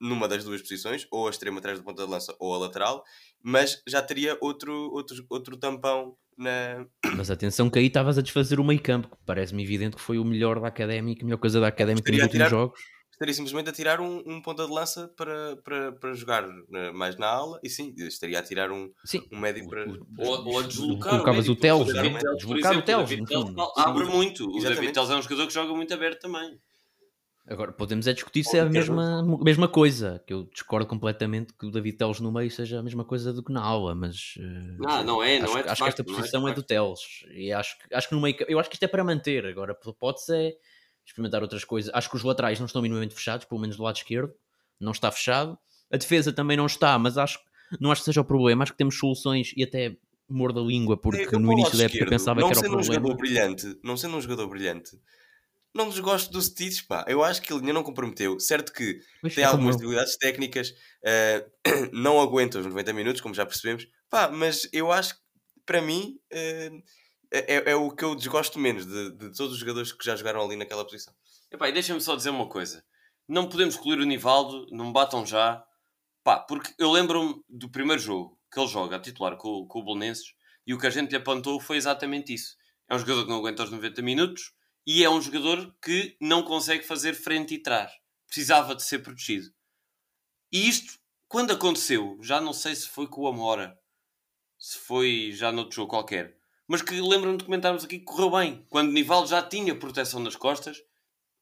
numa 0.00 0.28
das 0.28 0.44
duas 0.44 0.62
posições, 0.62 1.06
ou 1.10 1.26
a 1.26 1.30
extrema 1.30 1.58
atrás 1.58 1.78
do 1.78 1.84
ponta 1.84 2.04
de 2.04 2.10
lança 2.10 2.34
ou 2.38 2.54
a 2.54 2.58
lateral, 2.58 3.04
mas 3.42 3.82
já 3.86 4.00
teria 4.00 4.38
outro, 4.40 4.72
outro, 4.92 5.26
outro 5.28 5.56
tampão 5.56 6.16
na. 6.38 6.86
Mas 7.16 7.30
atenção 7.30 7.68
que 7.68 7.78
aí 7.78 7.86
estavas 7.86 8.16
a 8.16 8.22
desfazer 8.22 8.58
o 8.58 8.64
meio 8.64 8.80
campo, 8.80 9.14
parece-me 9.26 9.62
evidente 9.62 9.96
que 9.96 10.02
foi 10.02 10.18
o 10.18 10.24
melhor 10.24 10.58
da 10.58 10.68
académica, 10.68 11.22
a 11.22 11.24
melhor 11.24 11.38
coisa 11.38 11.60
da 11.60 11.66
académica 11.66 12.10
nos 12.10 12.22
últimos 12.22 12.32
tirar... 12.32 12.48
jogos 12.48 12.80
estaria 13.20 13.34
simplesmente 13.34 13.68
a 13.68 13.72
tirar 13.72 14.00
um, 14.00 14.22
um 14.26 14.40
ponta 14.40 14.64
de 14.64 14.72
lança 14.72 15.06
para, 15.14 15.56
para, 15.56 15.92
para 15.92 16.14
jogar 16.14 16.48
uh, 16.48 16.94
mais 16.94 17.18
na 17.18 17.26
aula 17.26 17.60
e 17.62 17.68
sim, 17.68 17.94
estaria 17.98 18.38
a 18.38 18.42
tirar 18.42 18.72
um, 18.72 18.90
sim. 19.04 19.22
um 19.30 19.38
médio 19.38 19.68
para. 19.68 19.86
Ou, 20.18 20.46
ou 20.46 20.58
a 20.58 20.62
deslocar. 20.62 21.10
Colocavas 21.10 21.48
o 21.48 21.54
Teles, 21.54 21.86
deslocar 22.38 22.78
o 22.78 22.82
Teles. 22.82 23.10
Abre 23.76 24.04
muito. 24.06 24.48
O 24.48 24.62
David 24.62 24.92
Teles 24.92 25.10
é 25.10 25.16
um 25.16 25.22
jogador 25.22 25.46
que 25.46 25.52
joga 25.52 25.74
muito 25.74 25.92
aberto 25.92 26.20
também. 26.20 26.58
Agora, 27.46 27.72
podemos 27.72 28.06
é 28.06 28.12
discutir 28.12 28.44
se 28.44 28.56
é 28.56 28.60
a 28.60 28.66
mesma, 28.66 29.24
mesma 29.42 29.66
coisa, 29.66 30.22
que 30.24 30.32
eu 30.32 30.44
discordo 30.44 30.86
completamente 30.86 31.52
que 31.52 31.66
o 31.66 31.70
David 31.70 31.96
Teles 31.96 32.20
no 32.20 32.30
meio 32.30 32.50
seja 32.50 32.78
a 32.78 32.82
mesma 32.82 33.04
coisa 33.04 33.32
do 33.32 33.42
que 33.42 33.52
na 33.52 33.60
aula, 33.60 33.92
mas... 33.92 34.36
Uh, 34.36 34.76
não, 34.78 35.04
não 35.04 35.22
é, 35.22 35.40
não 35.40 35.46
acho, 35.46 35.58
é 35.58 35.60
Acho 35.62 35.66
facto, 35.66 35.82
que 35.82 35.88
esta 35.88 36.02
é 36.02 36.04
posição 36.04 36.46
é, 36.46 36.52
é, 36.52 36.54
do 36.54 36.62
Teles, 36.62 37.00
e 37.34 37.52
acho, 37.52 37.76
acho 37.92 38.08
que 38.08 38.14
no 38.14 38.20
meio... 38.20 38.36
Eu 38.46 38.60
acho 38.60 38.68
que 38.68 38.76
isto 38.76 38.84
é 38.84 38.88
para 38.88 39.02
manter, 39.02 39.44
agora, 39.46 39.74
pode 39.74 40.22
ser 40.22 40.54
experimentar 41.10 41.42
outras 41.42 41.64
coisas. 41.64 41.92
Acho 41.94 42.08
que 42.08 42.16
os 42.16 42.22
laterais 42.22 42.58
não 42.58 42.66
estão 42.66 42.80
minimamente 42.80 43.14
fechados, 43.14 43.44
pelo 43.44 43.60
menos 43.60 43.76
do 43.76 43.82
lado 43.82 43.96
esquerdo, 43.96 44.32
não 44.78 44.92
está 44.92 45.10
fechado. 45.10 45.58
A 45.92 45.96
defesa 45.96 46.32
também 46.32 46.56
não 46.56 46.66
está, 46.66 46.98
mas 46.98 47.18
acho 47.18 47.38
não 47.80 47.92
acho 47.92 48.02
que 48.02 48.06
seja 48.06 48.20
o 48.20 48.24
problema. 48.24 48.62
Acho 48.62 48.72
que 48.72 48.78
temos 48.78 48.98
soluções 48.98 49.52
e 49.56 49.62
até 49.62 49.96
mor 50.28 50.52
da 50.52 50.60
língua, 50.60 50.96
porque 50.96 51.34
é, 51.34 51.38
no 51.38 51.52
início 51.52 51.76
da 51.76 51.84
época 51.84 52.06
pensava 52.06 52.40
que 52.40 52.46
era 52.46 52.58
o 52.58 52.62
problema. 52.62 52.80
Um 52.80 52.84
jogador 52.84 53.16
brilhante, 53.16 53.78
não 53.82 53.96
sendo 53.96 54.16
um 54.16 54.20
jogador 54.20 54.48
brilhante, 54.48 54.96
não 55.74 55.88
desgosto 55.88 56.32
dos 56.32 56.46
Stitch, 56.46 56.86
pá. 56.86 57.04
Eu 57.08 57.22
acho 57.22 57.42
que 57.42 57.52
ele 57.52 57.60
ainda 57.60 57.72
não 57.72 57.82
comprometeu. 57.82 58.38
Certo 58.38 58.72
que 58.72 59.00
Mas 59.22 59.34
tem 59.34 59.44
algumas 59.44 59.76
debilidades 59.76 60.16
técnicas, 60.16 60.70
uh, 60.70 61.90
não 61.92 62.20
aguenta 62.20 62.60
os 62.60 62.66
90 62.66 62.92
minutos, 62.92 63.20
como 63.20 63.34
já 63.34 63.44
percebemos, 63.44 63.88
pá, 64.08 64.28
mas 64.28 64.68
eu 64.72 64.90
acho 64.92 65.14
que 65.14 65.20
para 65.66 65.82
mim. 65.82 66.16
Uh, 66.32 66.82
é, 67.30 67.54
é, 67.54 67.70
é, 67.70 67.74
o 67.76 67.90
que 67.90 68.04
eu 68.04 68.14
desgosto 68.14 68.58
menos 68.58 68.86
de, 68.86 69.10
de, 69.12 69.36
todos 69.36 69.52
os 69.52 69.58
jogadores 69.58 69.92
que 69.92 70.04
já 70.04 70.16
jogaram 70.16 70.42
ali 70.42 70.56
naquela 70.56 70.84
posição. 70.84 71.14
Epá, 71.50 71.68
e 71.68 71.72
deixa-me 71.72 72.00
só 72.00 72.16
dizer 72.16 72.30
uma 72.30 72.48
coisa: 72.48 72.84
não 73.28 73.48
podemos 73.48 73.74
excluir 73.74 73.98
o 73.98 74.04
Nivaldo, 74.04 74.66
não 74.70 74.86
me 74.86 74.92
batam 74.92 75.24
já, 75.24 75.64
pá, 76.24 76.38
porque 76.38 76.74
eu 76.78 76.90
lembro-me 76.90 77.42
do 77.48 77.70
primeiro 77.70 78.00
jogo 78.00 78.38
que 78.52 78.58
ele 78.58 78.68
joga 78.68 78.96
a 78.96 79.00
titular 79.00 79.36
com, 79.36 79.66
com 79.66 79.78
o 79.78 79.84
Bolonenses 79.84 80.34
e 80.66 80.74
o 80.74 80.78
que 80.78 80.86
a 80.86 80.90
gente 80.90 81.10
lhe 81.10 81.16
apontou 81.16 81.60
foi 81.60 81.76
exatamente 81.76 82.34
isso. 82.34 82.56
É 82.88 82.94
um 82.94 82.98
jogador 82.98 83.24
que 83.24 83.30
não 83.30 83.38
aguenta 83.38 83.62
os 83.62 83.70
90 83.70 84.02
minutos, 84.02 84.52
e 84.86 85.04
é 85.04 85.10
um 85.10 85.20
jogador 85.20 85.74
que 85.82 86.16
não 86.20 86.42
consegue 86.42 86.84
fazer 86.84 87.14
frente 87.14 87.54
e 87.54 87.62
trás. 87.62 87.92
Precisava 88.26 88.74
de 88.74 88.82
ser 88.82 89.00
protegido. 89.00 89.48
E 90.52 90.68
isto, 90.68 90.98
quando 91.28 91.52
aconteceu, 91.52 92.18
já 92.22 92.40
não 92.40 92.52
sei 92.52 92.74
se 92.74 92.88
foi 92.88 93.06
com 93.06 93.22
o 93.22 93.28
Amora, 93.28 93.78
se 94.58 94.78
foi 94.78 95.30
já 95.32 95.52
noutro 95.52 95.76
jogo 95.76 95.90
qualquer, 95.90 96.39
mas 96.70 96.82
que 96.82 97.00
lembro-me 97.00 97.36
de 97.36 97.44
comentarmos 97.44 97.84
aqui 97.84 97.98
que 97.98 98.04
correu 98.04 98.30
bem. 98.30 98.64
Quando 98.68 98.90
o 98.90 98.92
Nivaldo 98.92 99.28
já 99.28 99.42
tinha 99.42 99.74
proteção 99.74 100.20
nas 100.20 100.36
costas, 100.36 100.76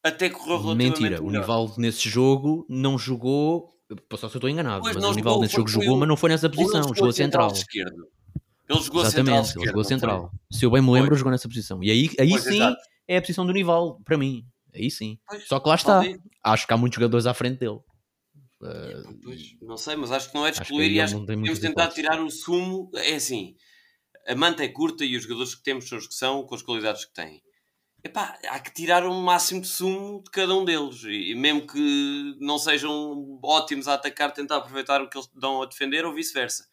até 0.03 0.27
correu 0.27 0.57
relativamente 0.57 1.01
Mentira, 1.01 1.21
o 1.21 1.27
melhor. 1.27 1.41
Nivaldo 1.41 1.73
nesse 1.77 2.09
jogo 2.09 2.65
não 2.67 2.97
jogou. 2.97 3.75
Só 4.17 4.27
se 4.27 4.35
eu 4.35 4.39
estou 4.39 4.49
enganado, 4.49 4.81
Pois, 4.81 4.95
mas 4.95 5.05
o 5.05 5.13
Nivaldo 5.13 5.21
jogou, 5.21 5.41
nesse 5.43 5.55
jogo 5.55 5.69
jogou, 5.69 5.97
mas 5.97 6.07
não 6.09 6.17
foi 6.17 6.29
nessa 6.31 6.49
posição, 6.49 6.81
jogou 6.81 6.95
jogou 6.95 7.11
central. 7.11 7.51
esquerdo. 7.51 8.07
Ele 8.67 8.79
jogou 8.81 9.01
a 9.01 9.05
central 9.09 9.35
Exatamente, 9.37 9.57
ele 9.59 9.65
jogou 9.67 9.83
central. 9.83 10.31
Se 10.51 10.65
eu 10.65 10.71
bem 10.71 10.81
me 10.81 10.91
lembro, 10.91 11.15
jogou 11.15 11.31
nessa 11.31 11.47
posição. 11.47 11.83
E 11.83 11.91
aí, 11.91 12.09
aí 12.19 12.29
Pois, 12.31 12.43
sim 12.43 12.55
exato. 12.55 12.77
é 13.07 13.17
a 13.17 13.21
posição 13.21 13.45
do 13.45 13.53
Nivaldo, 13.53 14.03
para 14.03 14.17
mim. 14.17 14.43
Aí 14.73 14.89
sim. 14.89 15.19
Pois, 15.27 15.47
Só 15.47 15.59
que 15.59 15.69
lá 15.69 15.75
está. 15.75 15.93
talvez. 15.93 16.17
Acho 16.43 16.65
que 16.67 16.73
há 16.73 16.77
muitos 16.77 16.95
jogadores 16.95 17.27
à 17.27 17.33
frente 17.35 17.59
dele. 17.59 17.79
Pois, 19.23 19.55
não 19.61 19.77
sei, 19.77 19.95
mas 19.95 20.11
acho 20.11 20.29
que 20.29 20.35
não 20.35 20.45
é 20.45 20.51
de 20.51 20.59
Acho 20.59 20.63
excluir 20.63 20.85
aí 20.85 20.93
e 20.95 21.01
acho 21.01 21.13
que 21.19 21.25
tem 21.25 21.41
temos 21.43 21.63
hipóteses. 21.63 21.93
tirar 21.93 22.19
o 22.21 22.29
sumo. 22.29 22.89
É 22.95 23.15
assim, 23.15 23.55
a 24.27 24.35
manta 24.35 24.63
é 24.63 24.67
curta 24.67 25.03
e 25.03 25.15
os 25.15 25.23
jogadores 25.23 25.55
que 25.55 25.63
temos 25.63 25.87
são 25.87 25.97
os 25.97 26.07
que 26.07 26.13
são, 26.13 26.43
com 26.43 26.55
as 26.55 26.61
qualidades 26.61 27.05
que 27.05 27.13
têm. 27.13 27.41
Epá, 28.03 28.39
há 28.47 28.59
que 28.59 28.73
tirar 28.73 29.05
o 29.05 29.13
máximo 29.13 29.59
de 29.59 29.67
sumo 29.67 30.23
de 30.23 30.31
cada 30.31 30.55
um 30.55 30.63
deles. 30.63 31.03
E 31.03 31.35
mesmo 31.35 31.67
que 31.67 32.37
não 32.39 32.57
sejam 32.57 33.39
ótimos 33.43 33.87
a 33.87 33.95
atacar, 33.95 34.33
tentar 34.33 34.57
aproveitar 34.57 35.01
o 35.01 35.09
que 35.09 35.17
eles 35.17 35.29
dão 35.33 35.61
a 35.61 35.65
defender 35.65 36.05
ou 36.05 36.13
vice-versa. 36.13 36.65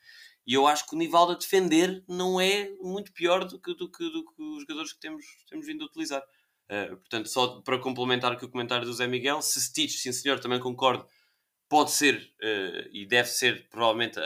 E 0.47 0.55
eu 0.55 0.67
acho 0.67 0.87
que 0.87 0.95
o 0.95 0.99
nível 0.99 1.27
de 1.27 1.41
defender 1.41 2.05
não 2.09 2.41
é 2.41 2.71
muito 2.81 3.13
pior 3.13 3.45
do 3.45 3.61
que, 3.61 3.75
do 3.75 3.91
que, 3.91 4.05
do 4.05 4.25
que 4.25 4.43
os 4.43 4.61
jogadores 4.61 4.93
que 4.93 5.01
temos, 5.01 5.25
temos 5.49 5.67
vindo 5.67 5.83
a 5.83 5.87
utilizar. 5.87 6.23
Uh, 6.71 6.97
portanto, 6.97 7.29
só 7.29 7.61
para 7.63 7.79
complementar 7.79 8.33
aqui 8.33 8.45
o 8.45 8.51
comentário 8.51 8.87
do 8.87 8.93
Zé 8.93 9.09
Miguel, 9.09 9.43
se 9.43 9.61
Stitch, 9.61 9.97
sim 9.97 10.13
senhor, 10.13 10.39
também 10.39 10.61
concordo, 10.61 11.05
pode 11.69 11.91
ser 11.91 12.17
uh, 12.17 12.89
e 12.93 13.05
deve 13.07 13.29
ser 13.29 13.69
provavelmente 13.69 14.21
a, 14.21 14.23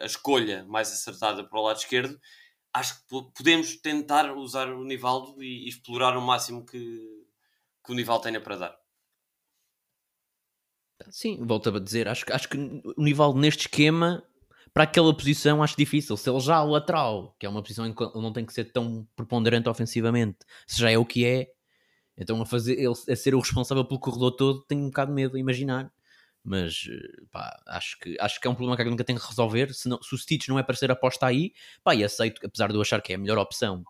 a, 0.00 0.06
escolha 0.06 0.64
mais 0.64 0.92
acertada 0.92 1.44
para 1.44 1.58
o 1.58 1.62
lado 1.62 1.78
esquerdo, 1.78 2.18
acho 2.72 3.00
que 3.00 3.06
podemos 3.36 3.76
tentar 3.76 4.32
usar 4.36 4.68
o 4.72 4.84
Nivaldo 4.84 5.42
e, 5.42 5.66
e 5.66 5.68
explorar 5.68 6.16
o 6.16 6.20
máximo 6.20 6.64
que, 6.64 7.26
que 7.84 7.92
o 7.92 7.94
Nivaldo 7.94 8.24
tenha 8.24 8.40
para 8.40 8.56
dar. 8.56 8.78
Sim, 11.10 11.44
volto 11.44 11.70
a 11.70 11.78
dizer, 11.78 12.08
acho, 12.08 12.24
acho 12.32 12.48
que 12.48 12.58
o 12.58 13.02
Nivaldo 13.02 13.38
neste 13.38 13.62
esquema, 13.62 14.22
para 14.74 14.84
aquela 14.84 15.16
posição, 15.16 15.62
acho 15.62 15.76
difícil. 15.76 16.16
Se 16.16 16.28
ele 16.28 16.40
já 16.40 16.62
lateral, 16.62 17.34
que 17.38 17.46
é 17.46 17.48
uma 17.48 17.62
posição 17.62 17.86
em 17.86 17.94
que 17.94 18.02
ele 18.02 18.12
não 18.14 18.32
tem 18.32 18.44
que 18.44 18.52
ser 18.52 18.72
tão 18.72 19.06
preponderante 19.16 19.68
ofensivamente, 19.68 20.38
se 20.66 20.80
já 20.80 20.90
é 20.90 20.98
o 20.98 21.06
que 21.06 21.24
é, 21.24 21.48
então 22.16 22.42
a, 22.42 22.46
fazer, 22.46 22.74
ele, 22.74 22.94
a 23.08 23.16
ser 23.16 23.34
o 23.34 23.40
responsável 23.40 23.84
pelo 23.84 24.00
corredor 24.00 24.32
todo, 24.32 24.62
tenho 24.62 24.82
um 24.82 24.88
bocado 24.88 25.12
de 25.12 25.14
medo 25.14 25.36
a 25.36 25.40
imaginar. 25.40 25.92
Mas 26.44 26.88
pá, 27.30 27.60
acho, 27.66 27.98
que, 27.98 28.16
acho 28.20 28.40
que 28.40 28.46
é 28.46 28.50
um 28.50 28.54
problema 28.54 28.76
que 28.76 28.82
a 28.82 28.84
Académica 28.84 29.04
tem 29.04 29.16
que 29.16 29.26
resolver. 29.26 29.72
Se, 29.74 29.88
não, 29.88 30.02
se 30.02 30.14
o 30.14 30.18
Stitch 30.18 30.48
não 30.48 30.58
é 30.58 30.62
para 30.62 30.76
ser 30.76 30.90
aposta 30.90 31.26
aí, 31.26 31.52
pá, 31.82 31.94
e 31.94 32.04
aceito, 32.04 32.40
apesar 32.44 32.68
de 32.68 32.74
eu 32.74 32.80
achar 32.80 33.02
que 33.02 33.12
é 33.12 33.16
a 33.16 33.18
melhor 33.18 33.38
opção 33.38 33.84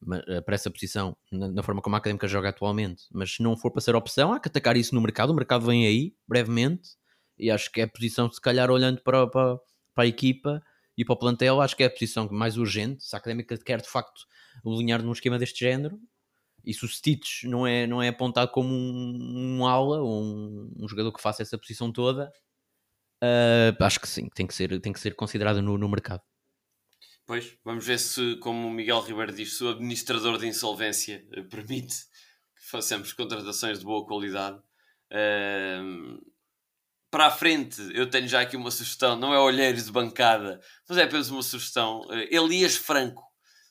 mas, 0.00 0.22
para 0.44 0.54
essa 0.54 0.70
posição, 0.70 1.16
na, 1.32 1.48
na, 1.48 1.62
forma 1.62 1.80
como 1.80 1.96
a 1.96 1.98
Académica 1.98 2.28
joga 2.28 2.50
atualmente. 2.50 3.04
Mas 3.12 3.36
se 3.36 3.42
não 3.42 3.56
for 3.56 3.70
para 3.70 3.80
ser 3.80 3.94
opção, 3.94 4.32
há 4.32 4.40
que 4.40 4.48
atacar 4.48 4.76
isso 4.76 4.94
no 4.94 5.00
mercado. 5.00 5.30
O 5.30 5.34
mercado 5.34 5.66
vem 5.66 5.86
aí, 5.86 6.14
brevemente, 6.28 6.90
e 7.38 7.50
acho 7.50 7.70
que 7.72 7.80
é 7.80 7.84
a 7.84 7.88
posição, 7.88 8.30
se 8.30 8.40
calhar, 8.40 8.70
olhando 8.70 9.00
para, 9.02 9.26
para, 9.26 9.58
para 9.94 10.04
a 10.04 10.06
equipa 10.06 10.62
e 10.96 11.04
para 11.04 11.14
o 11.14 11.16
plantel, 11.16 11.60
acho 11.60 11.76
que 11.76 11.82
é 11.82 11.86
a 11.86 11.90
posição 11.90 12.28
mais 12.30 12.56
urgente. 12.56 13.02
Se 13.04 13.16
a 13.16 13.18
Académica 13.18 13.56
quer 13.58 13.80
de 13.80 13.88
facto 13.88 14.26
alinhar 14.64 15.02
num 15.02 15.12
esquema 15.12 15.38
deste 15.38 15.60
género, 15.60 15.98
se 16.72 16.84
o 16.84 16.88
Stitch 16.88 17.44
não 17.44 17.66
é, 17.66 17.86
não 17.86 18.02
é 18.02 18.08
apontado 18.08 18.50
como 18.50 18.72
um, 18.72 19.58
um 19.58 19.66
ala 19.66 20.00
ou 20.00 20.22
um, 20.22 20.72
um, 20.78 20.88
jogador 20.88 21.12
que 21.12 21.20
faça 21.20 21.42
essa 21.42 21.58
posição 21.58 21.92
toda, 21.92 22.32
uh, 23.22 23.84
acho 23.84 24.00
que 24.00 24.08
sim, 24.08 24.28
tem 24.34 24.46
que 24.46 24.54
ser, 24.54 24.80
tem 24.80 24.92
que 24.92 25.00
ser 25.00 25.14
considerado 25.14 25.60
no, 25.60 25.76
no 25.76 25.88
mercado. 25.88 26.22
Pois, 27.26 27.56
vamos 27.64 27.86
ver 27.86 27.98
se, 27.98 28.36
como 28.36 28.68
o 28.68 28.70
Miguel 28.70 29.00
Ribeiro 29.00 29.32
diz, 29.32 29.60
o 29.60 29.68
administrador 29.70 30.38
de 30.38 30.46
insolvência 30.46 31.26
uh, 31.36 31.44
permite 31.44 31.96
que 32.56 32.66
façamos 32.70 33.12
contratações 33.12 33.78
de 33.78 33.84
boa 33.84 34.06
qualidade. 34.06 34.58
Uh, 35.10 36.18
para 37.10 37.26
a 37.26 37.30
frente, 37.30 37.80
eu 37.94 38.10
tenho 38.10 38.26
já 38.26 38.40
aqui 38.40 38.56
uma 38.56 38.70
sugestão, 38.70 39.16
não 39.16 39.32
é 39.32 39.38
olheiros 39.38 39.84
de 39.84 39.92
bancada, 39.92 40.60
mas 40.88 40.98
é 40.98 41.04
apenas 41.04 41.30
uma 41.30 41.42
sugestão. 41.42 42.00
Uh, 42.02 42.26
Elias 42.30 42.76
Franco, 42.76 43.22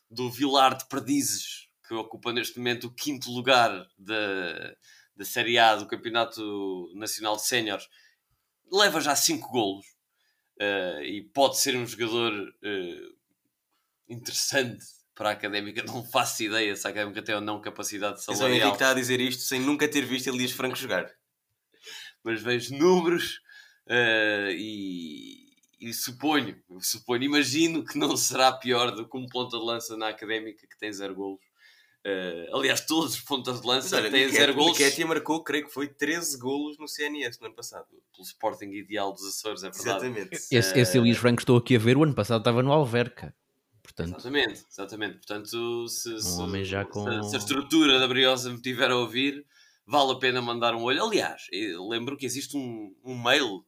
do 0.10 0.32
Vilar 0.32 0.75
de 0.77 0.88
Perdizes, 0.88 1.67
que 1.93 2.08
ocupa 2.08 2.34
neste 2.34 2.58
momento 2.58 2.88
o 2.88 2.93
quinto 2.93 3.32
lugar 3.32 3.88
da, 3.97 4.75
da 5.15 5.25
Série 5.25 5.58
A 5.58 5.75
do 5.75 5.88
Campeonato 5.88 6.91
Nacional 6.95 7.36
de 7.36 7.45
Séniores, 7.45 7.88
leva 8.71 8.99
já 8.99 9.15
5 9.15 9.49
golos 9.51 9.86
uh, 10.60 11.01
e 11.03 11.23
pode 11.34 11.60
ser 11.60 11.75
um 11.75 11.86
jogador 11.86 12.34
uh, 12.34 13.15
interessante 14.10 14.84
para 15.15 15.29
a 15.29 15.34
Académica. 15.34 15.84
Não 15.84 16.03
faço 16.03 16.43
ideia 16.43 16.75
se 16.75 16.88
a 16.88 16.89
Académica 16.89 17.21
tem 17.21 17.36
ou 17.36 17.41
não 17.41 17.62
capacidade 17.62 18.17
de 18.17 18.23
salarial. 18.23 18.60
Eu 18.60 18.67
só 18.67 18.73
está 18.73 18.89
a 18.89 18.93
dizer 18.93 19.19
isto 19.21 19.43
sem 19.43 19.60
nunca 19.60 19.88
ter 19.88 20.06
visto 20.06 20.27
Elias 20.27 20.51
Franco 20.51 20.75
jogar. 20.75 21.12
Mas 22.23 22.41
vejo 22.41 22.75
números 22.75 23.41
uh, 23.88 24.51
e, 24.51 25.43
e 25.79 25.93
suponho, 25.93 26.58
suponho, 26.79 27.23
imagino 27.23 27.84
que 27.86 27.97
não 27.97 28.15
será 28.17 28.51
pior 28.51 28.91
do 28.91 29.08
que 29.08 29.17
um 29.17 29.27
ponta 29.27 29.58
de 29.58 29.63
lança 29.63 29.95
na 29.97 30.08
Académica 30.10 30.65
que 30.67 30.77
tem 30.77 30.91
zero 30.91 31.13
golos. 31.13 31.52
Uh, 32.05 32.57
aliás, 32.57 32.81
todos 32.81 33.13
os 33.13 33.21
pontas 33.21 33.61
de 33.61 33.67
lança 33.67 33.95
olha, 33.95 34.11
têm 34.11 34.27
zero 34.29 34.53
golos. 34.53 34.77
Ketia 34.77 35.07
marcou, 35.07 35.41
creio 35.41 35.65
que 35.65 35.73
foi 35.73 35.87
13 35.87 36.37
golos 36.37 36.77
no 36.77 36.87
CNS 36.87 37.39
no 37.39 37.47
ano 37.47 37.55
passado. 37.55 37.85
Pelo 38.11 38.25
Sporting 38.25 38.71
Ideal 38.71 39.13
dos 39.13 39.25
Açores, 39.25 39.63
é 39.63 39.69
verdade. 39.69 40.05
Exatamente. 40.07 40.47
Esse, 40.51 40.79
esse 40.79 40.97
Elias 40.97 41.17
Franco 41.17 41.37
que 41.37 41.43
estou 41.43 41.57
aqui 41.57 41.77
a 41.77 41.79
ver, 41.79 41.95
o 41.95 42.03
ano 42.03 42.13
passado 42.13 42.41
estava 42.41 42.61
no 42.61 42.73
Alverca. 42.73 43.33
Portanto, 43.81 44.17
exatamente, 44.17 44.65
exatamente. 44.69 45.13
Portanto, 45.15 45.87
se, 45.87 46.13
um 46.13 46.19
se, 46.19 46.41
homem 46.41 46.63
já 46.65 46.83
com... 46.83 47.23
se, 47.23 47.29
se 47.29 47.35
a 47.35 47.39
estrutura 47.39 47.99
da 47.99 48.07
Briosa 48.07 48.49
me 48.49 48.61
tiver 48.61 48.91
a 48.91 48.97
ouvir, 48.97 49.45
vale 49.85 50.11
a 50.11 50.15
pena 50.15 50.41
mandar 50.41 50.75
um 50.75 50.83
olho. 50.83 51.05
Aliás, 51.05 51.43
lembro 51.89 52.17
que 52.17 52.25
existe 52.25 52.57
um, 52.57 52.93
um 53.03 53.21
mail 53.21 53.65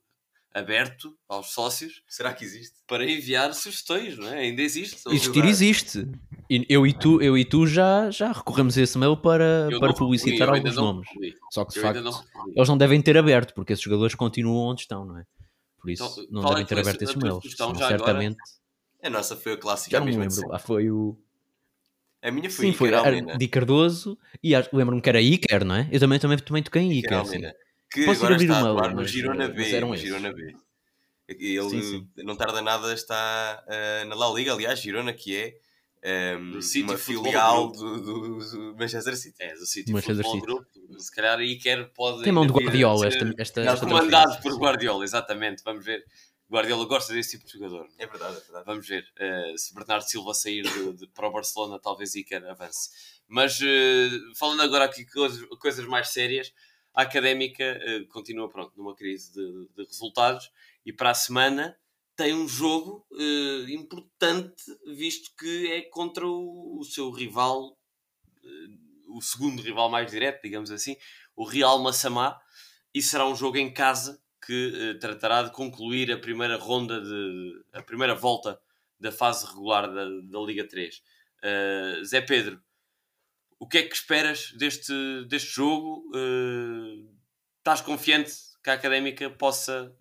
aberto 0.54 1.18
aos 1.28 1.54
sócios. 1.54 2.02
Será 2.08 2.34
que 2.34 2.44
existe? 2.44 2.76
Para 2.88 3.10
enviar 3.10 3.54
sugestões, 3.54 4.18
não 4.18 4.28
é? 4.28 4.40
Ainda 4.40 4.62
existe. 4.62 5.02
Existir 5.08 5.46
existe. 5.46 6.08
Eu 6.50 6.86
e 6.86 6.94
tu, 6.94 7.22
eu 7.22 7.38
e 7.38 7.44
tu 7.44 7.66
já, 7.66 8.12
já 8.12 8.32
recorremos 8.32 8.78
a 8.78 8.82
esse 8.82 8.98
mail 8.98 9.18
para, 9.18 9.68
para 9.80 9.94
publicitar 9.94 10.48
recorri, 10.48 10.60
alguns 10.60 10.76
nomes. 10.76 11.08
Só 11.52 11.66
que 11.66 11.74
de 11.74 11.80
eu 11.80 11.84
facto 11.84 12.02
não 12.02 12.24
eles 12.56 12.70
não 12.70 12.78
devem 12.78 13.02
ter 13.02 13.18
aberto, 13.18 13.54
porque 13.54 13.74
esses 13.74 13.84
jogadores 13.84 14.14
continuam 14.14 14.68
onde 14.68 14.82
estão, 14.82 15.06
não 15.06 15.18
é? 15.18 15.26
Por 15.80 15.90
isso 15.90 16.04
Então, 16.04 16.26
não 16.30 16.42
é 16.44 16.50
devem 16.50 16.64
que 16.64 16.70
ter 16.70 16.76
foi 16.76 16.82
aberto 16.82 17.02
esses 17.02 17.16
mails. 17.16 17.56
Senão, 17.56 17.76
já 17.76 17.86
agora? 17.88 17.98
certamente. 17.98 18.38
A 19.04 19.10
nossa 19.10 19.36
foi 19.36 19.54
a 19.54 19.58
clássica 19.58 19.92
Já 19.92 20.00
não 20.00 20.06
me 20.06 20.12
de 20.14 20.18
lembro. 20.20 20.54
Ah, 20.54 20.60
foi 20.60 20.90
o. 20.90 21.18
A 22.22 22.32
minha 22.32 22.50
foi 22.50 22.66
Sim, 22.66 22.74
foi 22.74 22.90
Iker 22.90 23.00
a 23.00 23.08
Almeida. 23.08 23.38
Di 23.38 23.48
Cardoso 23.48 24.18
e 24.44 24.54
lembro-me 24.74 25.02
que 25.02 25.10
era 25.10 25.22
Iker, 25.22 25.64
não 25.64 25.76
é? 25.76 25.88
Eu 25.92 26.00
também, 26.00 26.20
também, 26.20 26.38
também 26.40 26.64
toquei 26.64 26.82
em 26.82 26.92
Iker 26.92 27.24
Iker. 27.24 27.56
Que 27.92 28.06
Posso 28.06 28.20
agora 28.20 28.36
abrir 28.36 28.50
está 28.50 28.60
uma 28.60 28.70
a 28.70 28.72
atuar 28.72 28.90
no 28.90 28.96
mas, 28.98 29.12
Girona 29.12 29.48
B. 29.48 29.64
Girona 29.96 30.34
B. 30.34 30.56
Ele 31.28 31.70
Sim, 31.70 31.82
sim. 31.82 32.08
não 32.24 32.36
tarda 32.36 32.62
nada 32.62 32.94
está 32.94 33.64
eh, 33.68 34.06
na 34.06 34.16
La 34.16 34.32
Liga, 34.32 34.54
aliás, 34.54 34.80
Girona 34.80 35.14
que 35.14 35.36
é 35.36 35.56
Do 36.52 36.62
City 36.62 36.84
uma 36.84 36.98
filial 36.98 37.72
do, 37.72 38.02
do- 38.02 38.38
do 38.40 38.76
Manchester 38.78 39.16
City. 39.18 39.36
É, 39.40 39.54
do 39.56 39.66
City 39.66 39.92
Manchester 39.92 40.24
Football 40.24 40.42
Group. 40.42 40.68
Se 41.00 41.12
calhar 41.14 41.40
aí 41.40 41.58
quer 41.58 41.92
pode. 41.94 42.24
Tem 42.24 42.32
mão 42.32 42.46
de 42.46 42.54
Guardiola 42.54 43.08
esta, 43.08 43.34
esta, 43.38 43.64
Não, 43.64 43.74
esta 43.74 43.86
Comandado 43.88 44.40
por 44.42 44.54
Guardiola, 44.60 45.04
exatamente. 45.04 45.64
Vamos 45.64 45.84
ver. 45.84 46.04
Guardiola 46.52 46.86
gosta 46.86 47.12
desse 47.12 47.32
tipo 47.32 47.46
de 47.46 47.54
jogador. 47.54 47.88
É 47.98 48.06
verdade, 48.06 48.38
é 48.38 48.40
verdade. 48.42 48.66
Vamos 48.68 48.88
ver. 48.88 49.04
eh, 49.18 49.54
se 49.58 49.74
Bernardo 49.74 50.04
Silva 50.08 50.34
sair 50.36 50.62
de, 50.62 50.94
de- 50.94 51.08
para 51.08 51.28
o 51.28 51.32
Barcelona, 51.32 51.80
talvez 51.82 52.14
Iker 52.14 52.46
avance. 52.46 52.90
Mas 53.28 53.60
eh, 53.64 54.10
falando 54.38 54.62
agora 54.62 54.86
aqui 54.86 55.04
de 55.06 55.12
coisas, 55.12 55.44
coisas 55.60 55.86
mais 55.88 56.10
sérias, 56.10 56.54
a 56.94 57.02
académica 57.02 57.64
eh, 57.64 58.06
continua 58.12 58.48
pronto, 58.48 58.72
numa 58.78 58.94
crise 58.96 59.34
de, 59.34 59.68
de 59.76 59.84
resultados 59.88 60.52
e 60.86 60.94
para 60.94 61.10
a 61.10 61.16
semana 61.16 61.76
tem 62.16 62.34
um 62.34 62.48
jogo 62.48 63.06
eh, 63.14 63.72
importante, 63.74 64.64
visto 64.88 65.32
que 65.38 65.72
é 65.72 65.82
contra 65.82 66.26
o, 66.26 66.80
o 66.80 66.84
seu 66.84 67.12
rival, 67.12 67.78
eh, 68.44 68.68
o 69.10 69.22
segundo 69.22 69.62
rival 69.62 69.90
mais 69.90 70.10
direto, 70.10 70.42
digamos 70.42 70.72
assim, 70.72 70.96
o 71.36 71.44
Real 71.44 71.80
Massamá, 71.80 72.40
e 72.94 73.02
será 73.02 73.28
um 73.28 73.36
jogo 73.36 73.58
em 73.58 73.74
casa 73.74 74.22
que 74.46 74.74
eh, 74.74 74.94
tratará 75.00 75.44
de 75.44 75.52
concluir 75.52 76.12
a 76.12 76.18
primeira 76.18 76.58
ronda 76.58 77.02
de 77.02 77.64
a 77.74 77.82
primeira 77.82 78.16
volta 78.16 78.60
da 78.98 79.12
fase 79.12 79.46
regular 79.46 79.94
da, 79.94 80.06
da 80.06 80.40
Liga 80.40 80.66
3. 80.66 81.02
Eh, 81.44 82.02
Zé 82.06 82.22
Pedro, 82.22 82.62
o 83.60 83.68
que 83.68 83.80
é 83.80 83.84
que 83.84 83.96
esperas 83.96 84.52
deste, 84.54 84.94
deste 85.28 85.50
jogo? 85.50 86.10
Estás 87.58 87.82
confiante 87.82 88.32
que 88.64 88.70
a 88.70 88.74
Académica 88.74 89.30
possa 89.30 89.96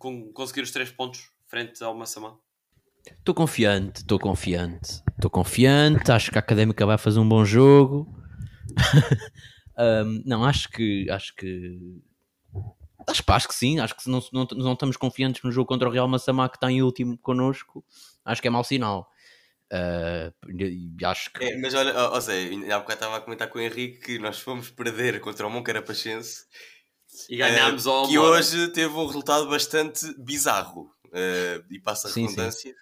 con- 0.00 0.32
conseguir 0.32 0.62
os 0.62 0.72
três 0.72 0.90
pontos 0.90 1.30
frente 1.46 1.84
ao 1.84 1.94
Massamá? 1.94 2.36
Estou 3.06 3.34
confiante, 3.34 3.98
estou 3.98 4.18
confiante. 4.18 5.02
Estou 5.14 5.30
confiante, 5.30 6.10
acho 6.10 6.30
que 6.30 6.38
a 6.38 6.40
Académica 6.40 6.84
vai 6.84 6.98
fazer 6.98 7.20
um 7.20 7.28
bom 7.28 7.44
jogo. 7.44 8.12
um, 9.78 10.22
não, 10.24 10.44
acho 10.44 10.68
que 10.70 11.08
acho 11.10 11.34
que 11.36 12.00
acho, 13.06 13.22
acho 13.26 13.48
que 13.48 13.54
sim, 13.54 13.78
acho 13.78 13.94
que 13.94 14.02
se 14.02 14.10
não, 14.10 14.20
não, 14.32 14.46
não 14.52 14.72
estamos 14.72 14.96
confiantes 14.96 15.42
no 15.42 15.52
jogo 15.52 15.66
contra 15.68 15.88
o 15.88 15.92
Real 15.92 16.08
Massamá 16.08 16.48
que 16.48 16.56
está 16.56 16.70
em 16.70 16.82
último 16.82 17.18
connosco, 17.18 17.84
acho 18.24 18.40
que 18.40 18.48
é 18.48 18.50
mau 18.50 18.64
sinal. 18.64 19.10
Uh, 19.72 21.06
acho 21.06 21.32
que... 21.32 21.44
É, 21.44 21.56
mas 21.58 21.74
olha, 21.74 21.96
ou 22.10 22.20
seja, 22.20 22.74
há 22.74 22.80
bocado 22.80 22.94
estava 22.94 23.16
a 23.16 23.20
comentar 23.20 23.48
com 23.48 23.58
o 23.58 23.62
Henrique 23.62 24.00
que 24.00 24.18
nós 24.18 24.40
fomos 24.40 24.68
perder 24.68 25.20
contra 25.20 25.46
o 25.46 25.50
Moncarapachense 25.50 26.46
e 27.28 27.36
ganhámos 27.36 27.86
uh, 27.86 27.90
ao 27.90 28.08
Que 28.08 28.18
hoje 28.18 28.68
teve 28.68 28.94
um 28.94 29.06
resultado 29.06 29.48
bastante 29.48 30.14
bizarro 30.18 30.92
uh, 31.06 31.64
e 31.70 31.80
passa 31.80 32.08
a 32.08 32.12
redundância. 32.12 32.74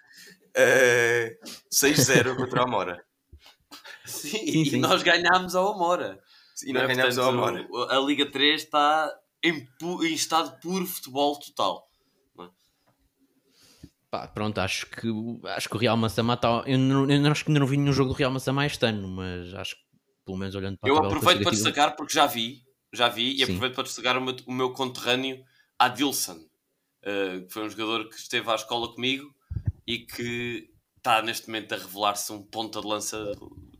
Uh, 0.49 1.49
6-0 1.73 2.35
contra 2.35 2.61
a 2.61 2.63
Amora. 2.63 3.03
Sim, 4.05 4.29
sim, 4.51 4.65
sim, 4.65 4.75
e 4.75 4.79
nós 4.79 5.03
ganhámos 5.03 5.55
ao 5.55 5.73
Amora. 5.73 6.19
E 6.65 6.73
nós 6.73 6.83
é, 6.83 6.87
ganhámos 6.87 7.17
ao 7.17 7.29
Amora. 7.29 7.67
A 7.89 7.99
Liga 7.99 8.29
3 8.29 8.63
está 8.63 9.11
em, 9.43 9.67
em 9.81 10.13
estado 10.13 10.55
de 10.55 10.61
puro 10.61 10.85
futebol 10.85 11.39
total. 11.39 11.89
Pá, 14.09 14.27
pronto, 14.27 14.57
acho 14.59 14.87
que, 14.87 15.07
acho 15.49 15.69
que 15.69 15.75
o 15.75 15.79
Real 15.79 15.95
Massamá 15.95 16.33
está. 16.33 16.63
Eu, 16.65 16.79
não, 16.79 17.09
eu 17.09 17.31
acho 17.31 17.45
que 17.45 17.51
ainda 17.51 17.59
não 17.59 17.67
vi 17.67 17.77
nenhum 17.77 17.93
jogo 17.93 18.11
do 18.11 18.17
Real 18.17 18.31
Massamá 18.31 18.65
este 18.65 18.83
ano, 18.83 19.07
mas 19.07 19.53
acho 19.53 19.75
que 19.75 19.81
pelo 20.25 20.37
menos 20.37 20.55
olhando 20.55 20.77
para 20.79 20.89
Eu 20.89 20.97
aproveito 20.97 21.43
para 21.43 21.51
destacar 21.51 21.95
porque 21.95 22.13
já 22.13 22.25
vi, 22.25 22.63
já 22.93 23.09
vi, 23.09 23.33
e 23.33 23.37
Sim. 23.37 23.43
aproveito 23.43 23.75
para 23.75 23.83
destacar 23.83 24.17
o 24.17 24.21
meu, 24.21 24.35
o 24.45 24.51
meu 24.51 24.71
conterrâneo 24.71 25.43
Adilson, 25.77 26.37
uh, 26.37 27.45
que 27.45 27.53
foi 27.53 27.63
um 27.63 27.69
jogador 27.69 28.09
que 28.09 28.15
esteve 28.15 28.49
à 28.49 28.55
escola 28.55 28.93
comigo 28.93 29.33
e 29.85 29.99
que 29.99 30.69
está 30.97 31.21
neste 31.21 31.47
momento 31.47 31.73
a 31.73 31.77
revelar-se 31.77 32.31
um 32.31 32.43
ponta 32.43 32.81
de 32.81 32.87
lança 32.87 33.31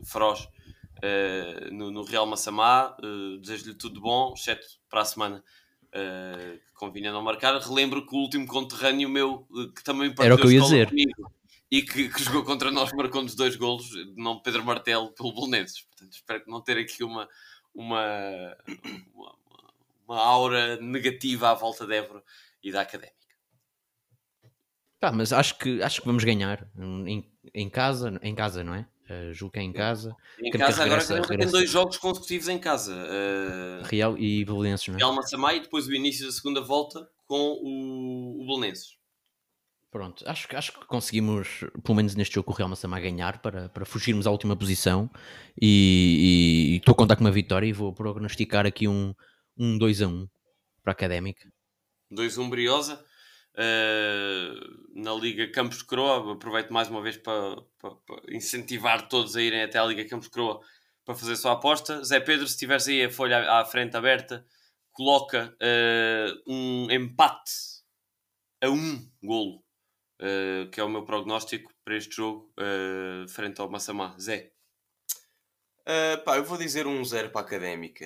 feroz 0.04 0.41
uh, 0.43 1.74
no, 1.74 1.91
no, 1.91 2.04
Real 2.04 2.26
Massamá. 2.26 2.95
Uh, 3.04 3.38
Desejo-lhe 3.39 3.76
tudo 3.76 3.95
de 3.95 4.02
bom, 4.02 4.34
exceto 4.36 4.65
para 4.89 5.02
a 5.02 5.06
semana 5.06 5.43
uh, 5.88 6.60
convinha 6.76 7.12
não 7.12 7.22
marcar. 7.22 7.58
Relembro 7.60 8.06
que 8.06 8.15
o 8.15 8.19
último 8.19 8.48
conterrâneo 8.48 9.10
meu, 9.10 9.48
que 9.76 9.84
também 9.84 10.10
partiu 10.10 10.26
Era 10.26 10.36
o 10.36 10.38
que 10.38 10.48
eu 10.48 10.52
ia 10.52 10.62
dizer. 10.62 10.88
Comigo, 10.89 11.32
e 11.72 11.84
que, 11.84 12.10
que, 12.10 12.24
jogou 12.24 12.43
contra 12.43 12.72
nós, 12.72 12.91
marcou-nos 12.93 13.36
dois 13.36 13.56
golos, 13.56 13.91
não 14.15 14.41
Pedro 14.41 14.65
Martelo, 14.65 15.13
pelo 15.13 15.32
Bolonenses. 15.32 15.82
Portanto, 15.84 16.13
espero 16.13 16.43
que 16.43 16.50
não 16.50 16.62
ter 16.62 16.78
aqui 16.80 17.04
uma, 17.04 17.30
uma, 17.80 18.58
uma, 19.15 19.36
uma 20.06 20.20
aura 20.20 20.76
negativa 20.82 21.50
à 21.50 21.54
volta 21.54 21.88
de 21.88 21.96
Évora 21.96 22.22
e 22.62 22.72
da 22.74 22.82
Académica. 22.82 23.15
Pá, 25.00 25.13
mas 25.13 25.32
acho 25.32 25.58
que, 25.58 25.82
acho 25.82 26.02
que 26.02 26.08
vamos 26.08 26.26
ganhar 26.26 26.70
em, 26.78 27.26
em 27.54 27.70
casa, 27.70 28.20
em 28.22 28.36
casa, 28.36 28.65
não 28.65 28.76
é? 28.76 28.86
Uh, 29.10 29.34
julgo 29.34 29.54
que 29.54 29.60
é 29.60 29.63
em 29.63 29.72
casa. 29.72 30.13
Em 30.39 30.52
casa, 30.52 30.84
regressa, 30.84 31.13
agora 31.15 31.28
regressa... 31.30 31.52
tem 31.52 31.60
dois 31.60 31.70
jogos 31.70 31.98
consecutivos 31.98 32.50
em 32.50 32.60
casa. 32.60 32.94
Uh... 32.94 33.86
Real 33.86 34.18
e 34.18 34.44
Belenenses, 34.44 34.89
não 34.89 34.96
é? 34.96 34.98
Real 34.98 35.13
Massamá 35.15 35.54
e 35.54 35.62
depois 35.62 35.88
o 35.88 35.94
início 35.94 36.26
da 36.26 36.32
segunda 36.34 36.62
volta 36.62 37.10
com 37.26 37.58
o, 37.63 38.42
o 38.42 38.46
Belenenses. 38.46 38.99
Pronto, 39.91 40.23
acho, 40.28 40.47
acho 40.56 40.73
que 40.73 40.86
conseguimos, 40.86 41.65
pelo 41.84 41.95
menos 41.95 42.13
neste 42.13 42.36
jogo, 42.36 42.52
o 42.52 42.54
Real 42.54 42.69
Massamá 42.69 42.99
ganhar 42.99 43.41
para, 43.41 43.69
para 43.69 43.86
fugirmos 43.86 44.28
à 44.28 44.32
última 44.32 44.56
posição 44.56 45.10
e 45.60 46.75
estou 46.78 46.91
a 46.91 46.95
contar 46.95 47.15
com 47.15 47.23
uma 47.23 47.32
vitória 47.32 47.65
e 47.65 47.73
vou 47.73 47.91
prognosticar 47.91 48.67
aqui 48.67 48.88
um, 48.88 49.15
um 49.58 49.78
2 49.80 50.04
a 50.04 50.08
1 50.08 50.28
para 50.84 50.91
a 50.91 50.93
Académica. 50.93 51.52
2 52.12 52.38
a 52.38 52.41
1 52.41 52.49
Briosa. 52.49 53.06
Uh, 53.56 54.80
na 54.93 55.13
Liga 55.13 55.52
Campos 55.52 55.82
Croa. 55.82 56.34
Aproveito 56.34 56.71
mais 56.71 56.88
uma 56.88 57.02
vez 57.02 57.17
para, 57.17 57.58
para, 57.80 57.95
para, 57.95 58.36
incentivar 58.36 59.08
todos 59.10 59.36
a 59.36 59.41
irem 59.41 59.63
até 59.63 59.80
à 59.80 59.86
Liga 59.86 60.08
Campos 60.08 60.28
Croa 60.28 60.62
para 61.04 61.15
fazer 61.15 61.34
a 61.34 61.36
sua 61.36 61.54
aposta. 61.54 62.04
Zé 62.04 62.19
Pedro, 62.19 62.47
se 62.47 62.58
tiveres 62.58 62.88
aí 62.88 63.04
a 63.04 63.10
folha 63.10 63.52
à, 63.52 63.65
frente 63.65 63.97
aberta, 63.97 64.45
coloca 64.91 65.54
uh, 65.56 66.52
um 66.52 66.91
empate 66.91 67.52
a 68.62 68.69
um 68.69 69.10
golo, 69.23 69.63
uh, 70.20 70.70
que 70.70 70.80
é 70.80 70.84
o 70.84 70.90
meu 70.90 71.04
prognóstico 71.04 71.72
para 71.84 71.98
este 71.98 72.16
jogo, 72.16 72.54
frente 73.30 73.60
ao 73.60 73.70
Massamá. 73.70 74.16
Zé. 74.20 74.52
Uh, 75.82 76.24
pá, 76.24 76.38
eu 76.38 76.44
vou 76.44 76.58
dizer 76.58 76.86
um 76.86 77.04
zero 77.04 77.32
para 77.32 77.42
a 77.42 77.44
Académica. 77.44 78.06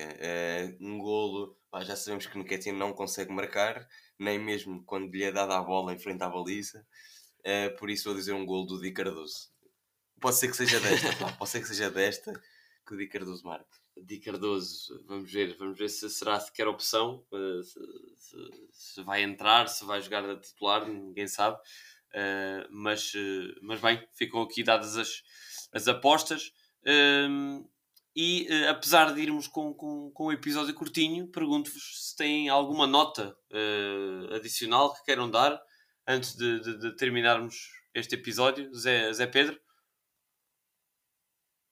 um 0.80 0.98
golo, 0.98 1.58
pá, 1.70 1.84
já 1.84 1.94
sabemos 1.94 2.26
que 2.26 2.38
o 2.38 2.40
Nketiah 2.40 2.72
não 2.72 2.94
consegue 2.94 3.30
marcar 3.30 3.86
nem 4.18 4.38
mesmo 4.38 4.82
quando 4.84 5.12
lhe 5.12 5.24
é 5.24 5.32
dada 5.32 5.56
a 5.56 5.62
bola 5.62 5.92
em 5.92 5.98
frente 5.98 6.22
à 6.22 6.28
baliza. 6.28 6.86
Uh, 7.40 7.76
por 7.76 7.90
isso 7.90 8.04
vou 8.04 8.14
dizer 8.14 8.32
um 8.32 8.46
gol 8.46 8.64
do 8.64 8.80
Di 8.80 8.92
Cardoso. 8.92 9.52
Pode 10.20 10.36
ser 10.36 10.48
que 10.48 10.56
seja 10.56 10.80
desta, 10.80 11.14
pá, 11.16 11.32
pode 11.32 11.50
ser 11.50 11.60
que 11.60 11.68
seja 11.68 11.90
desta 11.90 12.32
que 12.86 12.94
o 12.94 12.96
Di 12.96 13.06
Cardoso 13.06 13.44
marque. 13.44 13.78
Di 13.96 14.18
Cardoso, 14.18 15.04
vamos 15.06 15.30
ver, 15.30 15.56
vamos 15.56 15.78
ver 15.78 15.88
se 15.88 16.08
será 16.08 16.40
sequer 16.40 16.66
opção, 16.66 17.24
uh, 17.30 17.62
se, 17.62 17.78
se, 18.16 18.36
se, 18.72 19.02
vai 19.02 19.22
entrar, 19.22 19.68
se 19.68 19.84
vai 19.84 20.00
jogar 20.00 20.28
a 20.28 20.38
titular, 20.38 20.88
ninguém 20.88 21.28
sabe. 21.28 21.58
Uh, 22.14 22.68
mas, 22.70 23.12
mas 23.60 23.80
bem, 23.80 24.00
ficam 24.12 24.40
aqui 24.42 24.62
dadas 24.62 24.96
as, 24.96 25.22
as 25.72 25.88
apostas. 25.88 26.52
Ehm, 26.86 27.64
e 28.16 28.46
uh, 28.48 28.70
apesar 28.70 29.12
de 29.12 29.20
irmos 29.20 29.48
com, 29.48 29.74
com, 29.74 30.10
com 30.12 30.26
um 30.26 30.32
episódio 30.32 30.72
curtinho, 30.72 31.26
pergunto-vos 31.26 32.10
se 32.10 32.16
têm 32.16 32.48
alguma 32.48 32.86
nota 32.86 33.36
uh, 33.50 34.34
adicional 34.34 34.94
que 34.94 35.04
queiram 35.04 35.28
dar 35.28 35.60
antes 36.06 36.36
de, 36.36 36.60
de, 36.60 36.78
de, 36.78 36.96
terminarmos 36.96 37.70
este 37.92 38.14
episódio. 38.14 38.72
Zé, 38.72 39.12
Zé 39.12 39.26
Pedro? 39.26 39.58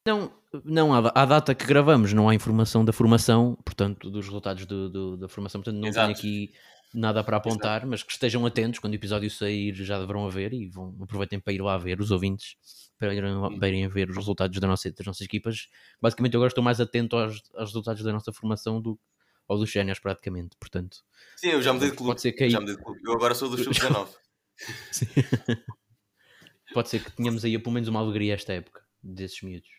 Não, 0.05 0.33
não 0.65 0.93
há, 0.93 1.11
há 1.15 1.25
data 1.25 1.55
que 1.55 1.65
gravamos, 1.65 2.11
não 2.11 2.27
há 2.27 2.35
informação 2.35 2.83
da 2.83 2.91
formação, 2.91 3.55
portanto, 3.63 4.09
dos 4.09 4.25
resultados 4.25 4.65
do, 4.65 4.89
do, 4.89 5.17
da 5.17 5.29
formação, 5.29 5.61
portanto, 5.61 5.79
não 5.79 5.87
Exato. 5.87 6.07
tenho 6.07 6.17
aqui 6.17 6.53
nada 6.93 7.23
para 7.23 7.37
apontar, 7.37 7.77
Exato. 7.77 7.87
mas 7.87 8.03
que 8.03 8.11
estejam 8.11 8.45
atentos 8.45 8.79
quando 8.79 8.93
o 8.93 8.95
episódio 8.95 9.29
sair 9.29 9.73
já 9.75 9.99
deverão 9.99 10.27
haver 10.27 10.53
e 10.53 10.67
vão, 10.67 10.95
aproveitem 11.01 11.39
para 11.39 11.53
ir 11.53 11.61
lá 11.61 11.77
ver 11.77 11.99
os 11.99 12.11
ouvintes 12.11 12.55
para 12.97 13.13
irem, 13.13 13.59
para 13.59 13.67
irem 13.67 13.87
ver 13.87 14.09
os 14.09 14.15
resultados 14.15 14.59
da 14.59 14.67
nossa, 14.67 14.91
das 14.91 15.05
nossas 15.05 15.21
equipas. 15.21 15.69
Basicamente, 16.01 16.33
eu 16.35 16.39
agora 16.39 16.49
estou 16.49 16.63
mais 16.63 16.79
atento 16.79 17.15
aos, 17.15 17.41
aos 17.55 17.69
resultados 17.69 18.03
da 18.03 18.13
nossa 18.13 18.31
formação 18.31 18.81
do 18.81 18.99
ou 19.47 19.57
dos 19.57 19.71
séniores, 19.71 19.99
praticamente. 19.99 20.55
Portanto, 20.57 21.03
sim, 21.35 21.49
eu 21.49 21.61
já 21.61 21.73
mudei 21.73 21.89
de 21.89 21.95
clube. 21.97 22.11
Pode 22.11 22.21
ser 22.21 22.31
que 22.31 22.45
aí... 22.45 22.49
já 22.49 22.59
mudei 22.59 22.75
de 22.75 22.81
clube. 22.81 22.99
Eu 23.03 23.13
agora 23.13 23.35
sou 23.35 23.49
do 23.49 23.57
sub-19. 23.57 24.09
pode 26.73 26.89
ser 26.89 27.03
que 27.03 27.11
tenhamos 27.11 27.43
aí 27.43 27.57
pelo 27.59 27.73
menos 27.73 27.89
uma 27.89 27.99
alegria 27.99 28.33
esta 28.33 28.53
época 28.53 28.81
desses 29.01 29.41
miúdos. 29.41 29.69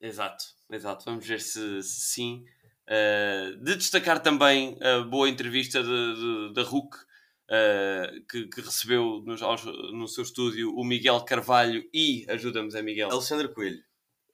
Exato, 0.00 0.44
exato. 0.70 1.04
Vamos 1.04 1.26
ver 1.26 1.40
se, 1.40 1.82
se 1.82 2.00
sim. 2.00 2.44
Uh, 2.88 3.56
de 3.62 3.76
destacar 3.76 4.22
também 4.22 4.78
a 4.82 5.00
boa 5.00 5.28
entrevista 5.28 5.82
da 6.54 6.62
Hulk 6.62 6.96
uh, 6.96 8.24
que, 8.30 8.46
que, 8.46 8.60
recebeu 8.62 9.22
no, 9.26 9.36
no 9.92 10.08
seu 10.08 10.24
estúdio 10.24 10.74
o 10.74 10.82
Miguel 10.82 11.20
Carvalho 11.22 11.84
e, 11.92 12.24
ajuda-nos, 12.28 12.74
é 12.74 12.82
Miguel? 12.82 13.10
Alexandre 13.10 13.48
Coelho. 13.48 13.82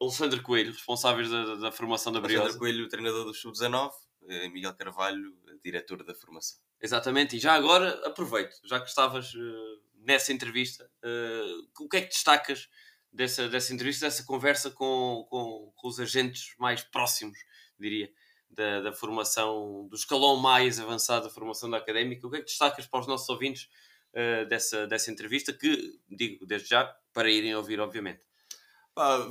Alexandre 0.00 0.40
Coelho, 0.40 0.72
responsáveis 0.72 1.30
da, 1.30 1.54
da 1.56 1.72
formação 1.72 2.12
da 2.12 2.20
Briosa. 2.20 2.42
Alexandre 2.42 2.58
Coelho, 2.60 2.88
treinador 2.88 3.24
do 3.24 3.34
Sub-19, 3.34 3.90
eh, 4.28 4.48
Miguel 4.48 4.74
Carvalho, 4.74 5.34
diretor 5.62 6.04
da 6.04 6.14
formação. 6.14 6.58
Exatamente, 6.80 7.36
e 7.36 7.38
já 7.38 7.54
agora 7.54 7.90
aproveito, 8.06 8.54
já 8.64 8.80
que 8.80 8.88
estavas 8.88 9.32
uh, 9.34 9.82
nessa 9.96 10.32
entrevista, 10.32 10.90
uh, 11.02 11.84
o 11.84 11.88
que 11.88 11.96
é 11.96 12.00
que 12.02 12.08
destacas 12.08 12.68
dessa, 13.10 13.48
dessa 13.48 13.72
entrevista, 13.72 14.06
dessa 14.06 14.24
conversa 14.24 14.70
com, 14.70 15.26
com, 15.30 15.72
com 15.74 15.88
os 15.88 15.98
agentes 15.98 16.54
mais 16.58 16.82
próximos, 16.82 17.38
diria, 17.78 18.10
da, 18.54 18.80
da, 18.80 18.92
formação, 18.92 19.86
do 19.88 19.96
escalão 19.96 20.36
mais 20.36 20.78
avançado 20.80 21.26
da 21.26 21.30
formação 21.32 21.68
da 21.70 21.78
académica. 21.78 22.26
O 22.26 22.30
que 22.30 22.36
é 22.36 22.40
que 22.40 22.46
destacas 22.46 22.86
para 22.86 23.00
os 23.00 23.06
nossos 23.06 23.28
ouvintes 23.28 23.68
uh, 24.12 24.46
dessa, 24.48 24.86
dessa 24.86 25.10
entrevista? 25.10 25.52
Que, 25.52 25.98
digo 26.08 26.46
desde 26.46 26.68
já, 26.68 26.84
para 27.12 27.30
irem 27.30 27.54
ouvir, 27.54 27.80
obviamente. 27.80 28.20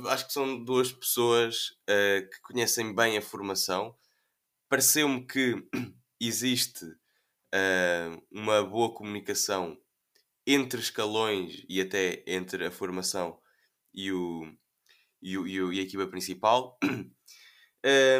acho 0.08 0.26
que 0.26 0.32
são 0.32 0.62
duas 0.62 0.92
pessoas 0.92 1.70
uh, 1.88 2.28
que 2.30 2.40
conhecem 2.42 2.94
bem 2.94 3.16
a 3.16 3.22
formação. 3.22 3.96
Pareceu-me 4.68 5.26
que 5.26 5.54
existe 6.20 6.84
uh, 6.84 8.22
uma 8.30 8.62
boa 8.62 8.92
comunicação 8.92 9.78
entre 10.46 10.80
escalões 10.80 11.64
e 11.68 11.80
até 11.80 12.22
entre 12.26 12.66
a 12.66 12.70
formação 12.70 13.38
e, 13.94 14.12
o, 14.12 14.52
e, 15.22 15.38
o, 15.38 15.72
e, 15.72 15.78
a 15.78 15.82
equipa 15.82 16.06
principal. 16.06 16.78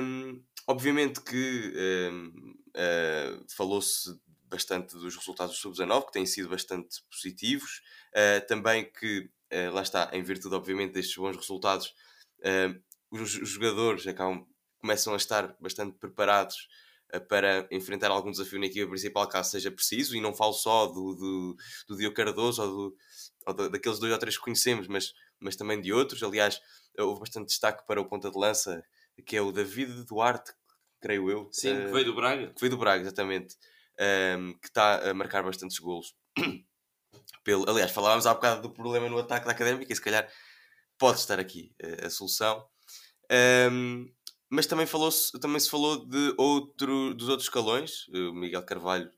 um, 0.02 0.42
Obviamente 0.66 1.20
que 1.20 1.72
uh, 1.76 2.28
uh, 2.30 3.44
falou-se 3.54 4.18
bastante 4.44 4.94
dos 4.96 5.14
resultados 5.14 5.54
do 5.56 5.60
Sub-19, 5.60 6.06
que 6.06 6.12
têm 6.12 6.24
sido 6.24 6.48
bastante 6.48 7.02
positivos. 7.10 7.82
Uh, 8.14 8.46
também 8.46 8.90
que, 8.90 9.28
eh, 9.50 9.68
lá 9.68 9.82
está, 9.82 10.08
em 10.12 10.22
virtude, 10.22 10.54
obviamente, 10.54 10.92
destes 10.92 11.16
bons 11.16 11.36
resultados, 11.36 11.92
os, 13.10 13.30
jogadores 13.30 14.06
acabam, 14.06 14.46
começam 14.80 15.12
a 15.12 15.16
estar 15.16 15.56
bastante 15.60 15.98
preparados 15.98 16.68
para 17.28 17.66
enfrentar 17.70 18.10
algum 18.10 18.30
desafio 18.30 18.60
na 18.60 18.66
equipa 18.66 18.88
principal, 18.88 19.28
caso 19.28 19.50
seja 19.50 19.70
preciso, 19.70 20.16
e 20.16 20.20
não 20.20 20.34
falo 20.34 20.52
só 20.52 20.86
do, 20.86 21.14
do, 21.14 21.56
do 21.88 21.96
Diogo 21.96 22.14
Cardoso 22.14 22.62
ou, 22.62 22.68
do, 22.68 22.96
ou 23.46 23.70
daqueles 23.70 23.98
dois 23.98 24.12
ou 24.12 24.18
três 24.18 24.36
que 24.36 24.42
conhecemos, 24.42 24.86
mas, 24.88 25.14
mas 25.40 25.56
também 25.56 25.80
de 25.80 25.92
outros. 25.92 26.22
Aliás, 26.22 26.60
houve 26.98 27.20
bastante 27.20 27.48
destaque 27.48 27.86
para 27.86 28.00
o 28.00 28.08
ponta 28.08 28.30
de 28.30 28.38
lança 28.38 28.84
que 29.22 29.36
é 29.36 29.40
o 29.40 29.52
David 29.52 30.04
Duarte, 30.04 30.52
creio 31.00 31.30
eu. 31.30 31.48
Sim, 31.52 31.72
uh, 31.72 31.86
que 31.86 31.92
veio 31.92 32.04
do 32.06 32.14
Braga. 32.14 32.46
Que 32.48 32.60
veio 32.60 32.70
do 32.70 32.78
Braga, 32.78 33.02
exatamente. 33.02 33.56
Um, 34.00 34.54
que 34.54 34.66
está 34.66 35.10
a 35.10 35.14
marcar 35.14 35.42
bastantes 35.42 35.78
golos. 35.78 36.14
Pelo, 37.44 37.68
aliás, 37.68 37.92
falávamos 37.92 38.26
há 38.26 38.34
bocado 38.34 38.62
do 38.62 38.70
problema 38.72 39.08
no 39.08 39.18
ataque 39.18 39.46
da 39.46 39.52
Académica 39.52 39.92
e 39.92 39.96
se 39.96 40.02
calhar 40.02 40.28
pode 40.98 41.18
estar 41.18 41.38
aqui 41.38 41.74
uh, 41.82 42.06
a 42.06 42.10
solução. 42.10 42.66
Um, 43.70 44.06
mas 44.50 44.66
também, 44.66 44.86
falou 44.86 45.10
-se, 45.10 45.38
também 45.40 45.60
se 45.60 45.70
falou 45.70 46.06
de 46.06 46.34
outro, 46.36 47.14
dos 47.14 47.28
outros 47.28 47.48
escalões. 47.48 48.08
O 48.08 48.32
Miguel 48.32 48.64
Carvalho, 48.64 49.10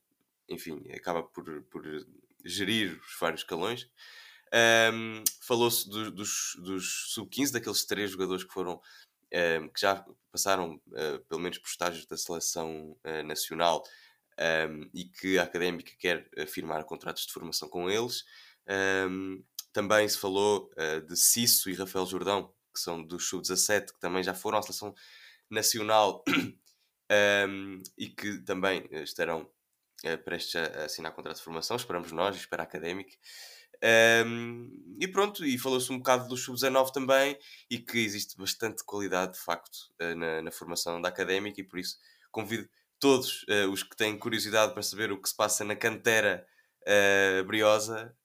enfim, 0.49 0.83
acaba 0.93 1.23
por, 1.23 1.63
por 1.65 1.83
gerir 2.45 2.99
os 3.01 3.19
vários 3.19 3.41
escalões. 3.41 3.89
Um, 4.93 5.25
Falou-se 5.43 5.89
do, 5.89 6.11
dos, 6.11 6.57
dos 6.63 7.13
sub-15, 7.13 7.53
daqueles 7.53 7.85
três 7.85 8.11
jogadores 8.11 8.45
que 8.45 8.53
foram 8.53 8.81
um, 9.33 9.69
que 9.69 9.81
já 9.81 10.05
passaram 10.31 10.75
uh, 10.75 11.19
pelo 11.29 11.41
menos 11.41 11.59
por 11.59 11.69
estágios 11.69 12.07
da 12.07 12.17
seleção 12.17 12.97
uh, 13.05 13.23
nacional 13.25 13.83
um, 14.69 14.91
e 14.93 15.05
que 15.05 15.39
a 15.39 15.45
académica 15.45 15.93
quer 15.99 16.29
firmar 16.47 16.85
contratos 16.85 17.27
de 17.27 17.33
formação 17.33 17.69
com 17.69 17.91
eles. 17.91 18.25
também 19.73 20.09
se 20.09 20.19
falou 20.19 20.71
uh, 20.73 21.01
de 21.07 21.17
Cisso 21.17 21.71
e 21.71 21.75
Rafael 21.75 22.07
Jordão, 22.07 22.53
que 22.75 22.81
são 22.81 23.03
dos 23.03 23.29
sub-17, 23.29 23.93
que 23.93 24.01
também 24.01 24.23
já 24.23 24.35
foram 24.35 24.59
à 24.59 24.63
seleção 24.63 24.95
nacional 25.51 26.23
e 27.97 28.09
que 28.09 28.39
também 28.43 28.87
estarão 29.03 29.49
prestes 30.25 30.57
a 30.57 30.85
assinar 30.85 31.13
contrato 31.13 31.37
de 31.39 31.43
formação, 31.43 31.77
esperamos 31.77 32.13
nós, 32.13 32.37
espera 32.37 32.63
a 32.63 32.67
académica. 32.67 33.17
Um, 34.27 34.97
e 34.99 35.07
pronto, 35.07 35.45
e 35.45 35.59
falou-se 35.59 35.93
um 35.93 35.99
bocado 35.99 36.29
do 36.29 36.37
sub-19 36.37 36.93
também, 36.93 37.39
e 37.71 37.79
que 37.79 37.99
existe 37.99 38.37
bastante 38.37 38.85
qualidade 38.85 39.35
de 39.35 39.41
facto 39.41 39.77
uh, 40.01 40.15
na, 40.15 40.43
na, 40.43 40.51
formação 40.51 41.01
da 41.01 41.09
académica, 41.09 41.61
e 41.61 41.65
por 41.65 41.79
isso 41.79 41.97
convido 42.31 42.69
todos 42.99 43.43
uh, 43.45 43.71
os 43.71 43.83
que 43.83 43.97
têm 43.97 44.19
curiosidade 44.19 44.73
para 44.73 44.83
saber 44.83 45.13
o 45.13 45.21
que 45.21 45.29
se 45.29 45.37
passa 45.37 45.65
na 45.65 45.77
cantera 45.77 46.47
uh, 46.83 47.45
briosa 47.45 48.17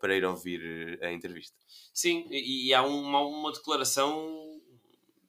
para 0.00 0.14
ir 0.14 0.24
ouvir 0.24 0.98
a 1.02 1.10
entrevista. 1.12 1.56
Sim, 1.92 2.26
e, 2.30 2.68
e 2.68 2.74
há 2.74 2.82
uma, 2.82 3.20
uma 3.20 3.52
declaração 3.52 4.60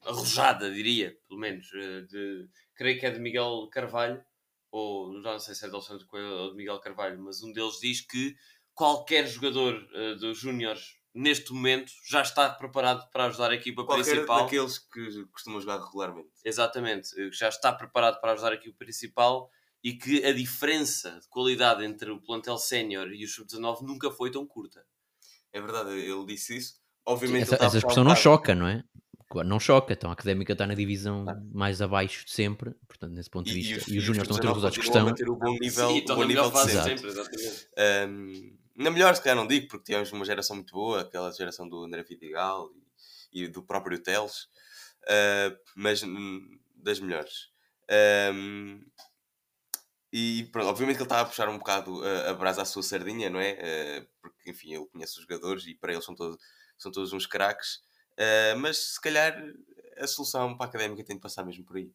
arrojada, 0.02 0.72
diria, 0.72 1.18
pelo 1.28 1.40
menos, 1.40 1.68
de 2.10 2.48
creio 2.76 3.00
que 3.00 3.06
é 3.06 3.12
de 3.12 3.20
Miguel 3.20 3.68
Carvalho, 3.72 4.24
ou 4.72 5.12
não 5.12 5.40
sei 5.40 5.56
se 5.56 5.66
é 5.66 5.68
de 5.68 5.74
Alexandre 5.74 6.06
Coelho 6.06 6.32
ou 6.32 6.50
de 6.52 6.56
Miguel 6.56 6.80
Carvalho, 6.80 7.20
mas 7.20 7.42
um 7.42 7.52
deles 7.52 7.80
diz 7.80 8.02
que 8.02 8.36
qualquer 8.80 9.28
jogador 9.28 9.76
uh, 9.76 10.16
dos 10.16 10.38
Júniores 10.38 10.96
neste 11.14 11.52
momento 11.52 11.92
já 12.10 12.22
está 12.22 12.50
preparado 12.50 13.10
para 13.12 13.26
ajudar 13.26 13.52
a 13.52 13.56
equipa 13.56 13.84
qualquer 13.84 14.06
principal. 14.06 14.44
daqueles 14.44 14.78
que 14.78 15.26
costumam 15.34 15.60
jogar 15.60 15.84
regularmente. 15.84 16.30
Exatamente, 16.46 17.10
eh, 17.20 17.30
já 17.34 17.50
está 17.50 17.74
preparado 17.74 18.22
para 18.22 18.32
ajudar 18.32 18.54
a 18.54 18.56
equipa 18.56 18.78
principal 18.78 19.50
e 19.84 19.94
que 19.94 20.24
a 20.24 20.32
diferença 20.32 21.20
de 21.20 21.28
qualidade 21.28 21.84
entre 21.84 22.10
o 22.10 22.22
plantel 22.22 22.58
sénior 22.58 23.12
e 23.12 23.26
o 23.26 23.28
sub-19 23.28 23.82
nunca 23.82 24.12
foi 24.12 24.32
tão 24.32 24.48
curta. 24.48 24.86
É 25.52 25.60
verdade, 25.60 25.90
ele 25.90 26.26
disse 26.26 26.56
isso. 26.56 26.76
Obviamente, 27.06 27.54
essa, 27.54 27.56
essa 27.56 27.78
expressão 27.80 28.06
não 28.06 28.16
choca, 28.16 28.56
não 28.56 28.68
é? 28.68 28.82
Não 29.46 29.60
choca, 29.60 29.92
então 29.92 30.10
a 30.10 30.14
académica 30.14 30.54
está 30.54 30.66
na 30.66 30.74
divisão 30.74 31.26
ah. 31.28 31.38
mais 31.52 31.82
abaixo 31.82 32.24
de 32.24 32.32
sempre, 32.32 32.74
portanto, 32.88 33.12
nesse 33.12 33.30
ponto 33.30 33.48
de 33.48 33.56
vista. 33.56 33.74
E, 33.74 33.78
os, 33.78 33.88
os 33.98 34.04
júniores 34.04 34.30
estão 34.30 34.38
a 34.38 34.40
ter 34.40 34.48
resultados 34.48 34.78
que 34.78 34.86
estão. 34.86 35.08
A 35.10 35.14
ter 35.14 35.30
o 35.30 35.36
bom 35.36 35.52
nível, 35.60 35.90
Sim, 35.90 36.00
o 36.00 36.16
bom 36.16 36.24
nível 36.24 36.50
de 36.50 36.60
sempre. 36.60 36.98
sempre 36.98 37.08
exatamente. 37.10 37.68
Um, 38.08 38.60
na 38.80 38.90
melhor, 38.90 39.14
se 39.14 39.22
calhar 39.22 39.36
não 39.36 39.48
digo, 39.48 39.68
porque 39.68 39.86
tivemos 39.86 40.12
uma 40.12 40.24
geração 40.24 40.56
muito 40.56 40.74
boa, 40.74 41.02
aquela 41.02 41.32
geração 41.32 41.68
do 41.68 41.84
André 41.84 42.02
Vidigal 42.04 42.70
e, 43.34 43.44
e 43.44 43.48
do 43.48 43.62
próprio 43.62 44.00
Teles, 44.00 44.44
uh, 45.04 45.58
mas 45.76 46.02
das 46.76 47.00
melhores. 47.00 47.52
Um, 48.34 48.82
e 50.12 50.46
pronto, 50.52 50.70
obviamente 50.70 50.96
que 50.96 51.04
ele 51.04 51.08
está 51.08 51.22
a 51.22 51.26
puxar 51.26 51.50
um 51.50 51.58
bocado 51.58 52.04
a, 52.04 52.30
a 52.30 52.34
brasa 52.34 52.62
à 52.62 52.66
sua 52.66 52.82
sardinha, 52.82 53.30
não 53.30 53.40
é? 53.40 53.54
Uh, 53.54 54.08
porque, 54.22 54.50
enfim, 54.50 54.74
ele 54.74 54.86
conhece 54.88 55.18
os 55.18 55.24
jogadores 55.24 55.68
e 55.68 55.76
para 55.76 55.92
eles 55.92 56.06
são, 56.06 56.16
todo, 56.16 56.40
são 56.78 56.92
todos 56.92 57.12
uns 57.12 57.26
craques. 57.26 57.82
Uh, 58.14 58.58
mas 58.60 58.78
se 58.94 59.02
calhar 59.02 59.44
a 59.98 60.08
solução 60.08 60.56
para 60.56 60.68
a 60.68 60.70
académica 60.70 61.04
tem 61.04 61.18
de 61.18 61.22
passar 61.22 61.44
mesmo 61.44 61.66
por 61.66 61.76
aí. 61.76 61.92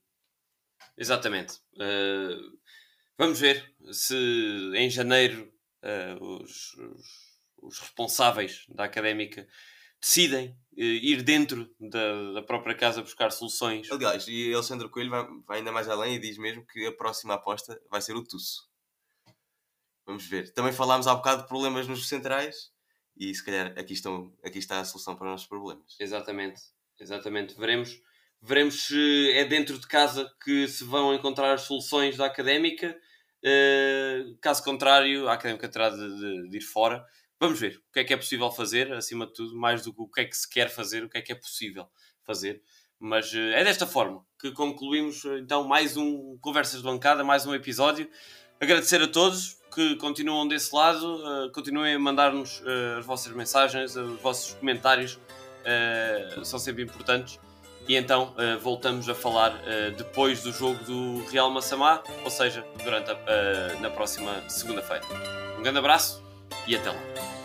Exatamente. 0.99 1.55
Uh, 1.75 2.59
vamos 3.17 3.41
ver 3.41 3.75
se 3.91 4.15
em 4.75 4.91
janeiro 4.91 5.54
uh, 5.85 6.25
os, 6.25 6.75
os, 6.75 7.07
os, 7.63 7.79
responsáveis 7.79 8.65
da 8.69 8.85
académica 8.85 9.47
decidem 10.01 10.51
uh, 10.51 10.81
ir 10.81 11.23
dentro 11.23 11.71
da, 11.79 12.33
da, 12.33 12.43
própria 12.43 12.75
casa 12.75 13.03
buscar 13.03 13.31
soluções. 13.31 13.91
Aliás, 13.91 14.27
e 14.27 14.53
Alexandre 14.53 14.89
Coelho 14.89 15.11
vai, 15.11 15.27
vai, 15.47 15.59
ainda 15.59 15.73
mais 15.73 15.89
além 15.89 16.15
e 16.15 16.19
diz 16.19 16.39
mesmo 16.39 16.67
que 16.67 16.87
a 16.87 16.93
próxima 16.93 17.35
aposta 17.35 17.81
vai 17.91 18.01
ser 18.01 18.15
o 18.15 18.25
Tusso. 18.25 18.69
Vamos 20.07 20.27
ver. 20.27 20.53
Também 20.53 20.73
falámos 20.73 21.07
há 21.07 21.15
bocado 21.15 21.43
de 21.43 21.49
problemas 21.49 21.87
nos 21.87 22.09
centrais 22.09 22.73
e 23.17 23.35
se 23.35 23.45
calhar 23.45 23.79
aqui, 23.79 23.93
estão, 23.93 24.33
aqui 24.45 24.59
está 24.59 24.81
a 24.81 24.85
solução 24.85 25.15
para 25.15 25.27
os 25.27 25.31
nossos 25.33 25.47
problemas. 25.47 25.97
Exatamente, 26.01 26.61
exatamente. 26.99 27.55
Veremos, 27.55 28.01
veremos 28.43 28.83
se 28.87 29.33
é 29.33 29.45
dentro 29.45 29.79
de 29.79 29.87
casa 29.87 30.31
que 30.43 30.67
se 30.69 30.85
vão 30.85 31.15
encontrar 31.15 31.55
as 31.55 31.63
soluções 31.63 32.17
da 32.17 32.27
académica 32.27 32.99
caso 34.41 34.63
contrário, 34.63 35.29
a 35.29 35.35
académica 35.35 35.69
terá 35.69 35.91
de, 35.91 35.97
de, 35.97 36.49
de, 36.49 36.57
ir 36.57 36.63
fora. 36.63 37.05
Vamos 37.39 37.59
ver 37.59 37.83
o 37.89 37.93
que 37.93 38.01
é 38.01 38.05
que 38.05 38.15
é 38.15 38.17
possível 38.17 38.51
fazer, 38.51 38.93
acima 38.93 39.27
de 39.27 39.35
tudo, 39.35 39.57
mais 39.57 39.83
do 39.83 39.93
que 39.93 40.01
o 40.01 40.09
que 40.09 40.21
é 40.23 40.25
que 40.25 40.37
se 40.37 40.49
quer 40.49 40.71
fazer, 40.71 41.05
o 41.05 41.09
que 41.09 41.19
é 41.19 41.23
que 41.23 41.33
é 41.33 41.35
possível 41.35 41.87
fazer. 42.23 42.63
Mas 42.99 43.33
uh, 43.35 43.39
é 43.55 43.63
desta 43.65 43.87
forma 43.87 44.25
que 44.41 44.53
concluímos 44.53 45.25
então 45.39 45.65
mais 45.65 45.97
um 45.97 46.39
Conversas 46.41 46.79
de 46.79 46.85
Bancada, 46.85 47.23
mais 47.23 47.45
um 47.45 47.55
episódio. 47.55 48.09
Agradecer 48.61 49.03
a 49.03 49.09
todos 49.09 49.59
que 49.75 49.97
continuam 49.97 50.49
desse 50.49 50.75
lado, 50.75 51.17
uh, 51.17 51.53
continuem 51.53 51.95
a 51.95 51.99
mandar-nos 51.99 52.63
as 52.97 53.05
vossas 53.05 53.33
mensagens, 53.35 53.95
os 53.97 54.21
vossos 54.21 54.55
comentários, 54.55 55.19
são 56.45 56.59
sempre 56.59 56.83
importantes. 56.83 57.39
E 57.87 57.97
então 57.97 58.35
uh, 58.39 58.59
voltamos 58.61 59.09
a 59.09 59.15
falar 59.15 59.53
uh, 59.53 59.91
depois 59.97 60.43
do 60.43 60.53
jogo 60.53 60.83
do 60.85 61.25
Real 61.31 61.51
Massamá, 61.51 62.03
ou 62.25 62.31
seja, 62.31 62.65
durante 62.83 63.11
a, 63.11 63.15
uh, 63.15 63.81
na 63.81 63.91
próxima 63.91 64.43
segunda-feira. 64.49 65.05
Um 65.59 65.63
grande 65.63 65.79
abraço 65.79 66.23
e 66.67 66.75
até 66.75 66.91
lá. 66.91 67.44